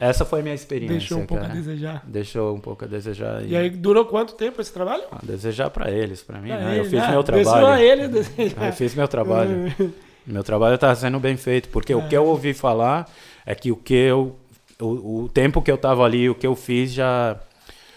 [0.00, 0.96] Essa foi a minha experiência.
[0.98, 1.60] Deixou um pouco a cara.
[1.60, 2.02] desejar.
[2.06, 3.44] Deixou um pouco a desejar.
[3.44, 5.02] E aí durou quanto tempo esse trabalho?
[5.12, 6.78] a desejar pra eles, pra mim, Pra né?
[6.78, 7.66] Eu ele, fiz ah, meu trabalho.
[7.66, 8.66] a ele desejar.
[8.66, 9.72] Eu fiz meu trabalho.
[10.26, 13.10] Meu trabalho tá sendo bem feito, porque o que eu ouvi falar
[13.44, 14.36] é que o que eu.
[14.80, 17.40] O, o tempo que eu tava ali, o que eu fiz já,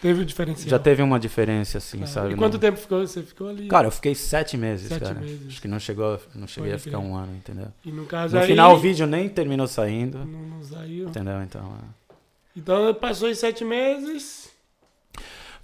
[0.04, 0.70] Teve o diferencial.
[0.70, 2.06] já teve uma diferença, assim, Tá.
[2.08, 2.34] sabe?
[2.34, 3.68] E quanto Não- tempo ficou, você ficou ali?
[3.68, 5.16] Cara, eu fiquei sete meses, Sete cara.
[5.16, 5.48] meses.
[5.48, 7.10] Acho que não chegou, não cheguei Pode a ficar crer.
[7.10, 7.68] um ano, entendeu?
[7.86, 8.48] E no caso No aí...
[8.48, 10.26] final o vídeo nem terminou saindo, Não,
[10.58, 11.08] não saiu.
[11.08, 11.42] entendeu?
[11.42, 12.14] Então, é.
[12.56, 14.52] Então passou os sete meses.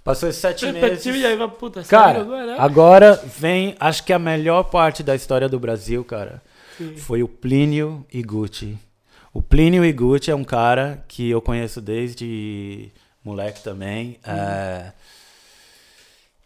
[0.02, 1.38] passou esses sete Perspectiva e aí meses.
[1.38, 2.56] vai, puta, Cara, agora?
[2.62, 6.42] agora vem, acho que a melhor parte da história do Brasil, cara,
[6.78, 6.96] Sim.
[6.96, 8.78] foi o Plínio e Gucci.
[9.32, 12.90] O Plínio Iguchi é um cara que eu conheço desde
[13.24, 14.18] moleque também.
[14.24, 14.92] É,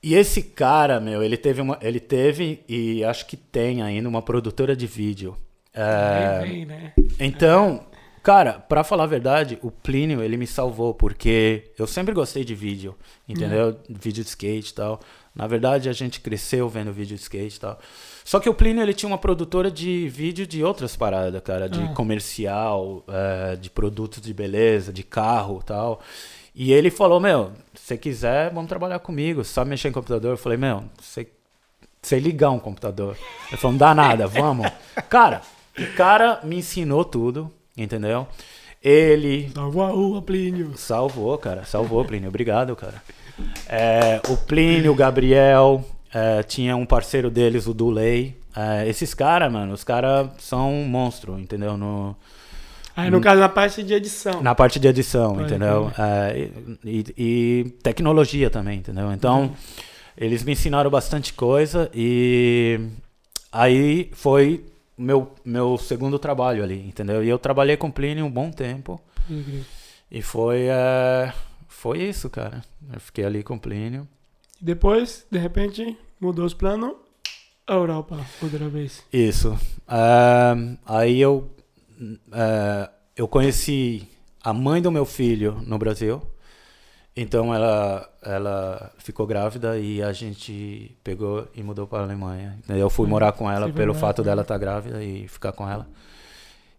[0.02, 4.20] E esse cara, meu, ele teve uma, ele teve e acho que tem ainda uma
[4.20, 5.36] produtora de vídeo.
[5.72, 6.92] É, Bem, bem, né?
[7.18, 7.84] então,
[8.22, 12.54] cara, pra falar a verdade, o Plínio, ele me salvou, porque eu sempre gostei de
[12.54, 12.94] vídeo,
[13.28, 13.76] entendeu?
[13.88, 15.00] Vídeo de skate e tal.
[15.34, 17.78] Na verdade, a gente cresceu vendo vídeo de skate e tal.
[18.24, 21.80] Só que o Plínio, ele tinha uma produtora de vídeo de outras paradas, cara, de
[21.82, 21.88] Ah.
[21.94, 26.00] comercial, eh, de produtos de beleza, de carro e tal.
[26.54, 30.32] E ele falou, meu, se você quiser, vamos trabalhar comigo, sabe mexer em computador?
[30.32, 31.26] Eu falei, meu, você
[32.00, 33.16] sei ligar um computador.
[33.48, 34.70] Ele falou, não dá nada, vamos.
[35.10, 35.42] Cara,
[35.76, 38.26] o cara me ensinou tudo, entendeu?
[38.82, 40.76] Ele Salvou a Plínio.
[40.76, 42.28] salvou, cara, salvou, Plínio.
[42.28, 43.02] Obrigado, cara.
[43.66, 45.82] É, o Plínio, o Gabriel,
[46.12, 48.36] é, tinha um parceiro deles, o Dulei.
[48.54, 51.76] É, esses caras, mano, os caras são um monstro, entendeu?
[51.78, 52.14] No,
[52.96, 54.40] Aí, no caso, na parte de edição.
[54.40, 55.90] na parte de edição, Pode entendeu?
[55.98, 56.50] É,
[56.84, 59.12] e, e tecnologia também, entendeu?
[59.12, 59.54] Então,
[60.16, 62.78] eles me ensinaram bastante coisa e
[63.50, 64.64] aí foi
[64.96, 67.22] meu, meu segundo trabalho ali, entendeu?
[67.24, 69.00] E eu trabalhei com Plínio um bom tempo
[70.10, 71.32] e foi, é,
[71.66, 72.62] foi isso, cara.
[72.92, 74.06] Eu fiquei ali com Plínio.
[74.60, 76.94] Depois, de repente, mudou os planos.
[77.66, 79.02] Europa, outra vez.
[79.12, 79.58] Isso.
[79.88, 80.54] Ah,
[80.84, 81.50] aí eu,
[82.32, 84.08] ah, eu conheci
[84.42, 86.22] a mãe do meu filho no Brasil.
[87.16, 92.58] Então ela, ela ficou grávida e a gente pegou e mudou para a Alemanha.
[92.68, 94.42] Eu fui morar com ela pelo fato dela ela.
[94.42, 95.86] estar grávida e ficar com ela.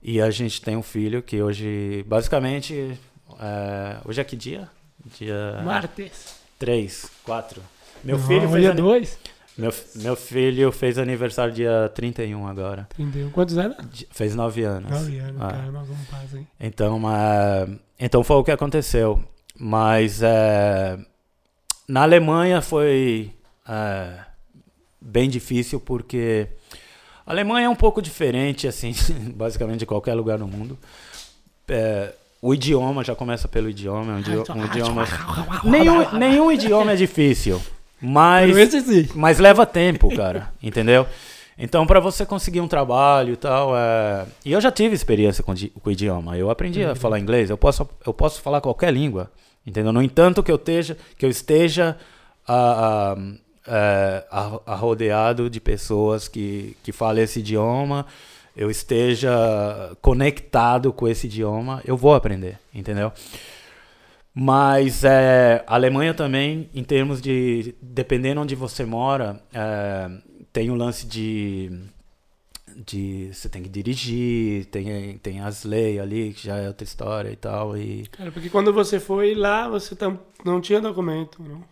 [0.03, 2.99] E a gente tem um filho que hoje, basicamente,
[3.39, 4.69] é, hoje é que dia?
[5.17, 6.35] Dia Martes.
[6.59, 7.61] 3, 4.
[8.03, 9.17] Meu Não, filho fez é dois.
[9.57, 12.87] Meu, meu filho fez aniversário dia 31 agora.
[12.97, 13.29] Entendeu?
[13.31, 13.77] Quantos anos?
[14.11, 14.91] Fez 9 anos.
[14.91, 15.47] Nove anos, Ah.
[15.51, 15.71] cara.
[15.71, 16.37] Nós vamos fazer.
[16.39, 16.47] hein?
[16.59, 17.67] Então, ah,
[17.99, 19.23] então foi o que aconteceu.
[19.57, 20.97] Mas eh,
[21.87, 23.31] na Alemanha foi
[23.67, 24.19] eh,
[24.99, 26.47] bem difícil porque
[27.25, 28.93] a Alemanha é um pouco diferente, assim,
[29.33, 30.77] basicamente de qualquer lugar no mundo.
[31.69, 35.05] Eh, o idioma já começa pelo idioma, é um, um idioma.
[35.63, 37.59] nenhum, nenhum idioma é difícil,
[38.01, 39.09] mas Pero esse sim.
[39.15, 41.05] mas leva tempo, cara, entendeu?
[41.57, 44.25] Então, para você conseguir um trabalho e tal, é...
[44.43, 46.37] e eu já tive experiência com, com o idioma.
[46.37, 47.49] Eu aprendi a falar inglês.
[47.49, 49.31] Eu posso, eu posso falar qualquer língua,
[49.65, 49.93] entendeu?
[49.93, 51.95] No entanto, que eu esteja, que eu esteja
[52.45, 53.15] ah,
[53.65, 58.05] é, arro- arrodeado de pessoas que que falam esse idioma,
[58.55, 59.31] eu esteja
[60.01, 63.13] conectado com esse idioma, eu vou aprender, entendeu?
[64.37, 67.73] Mas é, a Alemanha também, em termos de.
[67.81, 70.09] Dependendo onde você mora, é,
[70.51, 71.71] tem o lance de.
[72.75, 77.29] de você tem que dirigir, tem, tem as leis ali, que já é outra história
[77.29, 77.77] e tal.
[77.77, 81.63] E, Cara, porque quando você foi lá, você tam- não tinha documento, não?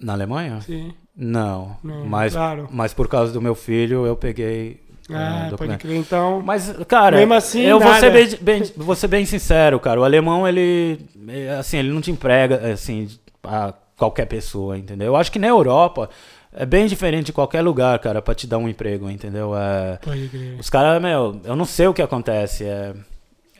[0.00, 0.60] na Alemanha?
[0.60, 0.94] Sim.
[1.14, 1.76] Não.
[1.82, 2.68] Não, mas, claro.
[2.70, 4.80] mas por causa do meu filho, eu peguei.
[5.10, 5.80] É, Ah, pode documento.
[5.80, 5.96] crer.
[5.96, 10.00] Então, Mas, cara, Mesmo assim, eu vou ser bem, bem- vou ser bem sincero, cara.
[10.00, 13.08] O alemão, ele, é, assim, ele não te emprega, assim,
[13.44, 15.08] a qualquer pessoa, entendeu?
[15.08, 16.10] Eu acho que na Europa
[16.52, 19.52] é bem diferente de qualquer lugar, cara, pra te dar um emprego, entendeu?
[19.56, 20.56] É, pode crer.
[20.58, 22.94] os caras, meu, eu não sei o que acontece, é,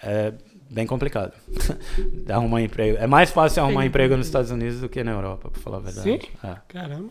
[0.03, 0.33] é
[0.69, 1.33] bem complicado.
[2.29, 2.97] arrumar emprego.
[3.01, 5.81] É mais fácil arrumar emprego nos Estados Unidos do que na Europa, pra falar a
[5.81, 6.03] verdade.
[6.11, 6.19] Sim?
[6.43, 7.09] É, Caramba.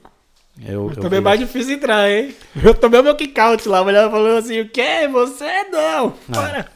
[0.62, 2.34] Eu, eu também é mais difícil entrar, hein?
[2.64, 5.08] Eu tomei o meu kick-out lá, mas ela falou assim, o quê?
[5.12, 6.12] Você não!
[6.32, 6.68] Para!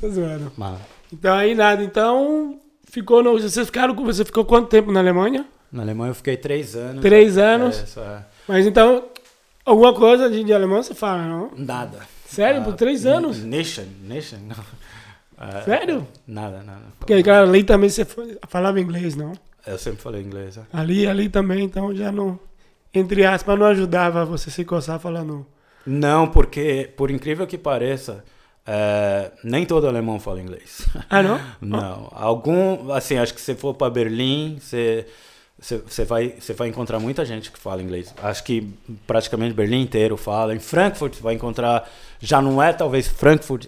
[0.00, 0.52] Tô zoando.
[0.56, 0.78] Mas,
[1.12, 2.58] Então aí nada, então
[2.90, 3.32] ficou no.
[3.40, 4.04] Vocês ficaram com.
[4.04, 5.46] Você ficou quanto tempo na Alemanha?
[5.72, 7.02] na Alemanha eu fiquei três anos.
[7.02, 7.78] Três anos.
[7.78, 8.24] É, isso é.
[8.48, 9.04] Mas então,
[9.64, 11.50] alguma coisa de, de alemão você fala, não?
[11.56, 11.98] Nada.
[12.26, 12.60] Sério?
[12.60, 13.42] Ah, Por três anos?
[13.42, 14.56] Nation, Nation, não.
[15.38, 16.08] Ah, Sério?
[16.26, 16.80] Nada, nada.
[16.98, 18.06] Porque, cara, ali também você
[18.48, 19.34] falava inglês, não?
[19.66, 20.56] Eu sempre falei inglês.
[20.56, 20.62] é.
[20.72, 22.40] Ali, ali também, então já não.
[22.96, 25.46] Entre aspas, não ajudava você se coçar falando.
[25.86, 28.24] Não, porque, por incrível que pareça,
[28.66, 30.86] é, nem todo alemão fala inglês.
[31.10, 31.40] Ah, não?
[31.60, 32.08] Não.
[32.12, 35.06] Algum, assim, acho que se for para Berlim, você,
[35.58, 38.14] você, vai, vai encontrar muita gente que fala inglês.
[38.22, 38.66] Acho que
[39.06, 40.54] praticamente Berlim inteiro fala.
[40.54, 43.66] Em Frankfurt você vai encontrar, já não é talvez Frankfurt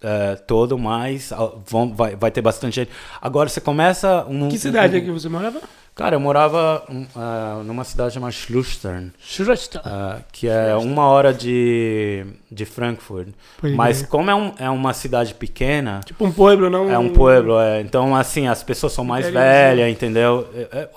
[0.00, 2.90] é, todo, mas ah, vão, vai, vai ter bastante gente.
[3.20, 4.48] Agora você começa um.
[4.48, 5.60] Que cidade um- é que você morava?
[5.94, 9.80] Cara, eu morava uh, numa cidade chamada Schlustern, Schruster.
[9.82, 13.28] uh, que é uma hora de, de Frankfurt.
[13.60, 14.08] Pode Mas crer.
[14.08, 17.80] como é, um, é uma cidade pequena, Tipo um pueblo, não é um pueblo, é.
[17.80, 19.54] Então, assim, as pessoas são mais Interiorzinho.
[19.76, 20.48] velhas, entendeu?
[20.52, 20.88] É, é,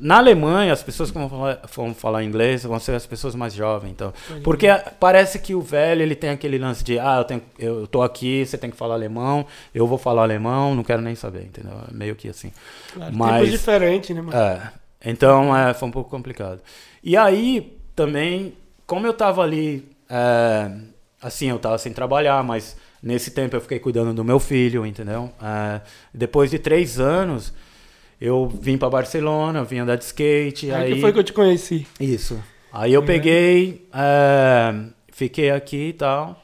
[0.00, 3.52] na Alemanha, as pessoas que vão falar, vão falar inglês vão ser as pessoas mais
[3.52, 4.10] jovens, então.
[4.42, 4.68] Porque
[4.98, 8.46] parece que o velho, ele tem aquele lance de, ah, eu, tenho, eu tô aqui,
[8.46, 9.44] você tem que falar alemão,
[9.74, 11.72] eu vou falar alemão, não quero nem saber, entendeu?
[11.90, 12.50] É meio que assim.
[12.94, 14.72] Claro, Mas- Tempos diferentes, né?
[15.02, 16.60] É, então é, foi um pouco complicado.
[17.02, 18.54] E aí, também,
[18.86, 20.70] como eu tava ali, é,
[21.22, 25.30] assim, eu tava sem trabalhar, mas nesse tempo eu fiquei cuidando do meu filho, entendeu?
[25.42, 25.80] É,
[26.12, 27.52] depois de três anos,
[28.20, 30.94] eu vim para Barcelona, vim andar de skate, Aí aí...
[30.94, 31.86] que foi que eu te conheci.
[31.98, 32.42] Isso.
[32.72, 33.06] Aí eu É.
[33.06, 34.74] peguei, é,
[35.12, 36.40] fiquei aqui e tal,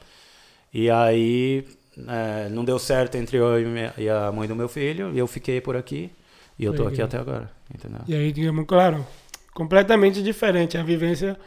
[0.73, 1.65] e aí
[2.07, 5.17] é, não deu certo entre eu e minha- e a mãe do meu filho, e
[5.19, 6.11] eu fiquei por aqui,
[6.59, 8.01] e eu tô aqui até agora, entendeu?
[8.07, 9.05] E aí, digamos, claro,
[9.53, 11.37] completamente diferente a vivência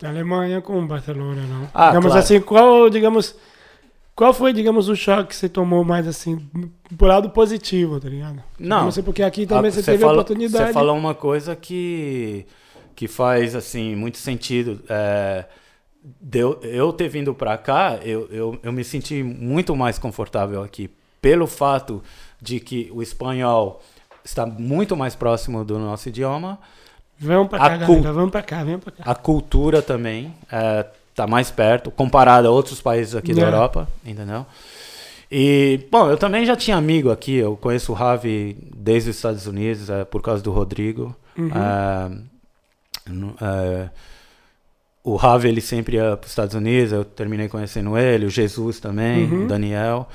[0.00, 1.68] da Alemanha com Barcelona, não?
[1.72, 2.18] Ah, digamos claro.
[2.20, 3.36] assim, qual, digamos,
[4.14, 6.38] qual foi, digamos, o choque que você tomou mais assim,
[6.98, 8.42] pro lado positivo, tá ligado?
[8.58, 8.90] Não.
[8.90, 10.66] sei porque aqui também Ah, você teve a falou- oportunidade.
[10.66, 12.44] Você falou uma coisa que,
[12.94, 14.82] que faz assim muito sentido.
[14.88, 15.46] É,
[16.20, 20.90] de eu, ter vindo pra cá, eu, eu, eu me senti muito mais confortável aqui.
[21.20, 22.02] Pelo fato
[22.40, 23.80] de que o espanhol
[24.24, 26.58] está muito mais próximo do nosso idioma,
[27.24, 29.04] Vamos pra A cá, cul- galera, vamos pra cá, vem pra cá.
[29.06, 30.34] a cultura também
[31.10, 33.44] está mais perto, comparado a outros países aqui da É.
[33.44, 34.44] Europa, entendeu?
[35.30, 39.46] E, bom, eu também já tinha amigo aqui, eu conheço o Ravi desde os Estados
[39.46, 41.14] Unidos, é, por causa do Rodrigo.
[41.38, 41.48] Uhum.
[43.06, 43.88] No- é,
[45.04, 48.80] o Ravi, ele sempre ia para os Estados Unidos, eu terminei conhecendo ele, o Jesus
[48.80, 49.44] também, Uhum.
[49.44, 50.08] o Daniel.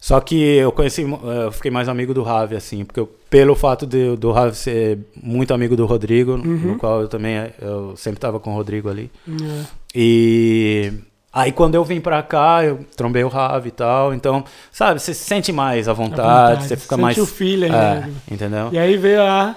[0.00, 3.54] Só que eu conheci, eh, eu fiquei mais amigo do Ravi, assim, porque eu- pelo
[3.56, 6.72] fato de, do Ravi ser muito amigo do Rodrigo, Uhum.
[6.72, 9.10] no qual eu também, eh, eu sempre tava com o Rodrigo ali.
[9.28, 9.64] É.
[9.94, 10.92] E
[11.32, 15.12] aí quando eu vim pra cá, eu trombei o Ravi e tal, então, sabe, você
[15.12, 16.22] se sente mais à vontade,
[16.52, 17.18] vontade, você fica sente mais...
[17.18, 18.12] o feeling, é, né?
[18.30, 18.68] entendeu?
[18.70, 19.56] E aí veio a,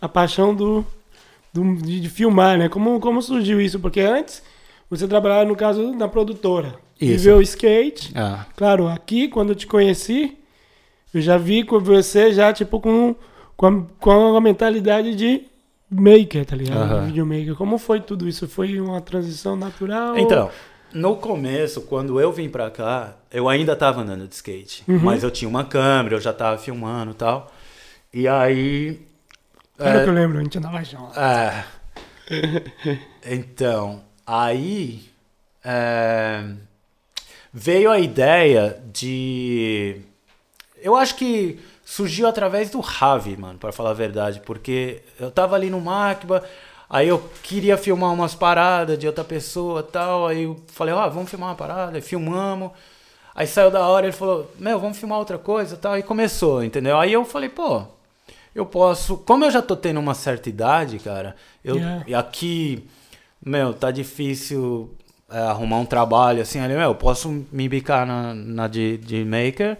[0.00, 0.84] a paixão do,
[1.54, 2.68] do- de, de filmar, né?
[2.68, 3.80] Como, como surgiu isso?
[3.80, 4.42] Porque antes
[4.90, 6.74] você trabalhava, no caso, na produtora.
[7.00, 7.12] Isso.
[7.12, 8.12] Viveu o skate.
[8.16, 8.44] É.
[8.56, 10.36] Claro, aqui, quando eu te conheci,
[11.14, 13.16] eu já vi com você já, tipo, com,
[13.56, 15.42] com, a, com a mentalidade de
[15.90, 16.82] maker, tá ligado?
[16.82, 17.06] Aham.
[17.06, 17.54] Videomaker.
[17.54, 18.46] Como foi tudo isso?
[18.46, 20.18] Foi uma transição natural?
[20.18, 20.50] Então,
[20.92, 24.84] no começo, quando eu vim pra cá, eu ainda tava andando de skate.
[24.86, 24.98] Uhum.
[24.98, 27.50] Mas eu tinha uma câmera, eu já tava filmando e tal.
[28.12, 29.00] E aí.
[29.76, 31.18] Claro é, que eu lembro, a gente andava junto.
[31.18, 31.64] é.
[33.26, 35.02] então, aí.
[35.64, 36.44] é,
[37.52, 40.00] veio a ideia de.
[40.82, 44.40] Eu acho que surgiu através do Ravi, mano, pra falar a verdade.
[44.40, 46.42] Porque eu tava ali no Macba,
[46.88, 50.26] aí eu queria filmar umas paradas de outra pessoa tal.
[50.26, 52.70] Aí eu falei, ó, vamos filmar uma parada, aí filmamos.
[53.34, 55.98] Aí saiu da hora, ele falou, meu, vamos filmar outra coisa e tal.
[55.98, 56.98] E começou, entendeu?
[56.98, 57.82] Aí eu falei, pô,
[58.54, 59.16] eu posso.
[59.18, 62.18] Como eu já tô tendo uma certa idade, cara, eu Yeah.
[62.18, 62.88] aqui,
[63.44, 64.90] meu, tá difícil
[65.32, 69.24] é, arrumar um trabalho assim, ali, meu, eu posso me bicar na, na de, de
[69.24, 69.76] maker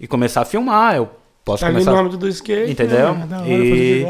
[0.00, 0.96] e começar a filmar.
[0.96, 1.08] Eu
[1.44, 1.92] posso Tá ali começar.
[1.92, 2.70] no âmbito do skate.
[2.72, 3.14] Entendeu?
[3.14, 3.26] Né?
[3.48, 4.06] E-.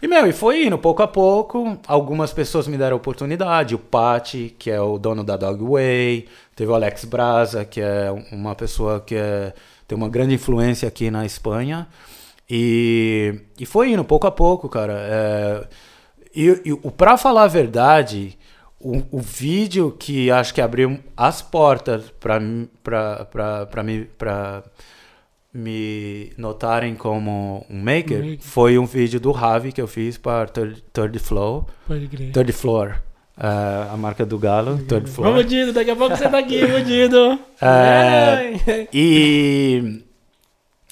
[0.00, 1.76] E, meu, e foi indo, pouco a pouco.
[1.86, 3.74] Algumas pessoas me deram oportunidade.
[3.74, 6.28] O Pati, que é o dono da Dogway.
[6.54, 9.52] Teve o Alex Braza, que é uma pessoa que é-
[9.88, 11.88] tem uma grande influência aqui na Espanha.
[12.48, 14.94] E, e foi indo, pouco a pouco, cara.
[14.96, 15.66] É,
[16.34, 18.37] e, e o- pra falar a verdade,
[18.80, 22.38] o, o vídeo que acho que abriu as portas pra,
[23.70, 24.62] pra, mim- pra
[25.52, 28.38] me notarem como um maker, Maker.
[28.40, 31.18] foi um vídeo do Ravi que eu fiz para Third, Third
[32.08, 32.32] crer.
[32.32, 33.00] Third Floor.
[33.36, 35.32] eh, a marca do Galo, Third Floor.
[35.32, 37.38] Vamos, Dido, daqui a pouco você tá aqui, Dido.
[37.60, 38.86] É.
[38.92, 40.02] E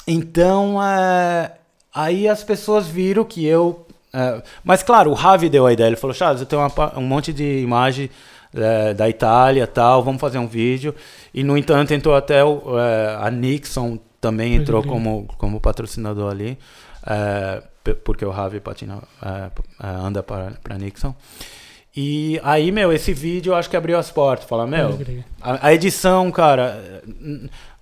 [0.07, 1.53] então é,
[1.95, 3.86] aí as pessoas viram que eu.
[4.17, 5.89] É, mas claro, o Ravi deu a ideia.
[5.89, 8.09] Ele falou: Chaves, eu tenho uma um monte de imagem
[8.55, 10.95] é, da Itália e tal, vamos fazer um vídeo.
[11.35, 14.93] E no entanto, entrou até o, é, a Nixon também entrou crer.
[14.93, 16.59] como, como patrocinador ali,
[17.07, 17.63] é,
[18.03, 19.51] porque o Ravi patina, é,
[19.87, 21.15] é, anda para para Nixon.
[21.95, 24.49] E aí, meu, esse vídeo eu acho que abriu as portas.
[24.49, 24.99] Fala, meu,
[25.43, 27.03] a, a edição, cara,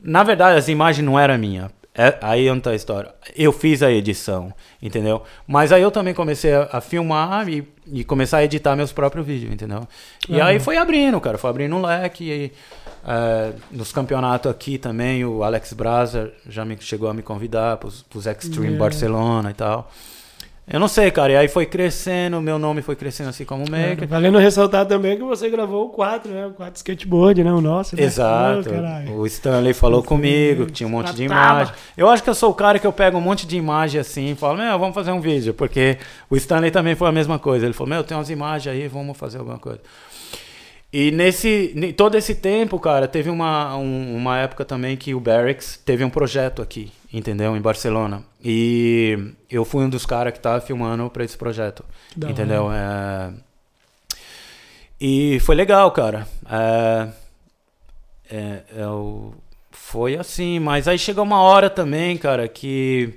[0.01, 1.70] na verdade as imagens não eram minha.
[1.97, 3.15] É, aí onde tá a história.
[3.37, 4.53] Eu fiz a edição,
[4.83, 5.23] entendeu?
[5.47, 9.25] Mas aí eu também comecei a, a filmar e, e começar a editar meus próprios
[9.25, 9.87] vídeos, entendeu?
[10.29, 10.45] E Aham.
[10.49, 12.25] aí foi abrindo, cara, foi abrindo um leque.
[12.25, 12.53] E,
[13.07, 18.03] é, nos campeonatos aqui também, o Alex Braza já me, chegou a me convidar pros,
[18.03, 18.79] pros Extreme É.
[18.79, 19.89] Barcelona e tal.
[20.66, 21.32] Eu não sei, cara.
[21.32, 24.05] E aí foi crescendo, meu nome foi crescendo assim como maker.
[24.05, 26.47] É, valendo ressaltar também que você gravou o 4, né?
[26.47, 27.53] O 4 skateboard, né?
[27.53, 27.95] O nosso.
[27.95, 28.03] Né?
[28.03, 28.70] Exato.
[29.11, 31.74] Oh, o Stanley falou comigo que tinha um monte de imagem.
[31.97, 34.32] Eu acho que eu sou o cara que eu pego um monte de imagem assim
[34.32, 35.53] e falo, meu, vamos fazer um vídeo.
[35.53, 35.99] Porque
[36.31, 37.66] o Stanley também foi a mesma coisa.
[37.66, 39.81] Ele falou, meu, tem umas imagens aí, vamos fazer alguma coisa.
[40.91, 45.77] E nesse todo esse tempo, cara, teve uma, um, uma época também que o Barracks
[45.85, 47.57] teve um projeto aqui, entendeu?
[47.57, 48.23] Em Barcelona.
[48.43, 51.85] E eu fui um dos caras que tava filmando para esse projeto,
[52.16, 52.70] da entendeu?
[52.73, 53.32] É...
[55.01, 56.27] E foi legal, cara.
[56.51, 57.09] É...
[58.31, 59.35] É, eu...
[59.70, 63.15] Foi assim, mas aí chegou uma hora também, cara, que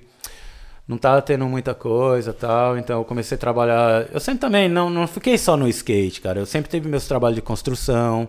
[0.88, 4.08] não tava tendo muita coisa tal, então eu comecei a trabalhar.
[4.12, 6.40] Eu sempre também não, não fiquei só no skate, cara.
[6.40, 8.28] Eu sempre tive meus trabalhos de construção,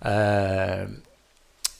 [0.00, 0.88] é,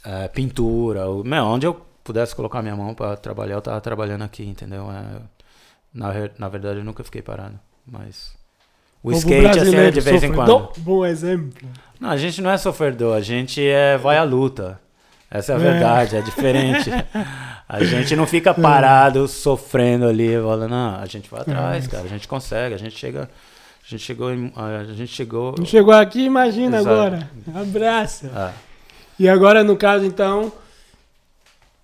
[0.05, 4.43] é, pintura, meu, onde eu pudesse colocar minha mão para trabalhar, eu tava trabalhando aqui,
[4.43, 4.91] entendeu?
[4.91, 5.21] É,
[5.93, 6.09] na,
[6.39, 8.35] na verdade, eu nunca fiquei parado, mas
[9.03, 10.71] o skate assim, é de vez em quando.
[10.79, 11.69] Bom exemplo.
[12.01, 14.81] Não, a gente não é sofredor, a gente é vai à luta.
[15.31, 15.63] Essa é a é.
[15.63, 16.91] verdade, é diferente.
[17.71, 21.89] A gente não fica parado, sofrendo ali, falando, não, a gente vai atrás, é.
[21.91, 23.29] cara, a gente consegue, a gente chega.
[23.85, 24.31] A gente chegou.
[24.57, 25.55] A gente chegou.
[25.67, 26.97] Chegou aqui, imagina Exato.
[26.97, 27.31] agora.
[27.55, 28.33] Abraça.
[28.35, 28.53] Ah.
[29.19, 30.51] E agora, no caso, então.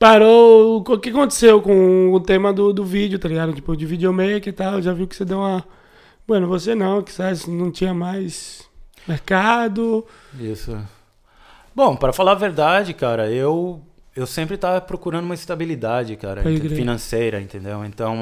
[0.05, 0.85] Parou.
[0.87, 3.55] O que aconteceu com o tema do, do vídeo, tá ligado?
[3.55, 4.83] Tipo, de videomaker e tal.
[4.83, 5.65] Já viu que você deu uma.
[6.29, 8.69] Bueno, você não, que sabe, não tinha mais
[9.09, 10.05] mercado.
[10.39, 10.77] Isso.
[11.75, 13.81] Bom, para falar a verdade, cara, eu
[14.15, 17.83] eu sempre tava procurando uma estabilidade, cara, financeira, entendeu?
[17.83, 18.21] Então,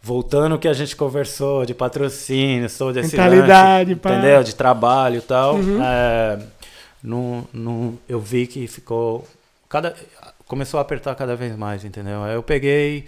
[0.00, 4.42] voltando o que a gente conversou de patrocínio, sou desse Mentalidade, lanche, entendeu?
[4.42, 5.56] De trabalho e tal.
[5.56, 5.82] Uhum.
[5.82, 6.38] É,
[7.02, 9.24] no, no, eu vi que ficou
[9.68, 9.94] cada
[10.46, 12.22] começou a apertar cada vez mais, entendeu?
[12.22, 13.06] Aí eu peguei,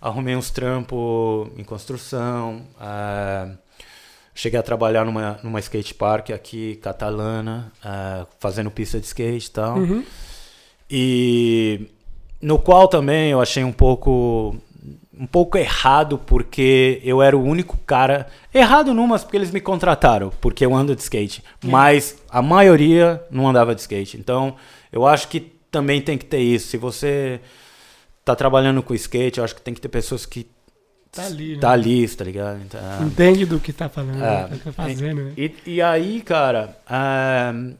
[0.00, 3.56] arrumei uns trampos em construção, é,
[4.34, 9.50] Cheguei a trabalhar numa, numa skate park aqui, catalana, uh, fazendo pista de skate e
[9.50, 9.76] tal.
[9.76, 10.02] Uhum.
[10.90, 11.90] E
[12.40, 14.56] no qual também eu achei um pouco
[15.18, 20.32] um pouco errado porque eu era o único cara errado numas porque eles me contrataram
[20.40, 21.66] porque eu ando de skate, é.
[21.66, 24.16] mas a maioria não andava de skate.
[24.16, 24.56] Então,
[24.90, 26.68] eu acho que também tem que ter isso.
[26.68, 27.40] Se você
[28.24, 30.46] tá trabalhando com skate, eu acho que tem que ter pessoas que
[31.10, 31.60] Tá ali, né?
[31.60, 32.60] Tá ali, tá ligado?
[32.62, 34.60] Então, Entende do que tá falando, é, né?
[34.64, 35.32] tá fazendo, né?
[35.36, 37.74] E, e aí, cara, é,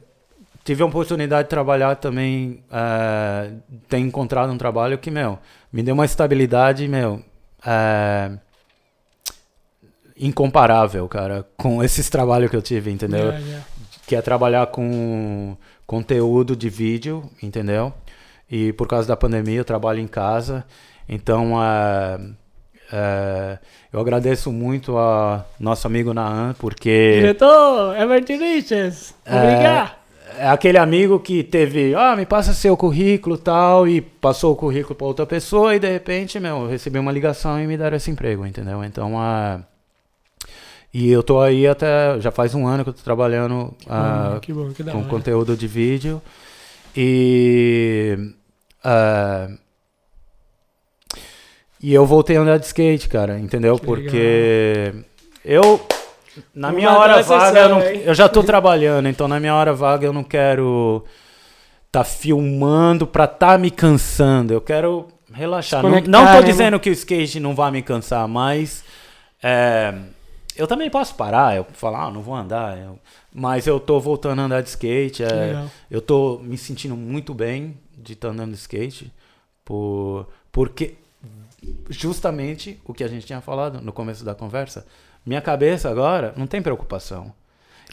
[0.63, 3.53] tive a oportunidade de trabalhar também, é,
[3.89, 5.39] ter encontrado um trabalho que, meu,
[5.71, 7.23] me deu uma estabilidade, meu,
[7.65, 8.33] é,
[10.15, 13.29] incomparável, cara, com esses trabalhos que eu tive, entendeu?
[13.29, 13.65] Yeah, yeah.
[14.05, 15.55] Que é trabalhar com
[15.85, 17.93] conteúdo de vídeo, entendeu?
[18.49, 20.65] E por causa da pandemia eu trabalho em casa,
[21.07, 21.53] então...
[21.53, 22.43] Uh,
[22.95, 23.57] é,
[23.91, 27.13] eu agradeço muito a nosso amigo Naan, porque.
[27.15, 29.95] Diretor, Everton Riches, obrigado.
[30.37, 34.55] É, é aquele amigo que teve, ah, me passa seu currículo tal, e passou o
[34.55, 37.97] currículo para outra pessoa, e de repente, meu, eu recebi uma ligação e me deram
[37.97, 38.83] esse emprego, entendeu?
[38.83, 39.61] Então, a.
[40.93, 42.19] E eu tô aí até.
[42.19, 45.67] Já faz um ano que eu tô trabalhando uh, que bom, que com conteúdo de
[45.67, 46.21] vídeo.
[46.95, 48.15] E.
[48.85, 49.57] Uh,
[51.81, 53.77] e eu voltei a andar de skate, cara, entendeu?
[53.77, 55.03] Que Porque legal.
[55.43, 55.87] eu.
[56.53, 60.07] Na minha hora vaga, eu, não, eu, já tô trabalhando, então na minha hora vaga
[60.07, 61.03] eu não quero
[61.91, 64.53] tá filmando pra tá me cansando.
[64.53, 65.83] Eu quero relaxar.
[65.83, 68.83] Não, não tô né, dizendo que o skate não vai me cansar, mas.
[69.43, 69.93] É,
[70.55, 72.77] eu também posso parar, eu falar, ah, não vou andar.
[72.77, 72.99] Eu,
[73.33, 75.23] mas eu tô voltando a andar de skate.
[75.23, 79.11] É, eu tô me sentindo muito bem de estar andando de skate.
[79.65, 80.95] Por, porque
[81.89, 84.85] justamente o que a gente tinha falado no começo da conversa.
[85.25, 87.33] Minha cabeça agora não tem preocupação.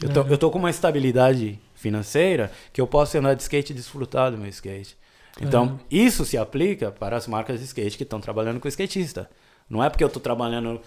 [0.01, 3.75] Eu tô, eu tô com uma estabilidade financeira que eu posso andar de skate e
[3.75, 4.97] desfrutar do meu skate.
[5.39, 9.29] Então, isso se aplica para as marcas de skate que estão trabalhando com skatista.
[9.69, 10.81] Não é porque eu estou trabalhando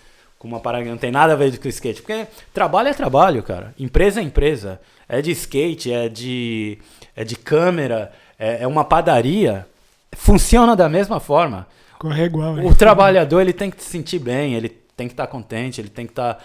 [0.45, 2.03] com uma parada que não tem nada a ver com skate.
[2.03, 3.75] Porque trabalho é trabalho, cara.
[3.79, 4.79] Empresa é empresa.
[5.09, 6.77] É de skate, é de,
[7.17, 9.67] é de câmera, é, é uma padaria.
[10.13, 11.67] Funciona da mesma forma.
[11.99, 12.59] Corre igual.
[12.59, 15.89] O trabalhador ele tem que se sentir bem, ele tem que estar tá contente, ele
[15.89, 16.35] tem que estar.
[16.35, 16.41] Tá,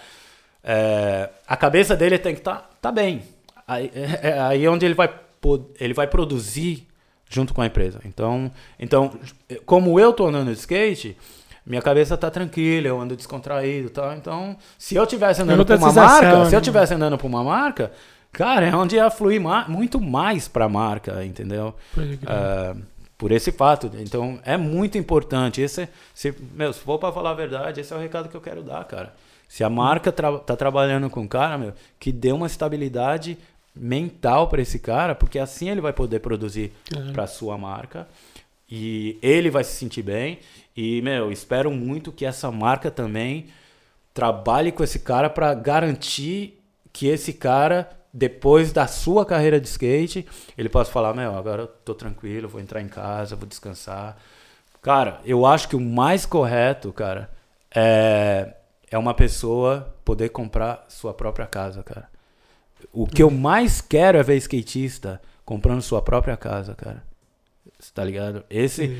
[0.64, 3.22] é, a cabeça dele tem que estar tá, tá bem.
[3.68, 5.12] Aí é, é aí é onde ele vai,
[5.78, 6.86] ele vai produzir
[7.28, 8.00] junto com a empresa.
[8.06, 9.12] Então, então
[9.66, 11.18] como eu tô andando de skate,
[11.64, 14.12] minha cabeça tá tranquila, eu ando descontraído, tal.
[14.14, 16.64] Então, se eu tivesse andando por uma marca, se eu né?
[16.64, 17.92] tivesse andando por uma marca,
[18.32, 21.74] cara, é onde ia fluir ma muito mais para a marca, entendeu?
[21.96, 22.80] Uh,
[23.16, 23.90] por esse fato.
[23.98, 25.60] Então é muito importante.
[25.60, 28.40] Esse, se, meu, se for para falar a verdade, esse é o recado que eu
[28.40, 29.14] quero dar, cara.
[29.46, 33.36] Se a marca tra tá trabalhando com o cara, meu, que dê uma estabilidade
[33.74, 37.12] mental para esse cara, porque assim ele vai poder produzir uhum.
[37.12, 38.08] para sua marca
[38.70, 40.38] e ele vai se sentir bem.
[40.76, 43.46] E, meu, espero muito que essa marca também
[44.14, 50.26] trabalhe com esse cara para garantir que esse cara depois da sua carreira de skate,
[50.58, 54.16] ele possa falar, meu, agora eu tô tranquilo, vou entrar em casa, vou descansar.
[54.82, 57.30] Cara, eu acho que o mais correto, cara,
[57.74, 58.54] é,
[58.90, 62.08] é uma pessoa poder comprar sua própria casa, cara.
[62.92, 67.02] O que eu mais quero é ver skatista comprando sua própria casa, cara.
[67.94, 68.44] Tá ligado?
[68.50, 68.96] Esse.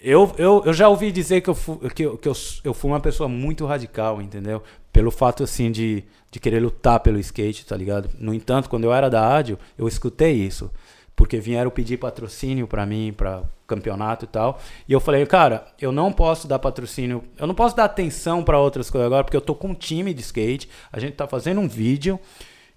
[0.00, 1.54] Eu, eu, eu já ouvi dizer que, eu,
[1.94, 4.62] que, eu, que eu, eu fui uma pessoa muito radical, entendeu?
[4.92, 8.10] Pelo fato, assim, de, de querer lutar pelo skate, tá ligado?
[8.18, 10.70] No entanto, quando eu era da rádio, eu escutei isso.
[11.16, 14.60] Porque vieram pedir patrocínio para mim, para campeonato e tal.
[14.86, 18.58] E eu falei, cara, eu não posso dar patrocínio, eu não posso dar atenção para
[18.58, 21.60] outras coisas agora, porque eu tô com um time de skate, a gente tá fazendo
[21.60, 22.18] um vídeo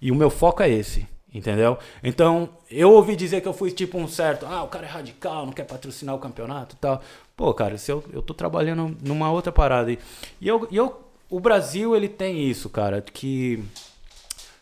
[0.00, 1.06] e o meu foco é esse.
[1.32, 1.76] Entendeu?
[2.02, 5.44] Então, eu ouvi dizer que eu fui tipo um certo, ah, o cara é radical,
[5.44, 7.02] não quer patrocinar o campeonato e tal.
[7.36, 9.92] Pô, cara, se eu, eu tô trabalhando numa outra parada.
[9.92, 9.98] E,
[10.40, 13.62] e eu, e eu, o Brasil, ele tem isso, cara, que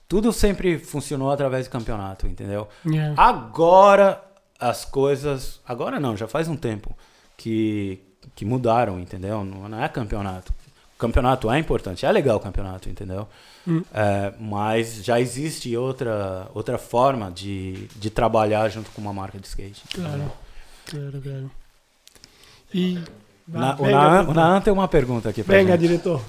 [0.08, 2.68] tudo sempre funcionou através do campeonato, entendeu?
[2.84, 3.14] Yeah.
[3.20, 4.22] Agora
[4.58, 5.60] as coisas.
[5.66, 6.96] Agora não, já faz um tempo
[7.36, 8.00] que,
[8.34, 9.44] que mudaram, entendeu?
[9.44, 10.52] Não, não é campeonato.
[10.96, 13.28] O campeonato é importante, é legal o campeonato, entendeu?
[13.68, 13.82] Hum.
[13.92, 19.46] É, mas já existe outra, outra forma de, de trabalhar junto com uma marca de
[19.46, 19.82] skate.
[19.94, 20.32] Claro,
[20.86, 21.50] claro, claro.
[22.72, 22.98] E.
[23.46, 25.82] Na, o, Naan, o Naan tem uma pergunta aqui pra Venga, gente.
[25.82, 26.20] diretor.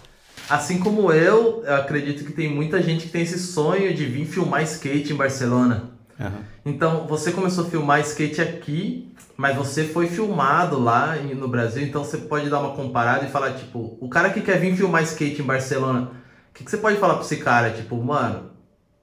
[0.49, 4.25] Assim como eu, eu acredito que tem muita gente que tem esse sonho de vir
[4.25, 5.91] filmar skate em Barcelona.
[6.19, 6.43] Uhum.
[6.65, 9.06] Então, você começou a filmar skate aqui,
[9.37, 13.53] mas você foi filmado lá no Brasil, então você pode dar uma comparada e falar,
[13.53, 16.11] tipo, o cara que quer vir filmar skate em Barcelona,
[16.57, 17.69] que, que você pode falar pra esse cara?
[17.69, 18.49] Tipo, mano,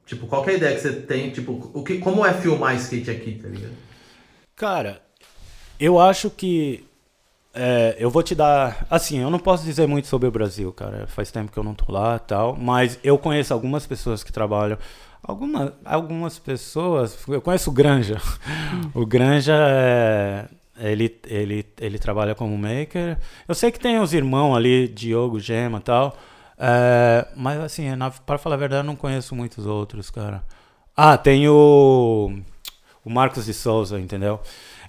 [0.04, 1.30] tipo, qual é a ideia que você tem?
[1.30, 3.74] Tipo, o que, como é filmar skate aqui, tá ligado?
[4.56, 5.00] Cara,
[5.78, 6.84] eu acho que.
[7.52, 8.84] É, eu vou te dar.
[8.90, 11.06] Assim, eu não posso dizer muito sobre o Brasil, cara.
[11.06, 12.56] Faz tempo que eu não tô lá tal.
[12.56, 14.76] Mas eu conheço algumas pessoas que trabalham.
[15.26, 17.18] Alguma, algumas pessoas.
[17.26, 18.20] Eu conheço o Granja.
[18.94, 20.46] o Granja é.
[20.76, 23.16] Ele, ele, ele trabalha como maker.
[23.46, 26.16] Eu sei que tem os irmãos ali, Diogo, Gema e tal.
[26.58, 27.84] É, mas assim,
[28.26, 30.42] para falar a verdade, eu não conheço muitos outros, cara.
[30.96, 32.32] Ah, tem o,
[33.04, 34.40] o Marcos de Souza, entendeu?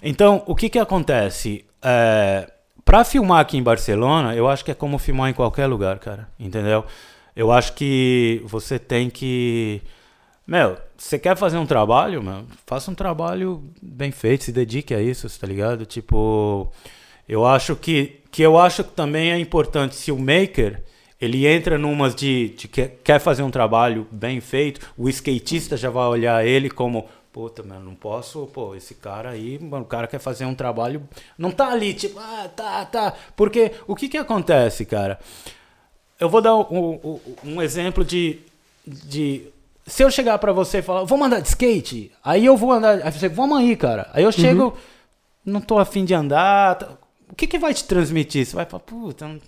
[0.02, 1.64] Então, o que que acontece?
[1.82, 2.50] É,
[2.84, 6.28] para filmar aqui em Barcelona, eu acho que é como filmar em qualquer lugar, cara,
[6.38, 6.84] entendeu?
[7.34, 9.82] Eu acho que você tem que.
[10.46, 15.02] Meu, você quer fazer um trabalho, meu, faça um trabalho bem feito, se dedique a
[15.02, 15.84] isso, tá ligado?
[15.84, 16.72] Tipo,
[17.28, 20.82] eu acho que, que eu acho que também é importante se o maker
[21.20, 25.90] ele entra numas de, de que quer fazer um trabalho bem feito, o skatista já
[25.90, 30.06] vai olhar ele como puta, mano, não posso, pô, esse cara aí, mano, o cara
[30.06, 31.06] quer fazer um trabalho,
[31.36, 33.14] não tá ali, tipo, ah, tá, tá.
[33.36, 35.20] Porque o que que acontece, cara?
[36.18, 38.38] Eu vou dar um, um, um exemplo de,
[38.86, 39.48] de.
[39.86, 43.00] Se eu chegar para você e falar, vamos andar de skate, aí eu vou andar,
[43.04, 44.10] aí você, vamos aí, cara.
[44.12, 44.72] Aí eu chego, uhum.
[45.44, 46.76] não tô afim de andar.
[46.76, 46.88] Tá,
[47.30, 48.44] o que que vai te transmitir?
[48.44, 49.40] Você vai falar, puta, não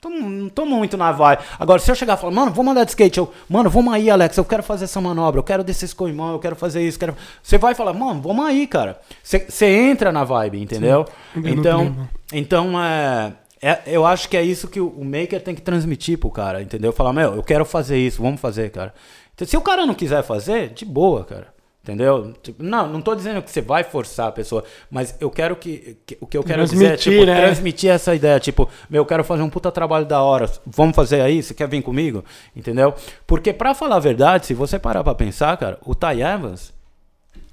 [0.00, 1.42] Tô, não tô muito na vibe.
[1.58, 4.08] Agora, se eu chegar e falar, mano, vamos andar de skate, eu, mano, vamos aí,
[4.08, 6.98] Alex, eu quero fazer essa manobra, eu quero descer esse coimão, eu quero fazer isso,
[6.98, 7.16] quero.
[7.42, 9.00] Você vai falar, mano, vamos aí, cara.
[9.22, 11.04] Você entra na vibe, entendeu?
[11.34, 15.54] Sim, então, então é, é, eu acho que é isso que o, o maker tem
[15.54, 16.92] que transmitir pro cara, entendeu?
[16.92, 18.94] Falar, meu, eu quero fazer isso, vamos fazer, cara.
[19.38, 21.54] Então, se o cara não quiser fazer, de boa, cara.
[21.80, 22.34] Entendeu?
[22.42, 25.96] Tipo, não, não tô dizendo que você vai forçar a pessoa, mas eu quero que,
[26.04, 27.40] que o que eu quero transmitir, dizer é tipo, né?
[27.40, 31.20] transmitir essa ideia, tipo, meu, eu quero fazer um puta trabalho da hora, vamos fazer
[31.20, 32.24] aí, você quer vir comigo?
[32.54, 32.92] Entendeu?
[33.28, 36.74] Porque para falar a verdade, se você parar para pensar, cara, o Ty Evans,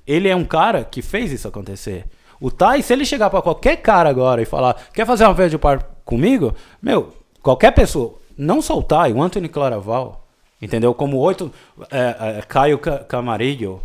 [0.08, 2.06] ele é um cara que fez isso acontecer.
[2.42, 5.52] O Ty, se ele chegar para qualquer cara agora e falar, quer fazer uma vez
[5.52, 6.54] de par comigo?
[6.82, 7.14] Meu,
[7.44, 10.25] qualquer pessoa, não só o Ty, o Anthony Claraval,
[10.62, 10.94] entendeu?
[10.94, 11.52] Como oito,
[11.92, 13.82] é, é, Caio Camarillo,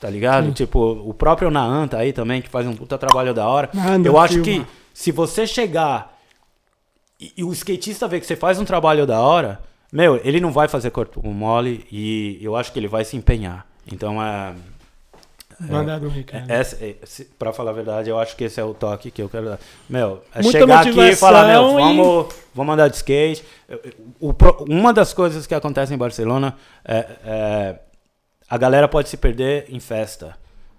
[0.00, 0.46] tá ligado?
[0.46, 0.52] Sim.
[0.52, 3.70] Tipo, o próprio Naan tá aí também, que faz um puta trabalho da hora.
[4.04, 4.64] eu acho filma.
[4.64, 6.14] que se você chegar
[7.20, 9.60] e, e, o skatista ver que você faz um trabalho da hora,
[9.92, 13.66] meu, ele não vai fazer corpo mole e eu acho que ele vai se empenhar.
[13.90, 14.54] Então é.
[15.60, 16.50] Mandado, Ricardo.
[16.50, 16.96] É, é,
[17.38, 19.58] pra falar a verdade, eu acho que esse é o toque que eu quero dar.
[19.88, 22.36] Meu, é Muita chegar aqui e falar, meu, vamos, e...
[22.54, 23.44] vamos andar de skate.
[24.20, 24.34] O,
[24.68, 27.78] uma das coisas que acontece em Barcelona é, é
[28.48, 30.36] a galera pode se perder em festa.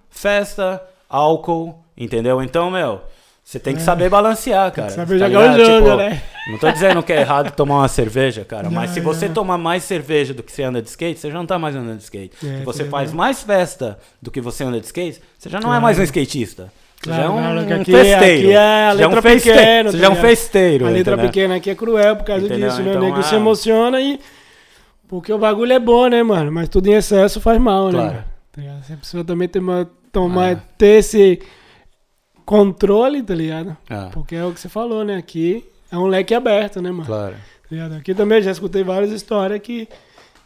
[0.10, 2.42] Festa, álcool entendeu?
[2.42, 3.02] Então, meu,
[3.48, 4.90] você tem que saber balancear, cara.
[4.90, 6.22] saber tá jogar o jogo, Tipo, né?
[6.52, 9.36] Não tô dizendo que é errado tomar uma cerveja, cara, mas Não, se você não.
[9.36, 11.98] tomar mais cerveja do que você anda de skate, você já não tá mais andando
[11.98, 12.32] de skate.
[12.44, 15.60] É, se você tá faz mais festa do que você anda de skate, você já
[15.60, 15.84] não é Claro.
[15.84, 16.74] mais um skatista.
[17.04, 18.48] Você já é Claro, um, claro, que aqui- festeiro.
[18.48, 19.60] aqui é a Você já é um letra festeiro.
[19.60, 20.28] pequena, Você tá já é um ligado?
[20.30, 20.86] festeiro.
[20.86, 21.30] A letra entendeu?
[21.32, 22.70] pequena aqui é cruel por causa Entendeu?
[22.70, 22.90] disso, né?
[22.90, 24.20] Então, o nego é- se emociona e.
[25.08, 26.52] Porque o bagulho é bom, né, mano?
[26.52, 27.92] Mas tudo em excesso faz mal, né?
[27.92, 28.08] Claro.
[28.14, 28.24] mano?
[28.52, 28.84] Tá ligado?
[28.86, 30.60] Se a pessoa também tem uma, tomar, Ah.
[30.78, 31.40] ter esse
[32.46, 33.76] controle, tá ligado?
[33.90, 35.18] Ah, Porque é o que você falou, né?
[35.18, 37.06] Aqui é um leque aberto, né, mano?
[37.06, 37.34] claro.
[37.34, 37.96] Tá ligado?
[37.96, 39.88] Aqui também já escutei várias histórias que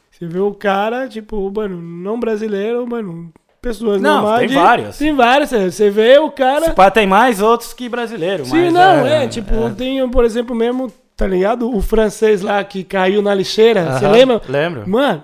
[0.09, 3.31] você vê o cara, tipo, mano, não brasileiro, mano,
[3.61, 4.39] pessoas Não, normais.
[4.39, 4.97] tem de- várias.
[4.97, 6.71] Tem várias, você- vê o cara.
[6.73, 10.55] Pá tem mais outros que brasileiro, Sim, mas não, é, é, tipo, tem, por exemplo,
[10.55, 11.69] mesmo, tá ligado?
[11.76, 14.41] O francês lá que caiu na lixeira, você Aham, lembra?
[14.47, 14.89] Lembro.
[14.89, 15.21] Mano,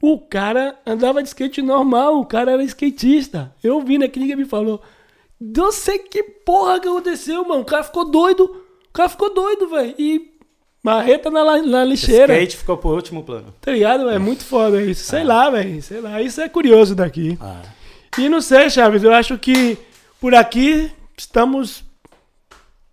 [0.00, 3.52] o cara andava de skate normal, o cara era skatista.
[3.64, 4.80] Eu vi, né, que ninguém me falou.
[5.40, 7.62] Não sei que porra que aconteceu, mano.
[7.62, 8.44] O cara ficou doido.
[8.44, 9.94] O cara ficou doido, velho.
[9.98, 10.32] E
[10.82, 12.32] marreta na, na lixeira.
[12.34, 13.52] Skate ficou pro último plano.
[13.60, 14.08] Tá ligado?
[14.08, 15.04] É muito foda isso.
[15.04, 15.82] Sei lá, velho.
[15.82, 16.22] Sei lá.
[16.22, 17.36] Isso é curioso daqui.
[17.40, 17.62] Ah,
[18.18, 19.76] E não sei, Chaves, eu acho que
[20.20, 21.84] por aqui estamos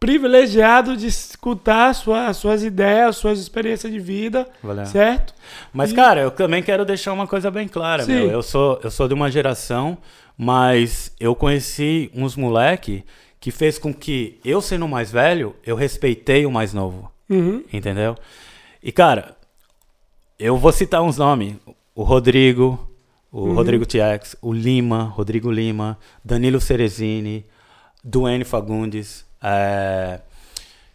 [0.05, 4.85] privilegiados de escutar sua, suas ideias, suas experiências de vida, valeu.
[4.85, 5.33] certo?
[5.71, 8.11] Mas, E- cara, eu também quero deixar uma coisa bem clara, Sim.
[8.13, 8.29] meu.
[8.31, 9.97] Eu sou, eu sou de uma geração,
[10.37, 13.03] mas eu conheci uns moleque
[13.39, 17.09] que fez com que eu, sendo mais velho, eu respeitei o mais novo.
[17.29, 17.63] Uhum.
[17.71, 18.15] Entendeu?
[18.81, 19.35] E, cara,
[20.37, 21.55] eu vou citar uns nomes.
[21.95, 22.89] O Rodrigo,
[23.31, 23.53] o Uhum.
[23.53, 27.45] Rodrigo TX, o Lima, Rodrigo Lima, Danilo Cerezini,
[28.03, 30.21] Duane Fagundes, é,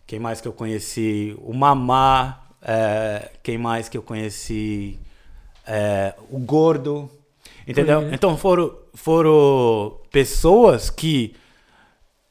[0.07, 1.37] quem mais que eu conheci?
[1.43, 4.99] O Mamá, é, quem mais que eu conheci?
[5.67, 7.11] É, o Gordo,
[7.67, 8.01] entendeu?
[8.01, 8.15] Uhum.
[8.15, 11.37] Então foram, foram pessoas que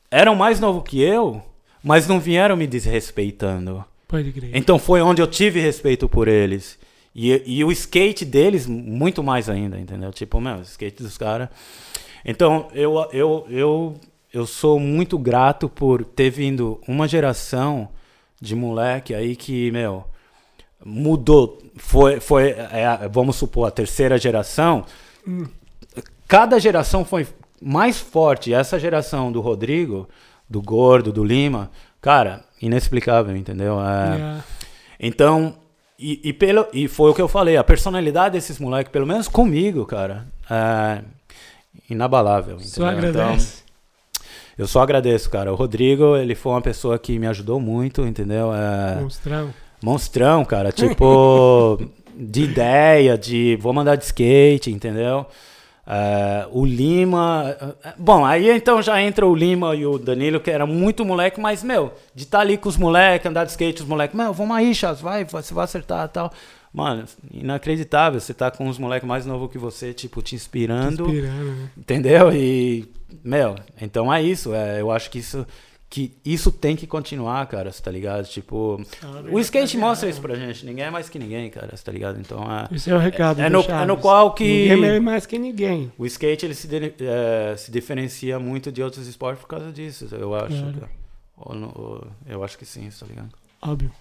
[0.10, 1.42] eram mais novos que eu,
[1.84, 3.86] mas não vieram me desrespeitando.
[4.08, 4.52] Pode crer.
[4.56, 6.80] Então foi onde eu tive respeito por eles.
[7.14, 10.12] E, e o skate deles, muito mais ainda, entendeu?
[10.12, 11.50] Tipo, meu, o skate dos caras.
[12.24, 13.96] Então, eu, eu, eu,
[14.38, 17.90] eu sou muito grato por ter vindo uma geração
[18.40, 20.06] de moleque aí que, meu,
[20.86, 21.58] mudou.
[21.78, 24.86] Foi, foi é, vamos supor, a terceira geração.
[26.28, 27.26] Cada geração foi
[27.60, 28.54] mais forte.
[28.54, 30.08] Essa geração do Rodrigo,
[30.48, 33.80] do Gordo, do Lima, cara, inexplicável, entendeu?
[33.82, 34.44] É, Yeah.
[35.00, 35.56] então,
[35.98, 39.28] e, e pelo, e foi o que eu falei, a personalidade desses moleques, pelo menos
[39.28, 41.02] comigo, cara, é
[41.90, 42.60] inabalável.
[42.60, 43.10] Só entendeu?
[43.10, 43.67] Então, agradece.
[44.58, 45.52] Eu só agradeço, cara.
[45.52, 48.52] O Rodrigo, ele foi uma pessoa que me ajudou muito, entendeu?
[48.54, 49.54] É, Monstrão.
[49.84, 50.72] monstrão, cara.
[50.72, 51.80] Tipo,
[52.16, 55.26] de ideia, de vou mandar de skate, entendeu?
[55.90, 57.56] É, o Lima.
[57.84, 61.40] é, Bom, aí então já entra o Lima e o Danilo, que era muito moleque,
[61.40, 64.58] mas, meu, de estar ali com os moleques, andar de skate, os moleques, meu, vamos
[64.58, 66.34] aí, Chas, vai, você vai acertar e tal.
[66.78, 68.20] Mano, inacreditável.
[68.20, 71.06] Você tá com os moleques mais novos que você, tipo, te inspirando.
[71.10, 71.70] Inspirando, né?
[71.76, 72.32] Entendeu?
[72.32, 72.88] E,
[73.24, 74.54] meu, então é isso.
[74.54, 75.44] É, eu acho que isso,
[75.90, 78.26] que isso tem que continuar, cara, você tá ligado?
[78.28, 78.80] Tipo,
[79.32, 80.64] o skate mostra isso pra gente.
[80.68, 82.20] Ninguém é mais que ninguém, cara, você tá ligado?
[82.20, 82.76] Então é.
[82.76, 83.42] Esse é o recado.
[83.42, 84.44] É do no, é no qual que.
[84.70, 85.92] Ninguém é mais que ninguém.
[85.98, 90.08] O skate ele se, de- eh, se diferencia muito de outros esportes por causa disso,
[90.12, 90.62] eu acho.
[90.62, 90.90] Claro.
[91.38, 93.30] Ou ou- eu acho que sim, tá ligado?
[93.64, 93.92] Óbvio.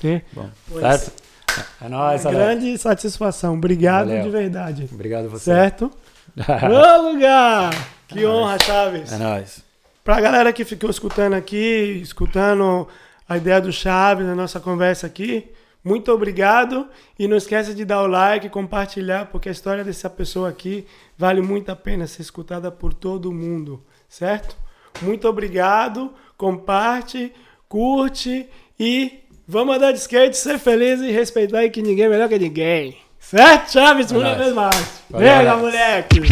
[0.00, 0.20] Sim.
[0.32, 0.80] Bom, Pois.
[0.82, 1.31] certo?
[1.80, 2.42] É nóis, Alex.
[2.42, 3.54] Grande satisfação.
[3.54, 4.22] Obrigado Valeu.
[4.22, 4.88] de verdade.
[4.92, 5.44] Obrigado a você.
[5.44, 5.90] Certo?
[6.36, 7.72] Ô, lugar!
[8.08, 9.12] Que honra, Chaves.
[9.12, 9.64] É nóis.
[10.04, 12.88] Pra galera que ficou escutando aqui, escutando
[13.28, 15.50] a ideia do Chaves, a nossa conversa aqui,
[15.84, 16.88] muito obrigado.
[17.18, 21.40] E não esqueça de dar o like, compartilhar, porque a história dessa pessoa aqui vale
[21.40, 24.56] muito a pena ser escutada por todo mundo, certo?
[25.00, 27.32] Muito obrigado, comparte,
[27.68, 28.48] curte
[28.78, 29.21] e
[29.52, 32.96] vamos andar de skate, ser feliz e respeitar e que ninguém é melhor que ninguém.
[33.20, 34.10] Certo, Chaves?
[34.10, 35.02] É mais.
[35.10, 35.62] Valeu, Venga, Alex.
[35.62, 36.22] moleque!